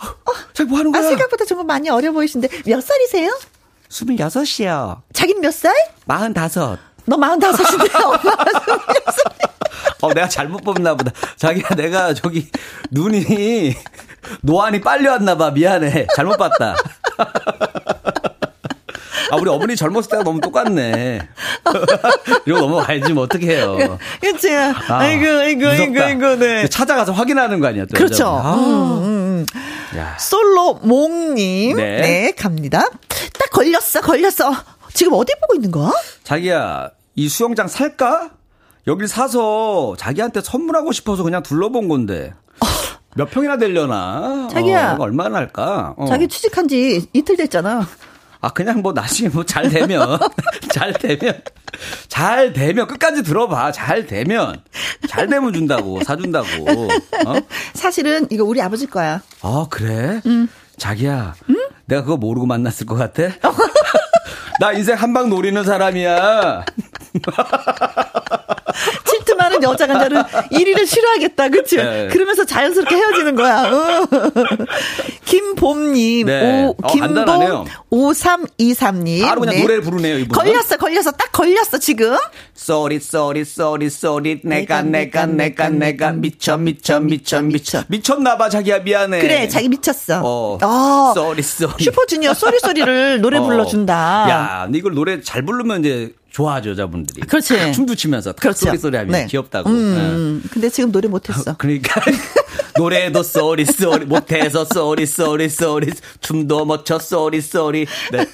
어, 0.08 0.34
자기 0.54 0.70
뭐 0.70 0.80
하는 0.80 0.94
아, 0.96 1.00
거야? 1.00 1.10
생각보다 1.10 1.46
정말 1.46 1.66
많이 1.66 1.90
어려 1.90 2.12
보이신데, 2.12 2.48
몇 2.66 2.82
살이세요? 2.84 3.38
26이요. 3.90 5.02
자기는 5.14 5.42
몇 5.42 5.54
살? 5.54 5.74
45. 6.08 6.78
너 7.06 7.18
45인데, 7.18 7.90
엄마 8.06 8.18
어, 10.02 10.14
내가 10.14 10.28
잘못 10.28 10.64
뽑나 10.64 10.96
보다. 10.96 11.12
자기야, 11.38 11.70
내가 11.76 12.14
저기, 12.14 12.50
눈이, 12.92 13.76
노안이 14.42 14.82
빨리 14.82 15.08
왔나 15.08 15.36
봐. 15.38 15.52
미안해. 15.52 16.08
잘못 16.16 16.38
봤다. 16.38 16.76
아, 19.32 19.38
우리 19.38 19.50
어머니 19.50 19.76
젊었을 19.78 20.10
때가 20.10 20.24
너무 20.24 20.42
똑같네. 20.42 21.22
이러고 22.46 22.62
넘어가야지, 22.68 23.14
뭐, 23.14 23.24
어떡해요. 23.24 23.98
그치. 24.20 24.54
아, 24.54 24.74
아이고, 24.90 25.26
아이고, 25.26 25.68
아이고, 25.68 25.86
무섭다. 25.92 26.06
아이고, 26.06 26.36
네. 26.36 26.68
찾아가서 26.68 27.14
확인하는 27.14 27.62
거 27.62 27.68
아니야, 27.68 27.86
또. 27.86 27.98
그렇죠. 27.98 28.28
아, 28.28 28.56
음, 28.56 29.04
음. 29.04 29.46
야. 29.98 30.18
솔로 30.20 30.76
몽님. 30.84 31.78
네. 31.78 32.02
네. 32.02 32.32
갑니다. 32.38 32.82
딱 33.40 33.50
걸렸어, 33.52 34.02
걸렸어. 34.02 34.54
지금 34.94 35.14
어디 35.14 35.34
보고 35.40 35.56
있는 35.56 35.72
거야? 35.72 35.92
자기야, 36.24 36.90
이 37.16 37.30
수영장 37.30 37.68
살까? 37.70 38.32
여길 38.88 39.08
사서 39.08 39.96
자기한테 39.98 40.42
선물하고 40.42 40.92
싶어서 40.92 41.24
그냥 41.24 41.42
둘러본 41.44 41.88
건데. 41.88 42.34
몇 43.16 43.30
평이나 43.30 43.58
되려나? 43.58 44.50
자기야. 44.52 44.92
어, 44.92 44.94
이거 44.96 45.04
얼마나 45.04 45.38
할까? 45.38 45.94
어. 45.98 46.06
자기 46.06 46.28
취직한 46.28 46.68
지 46.68 47.08
이틀 47.14 47.38
됐잖아. 47.38 47.88
아, 48.42 48.50
그냥 48.50 48.82
뭐 48.82 48.92
나중에 48.94 49.30
뭐 49.30 49.44
잘 49.44 49.70
되면, 49.70 50.18
잘 50.74 50.94
되면, 50.94 51.42
잘 52.08 52.54
되면, 52.54 52.88
끝까지 52.88 53.22
들어봐. 53.24 53.72
잘 53.72 54.06
되면, 54.08 54.62
잘 55.08 55.28
되면 55.28 55.54
준다고, 55.54 56.04
사준다고. 56.04 56.48
어? 57.28 57.36
사실은 57.74 58.28
이거 58.32 58.44
우리 58.44 58.62
아버지 58.62 58.88
거야. 58.88 59.22
아, 59.42 59.66
그래? 59.70 60.22
자기야, 60.78 61.36
내가 61.86 62.02
그거 62.04 62.18
모르고 62.18 62.46
만났을 62.48 62.86
것 62.88 62.96
같아? 62.96 63.24
나 64.60 64.72
인생 64.74 64.96
한 64.96 65.14
방 65.14 65.30
노리는 65.30 65.64
사람이야. 65.64 66.66
많은 69.44 69.64
여자가 69.64 69.94
나는 69.94 70.22
1위를 70.24 70.86
싫어하겠다. 70.86 71.50
그치? 71.50 71.78
네. 71.78 72.08
그러면서 72.12 72.46
자연스럽게 72.46 72.96
헤어지는 72.96 73.36
거야. 73.36 73.64
어. 73.72 74.08
김봄님. 75.26 76.28
네. 76.28 76.64
오, 76.66 76.76
어. 76.82 76.88
김봄 76.92 77.66
5323님. 77.92 79.26
바로 79.26 79.42
그냥 79.42 79.62
노래를 79.62 79.82
부르네요, 79.82 80.18
이분은. 80.20 80.30
걸렸어, 80.30 80.78
걸렸어. 80.78 81.12
딱 81.12 81.32
걸렸어, 81.32 81.78
지금. 81.80 82.16
sorry 82.54 83.00
sorry 83.00 83.44
sorry 83.44 83.90
sorry 83.90 84.42
내가 84.44 84.82
내가 84.84 85.26
내가 85.26 85.70
내가 85.70 86.12
미쳐 86.12 86.58
미쳐 86.58 87.00
미쳐 87.00 87.42
미쳐 87.42 87.84
미쳤나봐 87.88 88.50
자기야 88.50 88.80
미안해 88.80 89.20
그래, 89.20 89.48
자기 89.48 89.68
미쳤어. 89.68 90.22
어 90.24 90.58
어. 90.62 91.14
sorry 91.16 91.42
sorry 91.42 91.84
슈퍼주니어 91.84 92.34
sorry 92.36 92.60
sorry를 92.60 93.20
노래 93.22 93.38
어. 93.40 93.44
불러준다. 93.44 93.96
야 94.30 94.70
이걸 94.74 94.94
노래 94.94 95.22
잘 95.22 95.44
부르면 95.44 95.80
이제 95.84 96.14
좋아하죠 96.32 96.72
여자분들이 96.72 97.22
그렇지. 97.28 97.74
춤도 97.74 97.96
추면서 97.96 98.32
딱 98.32 98.42
그렇죠. 98.42 98.66
sorry 98.68 98.78
sorry 98.78 98.98
하면 98.98 99.12
네. 99.12 99.26
귀엽다고 99.28 99.70
음, 99.70 99.76
네. 99.96 100.00
음. 100.02 100.44
근데 100.52 100.70
지금 100.70 100.92
노래 100.92 101.08
못했어. 101.10 101.56
그러니까 101.58 102.02
노래도 102.78 103.22
sorry 103.22 103.66
sorry 103.66 104.06
못해서 104.06 104.64
sorry 104.66 105.06
sorry 105.06 105.50
sorry 105.50 105.92
춤도 106.22 106.64
못춰 106.66 107.00
sorry 107.00 107.42
sorry 107.42 107.86
네. 108.14 108.26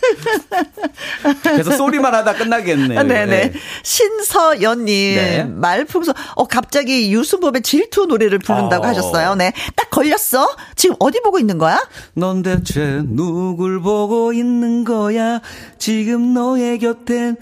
그래서 1.41 1.71
sorry만 1.71 2.13
하다 2.13 2.35
끝나겠네요 2.35 3.01
네네. 3.03 3.25
네. 3.25 3.53
신서연님, 3.83 4.85
네. 5.15 5.43
말풍선, 5.43 6.13
어, 6.35 6.45
갑자기 6.47 7.11
유승범의 7.11 7.63
질투 7.63 8.05
노래를 8.05 8.39
부른다고 8.39 8.85
어. 8.85 8.87
하셨어요. 8.89 9.35
네. 9.35 9.53
딱 9.75 9.89
걸렸어? 9.89 10.47
지금 10.75 10.95
어디 10.99 11.19
보고 11.21 11.39
있는 11.39 11.57
거야? 11.57 11.83
넌 12.13 12.43
대체 12.43 13.01
누굴 13.05 13.81
보고 13.81 14.33
있는 14.33 14.83
거야? 14.83 15.41
지금 15.79 16.33
너의 16.33 16.77
곁엔 16.79 17.37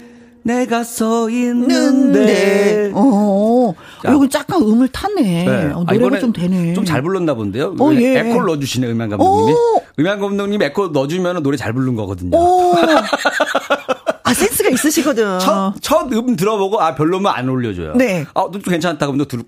내가 0.46 0.84
서 0.84 1.28
있는데. 1.28 2.92
어, 2.94 3.74
자. 4.02 4.12
여기 4.12 4.28
약간 4.32 4.62
음을 4.62 4.86
타네. 4.88 5.22
네. 5.22 5.72
어, 5.72 5.80
아, 5.86 5.92
노래가 5.92 5.94
이번에 5.94 6.20
좀 6.20 6.32
되네. 6.32 6.72
좀 6.74 6.84
잘 6.84 7.02
불렀나 7.02 7.34
본데요. 7.34 7.74
어, 7.80 7.92
예. 7.94 8.20
에코를 8.20 8.46
넣어주시네, 8.46 8.86
음향 8.88 9.08
감독님이. 9.10 9.52
오. 9.52 9.82
음향 9.98 10.20
감독님 10.20 10.62
에코 10.62 10.88
넣어주면 10.88 11.42
노래 11.42 11.56
잘 11.56 11.72
부른 11.72 11.96
거거든요. 11.96 12.36
오. 12.38 12.74
아, 14.22 14.34
센스가 14.34 14.68
있으시거든. 14.70 15.38
첫, 15.40 15.74
첫 15.80 16.12
음 16.12 16.36
들어보고, 16.36 16.80
아, 16.80 16.94
별로면 16.94 17.32
안 17.34 17.48
올려줘요. 17.48 17.94
네. 17.94 18.24
아, 18.34 18.46
좀 18.52 18.60
괜찮다. 18.62 19.06
그럼 19.06 19.18
너 19.18 19.24
들, 19.24 19.42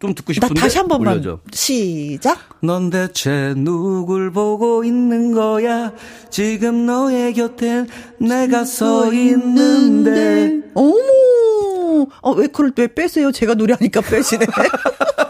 좀 0.00 0.14
듣고 0.14 0.32
나 0.32 0.34
싶은데. 0.34 0.60
다시 0.60 0.78
한 0.78 0.88
번만 0.88 1.12
올려줘. 1.14 1.40
시작. 1.52 2.38
넌 2.62 2.88
대체 2.88 3.52
누굴 3.56 4.32
보고 4.32 4.82
있는 4.82 5.32
거야? 5.32 5.92
지금 6.30 6.86
너의 6.86 7.34
곁엔 7.34 7.86
내가 8.18 8.64
서 8.64 9.12
있는데. 9.12 10.62
어머. 10.74 12.06
어, 12.22 12.32
왜 12.32 12.46
그걸 12.46 12.72
왜 12.76 12.86
빼세요? 12.94 13.30
제가 13.30 13.54
노래하니까 13.54 14.00
빼시네. 14.00 14.46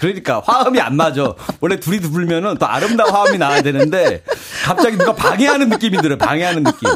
그러니까 0.00 0.40
화음이 0.44 0.80
안 0.80 0.96
맞아. 0.96 1.34
원래 1.60 1.78
둘이 1.78 2.00
불면은 2.00 2.56
또 2.58 2.66
아름다운 2.66 3.10
화음이 3.10 3.36
나와야 3.38 3.60
되는데 3.62 4.22
갑자기 4.64 4.96
누가 4.96 5.14
방해하는 5.14 5.68
느낌이 5.68 5.98
들어요. 5.98 6.16
방해하는 6.18 6.64
느낌. 6.64 6.88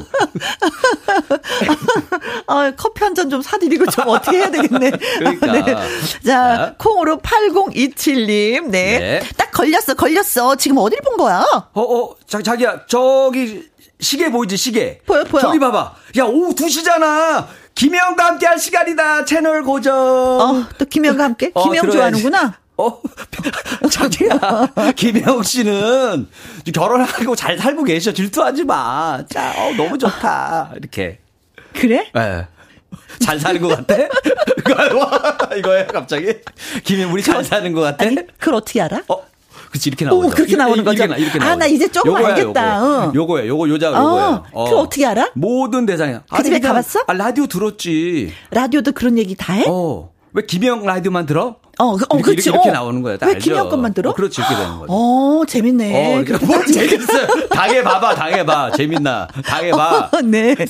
아, 2.46 2.72
커피 2.76 3.02
한 3.04 3.14
잔 3.14 3.30
좀 3.30 3.40
사드리고 3.42 3.86
좀 3.90 4.08
어떻게 4.08 4.38
해야 4.38 4.50
되겠네. 4.50 4.90
그러니까. 5.18 5.46
네. 5.52 5.64
자, 5.64 5.84
자. 6.24 6.74
콩으로 6.78 7.18
8027님. 7.18 8.66
네. 8.70 8.98
네. 8.98 9.22
딱 9.36 9.50
걸렸어, 9.52 9.94
걸렸어. 9.94 10.56
지금 10.56 10.78
어딜 10.78 10.98
본 11.02 11.16
거야? 11.16 11.44
어, 11.72 11.80
어, 11.82 12.14
자, 12.26 12.42
자기야, 12.42 12.86
저기, 12.88 13.62
시계 14.00 14.30
보이지, 14.30 14.56
시계? 14.56 14.98
보여, 15.06 15.24
보여. 15.24 15.42
저기 15.42 15.58
봐봐. 15.58 15.94
야, 16.18 16.24
오후 16.24 16.54
2시잖아. 16.54 17.46
김혜영과 17.74 18.24
함께 18.26 18.46
할 18.46 18.58
시간이다. 18.58 19.24
채널 19.24 19.62
고정. 19.62 19.94
어, 19.96 20.66
또 20.78 20.84
김영과 20.84 21.24
함께? 21.24 21.50
어, 21.54 21.62
김영 21.64 21.88
들어야지. 21.90 22.22
좋아하는구나. 22.22 22.58
어, 22.76 23.00
자기야, 23.90 24.66
김혜영 24.96 25.42
씨는 25.44 26.28
결혼하고 26.74 27.36
잘 27.36 27.56
살고 27.58 27.84
계셔. 27.84 28.12
질투하지 28.12 28.64
마. 28.64 29.24
자, 29.30 29.52
어, 29.56 29.72
너무 29.76 29.96
좋다. 29.96 30.72
이렇게. 30.76 31.20
그래? 31.72 32.10
예. 32.16 32.46
잘 33.20 33.38
사는 33.38 33.60
것 33.60 33.68
같아? 33.68 33.94
이거, 34.58 35.56
이거예요, 35.56 35.86
갑자기? 35.88 36.34
김혜영, 36.84 37.12
우리 37.12 37.22
잘 37.22 37.44
사는 37.44 37.72
것 37.72 37.80
같아? 37.80 38.04
아니, 38.06 38.16
그걸 38.38 38.54
어떻게 38.54 38.80
알아? 38.80 39.02
어? 39.08 39.22
그치, 39.70 39.88
이렇게 39.88 40.04
나오죠. 40.04 40.26
오, 40.26 40.30
그렇게 40.30 40.56
나오는 40.56 40.76
이렇게, 40.82 40.90
거죠? 40.98 41.06
나- 41.06 41.16
이렇게 41.16 41.38
아. 41.40 41.56
나 41.56 41.66
이제 41.66 41.88
조금 41.90 42.10
요거야, 42.12 42.26
알겠다. 42.34 42.76
요거. 42.78 43.04
응. 43.08 43.14
요거예요, 43.14 43.48
요거, 43.48 43.68
요자가 43.68 43.98
어, 44.00 44.04
요거예요. 44.04 44.44
그거 44.52 44.80
어떻게 44.80 45.06
알아? 45.06 45.30
모든 45.34 45.86
대상에. 45.86 46.18
그 46.32 46.42
집에 46.42 46.58
가봤어? 46.60 47.04
아, 47.06 47.12
라디오 47.12 47.46
들었지. 47.46 48.32
라디오도 48.50 48.92
그런 48.92 49.18
얘기 49.18 49.34
다 49.36 49.52
해? 49.52 49.64
어. 49.68 50.10
왜 50.32 50.44
김혜영 50.46 50.84
라디오만 50.86 51.26
들어? 51.26 51.56
어, 51.78 51.96
그- 51.96 52.04
어, 52.08 52.16
이렇게, 52.16 52.34
그치. 52.36 52.48
이렇게, 52.50 52.68
이렇게 52.68 52.68
어. 52.70 52.72
나오는 52.72 53.02
거야. 53.02 53.16
다 53.16 53.26
왜? 53.26 53.38
김영 53.38 53.68
것만 53.68 53.94
들어? 53.94 54.10
어, 54.10 54.14
그렇지, 54.14 54.40
이렇게 54.40 54.54
되는 54.54 54.78
거죠. 54.78 54.86
어, 54.92 55.42
재밌네. 55.46 56.16
어, 56.16 56.20
이렇게 56.20 56.44
뭘 56.46 56.64
재밌어요. 56.66 57.48
당해봐봐, 57.48 58.14
당해봐. 58.14 58.70
재밌나. 58.72 59.28
당해봐. 59.44 60.10
어, 60.12 60.20
네. 60.22 60.54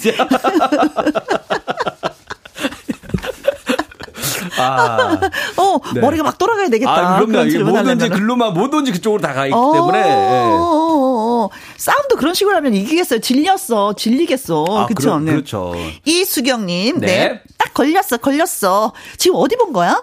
아. 4.59 5.19
어, 5.57 5.79
네. 5.95 6.01
머리가 6.01 6.23
막 6.23 6.39
돌아가야 6.39 6.69
되겠다. 6.69 6.93
아, 7.17 7.19
그럼요. 7.21 7.47
이게 7.49 7.59
뭐든지. 7.59 8.09
글로만, 8.09 8.55
뭐든지 8.55 8.93
그쪽으로 8.93 9.21
다 9.21 9.33
가기 9.35 9.53
어, 9.53 9.73
때문에. 9.73 9.99
예. 9.99 10.13
어, 10.13 10.57
어, 10.57 11.45
어. 11.45 11.51
싸움도 11.77 12.17
그런 12.17 12.35
식으로 12.35 12.55
하면 12.57 12.75
이기겠어요. 12.75 13.21
질렸어. 13.21 13.95
질리겠어. 13.95 14.65
아, 14.69 14.87
그쵸? 14.87 15.01
그러- 15.11 15.19
네. 15.21 15.33
그렇죠. 15.33 15.75
이수경님, 16.05 17.01
네. 17.01 17.07
네. 17.07 17.43
딱 17.59 17.75
걸렸어, 17.75 18.19
걸렸어. 18.19 18.93
지금 19.19 19.37
어디 19.39 19.57
본 19.57 19.73
거야? 19.73 20.03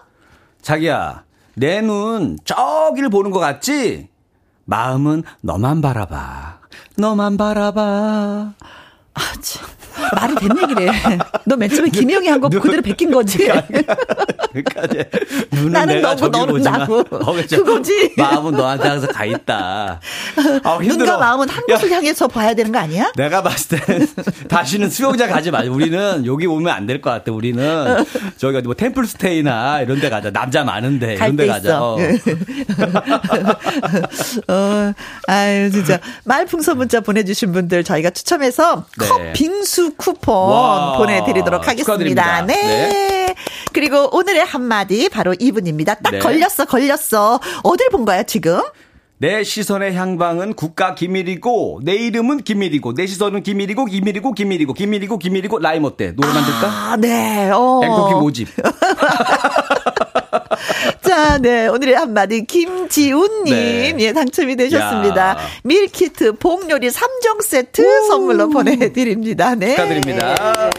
자기야, 0.61 1.23
내 1.55 1.81
눈 1.81 2.37
저기를 2.45 3.09
보는 3.09 3.31
것 3.31 3.39
같지? 3.39 4.09
마음은 4.65 5.23
너만 5.41 5.81
바라봐. 5.81 6.59
너만 6.97 7.35
바라봐. 7.37 7.81
아, 7.81 9.21
참. 9.41 9.67
말이 10.15 10.35
된 10.35 10.49
얘기래. 10.61 10.91
너 11.45 11.55
맨 11.57 11.69
처음에 11.69 11.89
김영이 11.89 12.27
한 12.27 12.41
거 12.41 12.49
그대로 12.49 12.81
베낀 12.81 13.11
거지. 13.11 13.37
그러니까 13.37 14.81
이제 14.85 15.09
눈은 15.51 15.71
나는 15.71 15.95
내가 15.95 16.15
저기 16.15 16.37
너는 16.37 16.53
보지만 16.55 16.79
나고. 16.79 16.99
어, 17.11 17.33
그렇죠. 17.33 17.63
그거지. 17.63 18.13
마음은 18.17 18.51
너한테 18.53 18.87
항상 18.87 19.09
가 19.11 19.25
있다. 19.25 19.99
아. 20.63 20.79
눈과 20.81 21.17
마음은 21.17 21.49
한 21.49 21.63
야, 21.69 21.75
곳을 21.75 21.91
향해서 21.91 22.27
봐야 22.27 22.53
되는 22.53 22.71
거 22.71 22.79
아니야? 22.79 23.11
내가 23.15 23.41
봤을 23.43 23.79
때 23.79 24.07
다시는 24.49 24.89
수영장 24.89 25.29
가지 25.29 25.51
마. 25.51 25.61
우리는 25.63 26.25
여기 26.25 26.45
오면 26.47 26.71
안 26.73 26.87
될 26.87 27.01
것 27.01 27.09
같아. 27.11 27.31
우리는 27.31 28.03
저기 28.37 28.57
어디 28.57 28.65
뭐 28.65 28.73
템플스테이나 28.75 29.81
이런 29.81 29.99
데 29.99 30.09
가자. 30.09 30.31
남자 30.31 30.63
많은데 30.63 31.15
갈 31.15 31.29
이런 31.29 31.37
데데 31.37 31.49
가자. 31.49 31.81
어. 31.83 31.97
어, 34.47 34.93
아유, 35.27 35.71
진짜. 35.71 35.99
말풍선 36.25 36.77
문자 36.77 36.99
보내주신 37.01 37.51
분들 37.51 37.83
저희가 37.83 38.09
추첨해서 38.09 38.85
네. 38.99 39.07
컵 39.07 39.33
빙수 39.33 39.93
쿠폰 40.01 40.35
와, 40.35 40.97
보내드리도록 40.97 41.67
하겠습니다. 41.67 41.83
축하드립니다. 41.83 42.41
네. 42.41 42.53
네. 42.53 43.35
그리고 43.71 44.09
오늘의 44.15 44.43
한마디 44.43 45.07
바로 45.09 45.33
이분입니다. 45.39 45.95
딱 45.95 46.11
네. 46.11 46.19
걸렸어, 46.19 46.65
걸렸어. 46.67 47.39
어딜 47.63 47.89
본 47.89 48.05
거야, 48.05 48.23
지금? 48.23 48.61
내 49.21 49.43
시선의 49.43 49.93
향방은 49.93 50.55
국가 50.55 50.95
기밀이고 50.95 51.81
내 51.83 51.93
이름은 51.93 52.41
기밀이고 52.41 52.95
내 52.95 53.05
시선은 53.05 53.43
기밀이고 53.43 53.85
기밀이고 53.85 54.33
기밀이고 54.33 54.73
기밀이고 54.73 55.19
기밀이고 55.19 55.59
라임 55.59 55.85
어때? 55.85 56.11
노래 56.15 56.33
만들까? 56.33 56.67
아, 56.67 56.97
네. 56.99 57.51
어. 57.51 57.81
앵커피 57.83 58.15
모집. 58.15 58.47
자, 61.01 61.37
네. 61.37 61.67
오늘의 61.67 61.95
한마디, 61.95 62.45
김지훈님. 62.45 63.45
네. 63.45 63.95
예, 63.99 64.13
당첨이 64.13 64.55
되셨습니다. 64.55 65.29
야. 65.29 65.37
밀키트 65.63 66.33
복요리 66.33 66.89
3종 66.89 67.43
세트 67.43 68.07
선물로 68.07 68.49
보내드립니다. 68.49 69.55
네. 69.55 69.75
축하드립니다. 69.75 70.69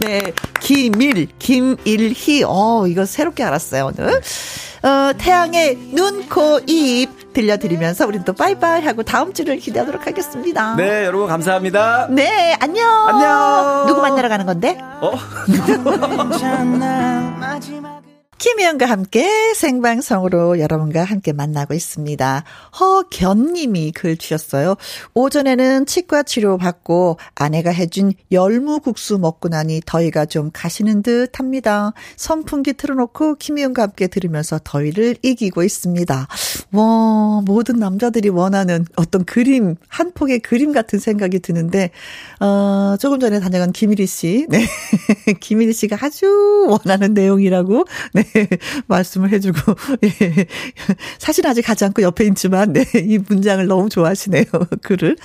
네. 0.00 0.32
김일, 0.60 1.28
김일희. 1.38 2.44
어, 2.46 2.86
이거 2.86 3.04
새롭게 3.04 3.44
알았어요, 3.44 3.92
오늘. 3.96 4.20
어, 4.82 5.12
태양의 5.18 5.76
눈, 5.92 6.28
코, 6.28 6.58
입 6.66 7.32
들려드리면서 7.32 8.06
우린 8.06 8.24
또 8.24 8.32
빠이빠이 8.32 8.82
하고 8.82 9.02
다음 9.02 9.32
주를 9.32 9.58
기대하도록 9.58 10.06
하겠습니다. 10.06 10.74
네, 10.76 11.04
여러분 11.04 11.28
감사합니다. 11.28 12.08
네, 12.10 12.56
안녕. 12.58 13.08
안녕. 13.08 13.86
누구 13.86 14.00
만나러 14.00 14.28
가는 14.28 14.46
건데? 14.46 14.78
어? 15.00 15.12
김혜영과 18.40 18.86
함께 18.86 19.52
생방송으로 19.52 20.60
여러분과 20.60 21.04
함께 21.04 21.34
만나고 21.34 21.74
있습니다. 21.74 22.42
허견님이 22.80 23.92
글 23.92 24.16
주셨어요. 24.16 24.76
오전에는 25.12 25.84
치과 25.84 26.22
치료 26.22 26.56
받고 26.56 27.18
아내가 27.34 27.70
해준 27.70 28.14
열무국수 28.32 29.18
먹고 29.18 29.50
나니 29.50 29.82
더위가 29.84 30.24
좀 30.24 30.48
가시는 30.54 31.02
듯 31.02 31.38
합니다. 31.38 31.92
선풍기 32.16 32.72
틀어놓고 32.72 33.34
김혜영과 33.34 33.82
함께 33.82 34.06
들으면서 34.06 34.58
더위를 34.64 35.16
이기고 35.20 35.62
있습니다. 35.62 36.26
와, 36.72 37.42
모든 37.44 37.78
남자들이 37.78 38.30
원하는 38.30 38.86
어떤 38.96 39.26
그림, 39.26 39.76
한 39.88 40.12
폭의 40.12 40.38
그림 40.38 40.72
같은 40.72 40.98
생각이 40.98 41.40
드는데, 41.40 41.90
어, 42.40 42.96
조금 42.98 43.20
전에 43.20 43.38
다녀간 43.40 43.72
김일희 43.72 44.06
씨, 44.06 44.46
네. 44.48 44.64
김일희 45.40 45.74
씨가 45.74 45.98
아주 46.00 46.66
원하는 46.68 47.12
내용이라고, 47.12 47.84
네. 48.14 48.29
말씀을 48.86 49.30
해주고, 49.32 49.58
예. 50.04 50.46
사실 51.18 51.46
아직 51.46 51.62
가지 51.62 51.84
않고 51.84 52.02
옆에 52.02 52.24
있지만, 52.26 52.72
네. 52.72 52.84
이 52.94 53.18
문장을 53.18 53.66
너무 53.66 53.88
좋아하시네요. 53.88 54.44
글을. 54.82 55.16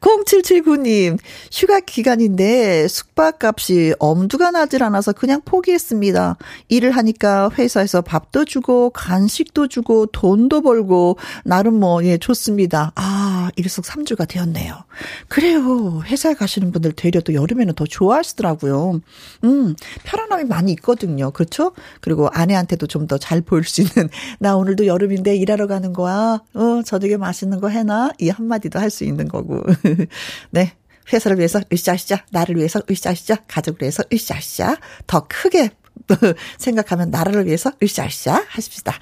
0779님, 0.00 1.18
휴가 1.52 1.80
기간인데 1.80 2.88
숙박 2.88 3.44
값이 3.44 3.94
엄두가 3.98 4.50
나질 4.50 4.82
않아서 4.82 5.12
그냥 5.12 5.40
포기했습니다. 5.44 6.36
일을 6.68 6.92
하니까 6.92 7.50
회사에서 7.56 8.02
밥도 8.02 8.44
주고, 8.44 8.90
간식도 8.90 9.68
주고, 9.68 10.06
돈도 10.06 10.62
벌고, 10.62 11.18
나름 11.44 11.80
뭐, 11.80 12.04
예, 12.04 12.18
좋습니다. 12.18 12.92
아, 12.94 13.50
일석삼주가 13.56 14.24
되었네요. 14.24 14.84
그래요. 15.28 16.02
회사에 16.04 16.34
가시는 16.34 16.72
분들 16.72 16.92
되려 16.92 17.20
또 17.20 17.34
여름에는 17.34 17.74
더 17.74 17.84
좋아하시더라고요. 17.84 19.00
음, 19.44 19.74
편안함이 20.04 20.44
많이 20.44 20.72
있거든요. 20.72 21.30
그렇죠? 21.30 21.72
그리고 22.00 22.28
아내한테도 22.40 22.86
좀 22.86 23.06
더 23.06 23.18
잘 23.18 23.40
보일 23.42 23.64
수 23.64 23.82
있는, 23.82 24.08
나 24.40 24.56
오늘도 24.56 24.86
여름인데 24.86 25.36
일하러 25.36 25.66
가는 25.66 25.92
거야. 25.92 26.40
어, 26.54 26.82
저녁에 26.84 27.16
맛있는 27.16 27.60
거 27.60 27.68
해놔. 27.68 28.12
이 28.18 28.28
한마디도 28.28 28.78
할 28.78 28.90
수 28.90 29.04
있는 29.04 29.28
거고. 29.28 29.62
네. 30.50 30.72
회사를 31.12 31.38
위해서 31.38 31.60
으쌰으쌰, 31.72 32.18
나를 32.30 32.56
위해서 32.56 32.80
으쌰으쌰, 32.88 33.36
가족을 33.48 33.78
위해서 33.82 34.02
으쌰으쌰. 34.12 34.76
더 35.08 35.26
크게 35.28 35.70
생각하면 36.58 37.10
나라를 37.10 37.46
위해서 37.46 37.72
으쌰으쌰 37.82 38.44
하십시다. 38.48 38.94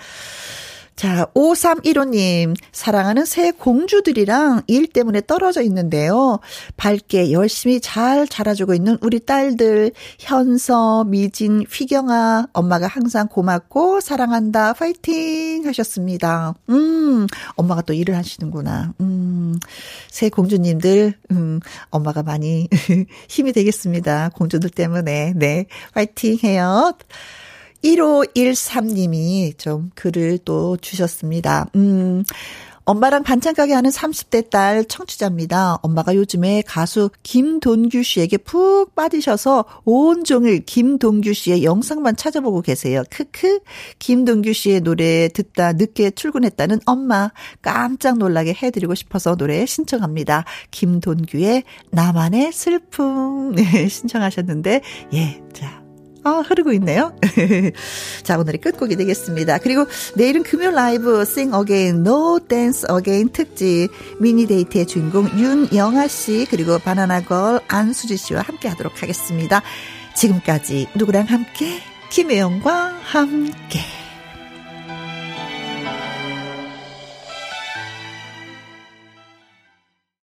자, 0.99 1.27
5315님, 1.33 2.57
사랑하는 2.73 3.25
새 3.25 3.53
공주들이랑 3.53 4.63
일 4.67 4.89
때문에 4.89 5.21
떨어져 5.29 5.63
있는데요. 5.63 6.41
밝게 6.77 7.31
열심히 7.31 7.81
잘 7.81 8.27
자라주고 8.27 8.75
있는 8.75 8.99
우리 9.01 9.21
딸들, 9.21 9.93
현서, 10.19 11.05
미진, 11.05 11.65
휘경아, 11.71 12.49
엄마가 12.53 12.89
항상 12.89 13.29
고맙고 13.29 14.01
사랑한다, 14.01 14.73
파이팅! 14.73 15.65
하셨습니다. 15.67 16.55
음, 16.69 17.29
엄마가 17.55 17.83
또 17.83 17.93
일을 17.93 18.17
하시는구나. 18.17 18.93
음, 19.01 19.57
새 20.11 20.29
공주님들, 20.29 21.15
음, 21.31 21.61
엄마가 21.91 22.25
많이 22.25 22.69
힘이 23.29 23.53
되겠습니다. 23.53 24.31
공주들 24.31 24.69
때문에. 24.71 25.35
네, 25.37 25.67
파이팅 25.95 26.39
해요. 26.43 26.93
1513님이 27.83 29.57
좀 29.59 29.91
글을 29.95 30.39
또 30.45 30.77
주셨습니다. 30.77 31.67
음, 31.77 32.25
엄마랑 32.89 33.23
반찬 33.23 33.53
가게 33.53 33.75
하는 33.75 33.91
30대 33.91 34.49
딸 34.49 34.83
청취자입니다. 34.83 35.77
엄마가 35.83 36.17
요즘에 36.17 36.63
가수 36.67 37.11
김돈규 37.23 38.03
씨에게 38.03 38.39
푹 38.39 38.95
빠지셔서 38.95 39.67
온종일 39.85 40.65
김동규 40.65 41.35
씨의 41.35 41.65
영상만 41.65 42.17
찾아보고 42.17 42.63
계세요. 42.63 43.03
크크. 43.11 43.61
김동규 43.99 44.55
씨의 44.55 44.81
노래 44.81 45.29
듣다 45.29 45.75
늦게 45.75 46.13
출근했다는 46.13 46.81
엄마 46.87 47.31
깜짝 47.61 48.17
놀라게 48.17 48.55
해드리고 48.55 48.95
싶어서 48.95 49.37
노래 49.37 49.67
신청합니다. 49.67 50.47
김돈규의 50.71 51.65
나만의 51.91 52.53
슬픔 52.55 53.55
네, 53.55 53.65
신청하셨는데 53.87 54.81
예, 55.13 55.43
자 55.53 55.88
아, 56.25 56.43
흐르고 56.47 56.73
있네요. 56.75 57.13
자, 58.23 58.39
오늘의 58.39 58.61
끝곡이 58.61 58.97
되겠습니다. 58.97 59.59
그리고 59.59 59.87
내일은 60.15 60.43
금요 60.43 60.71
라이브 60.71 61.21
Sing 61.23 61.55
Again, 61.57 62.01
No 62.01 62.41
Dance 62.47 62.87
Again 62.91 63.33
특집 63.33 63.89
미니 64.21 64.47
데이트의 64.47 64.87
주인공 64.87 65.29
윤영아 65.39 66.09
씨 66.09 66.47
그리고 66.51 66.79
바나나걸 66.79 67.61
안수지 67.69 68.17
씨와 68.17 68.43
함께 68.43 68.69
하도록 68.69 69.03
하겠습니다. 69.03 69.63
지금까지 70.15 70.89
누구랑 70.95 71.25
함께 71.25 71.81
김혜영과 72.11 72.99
함께 73.03 74.08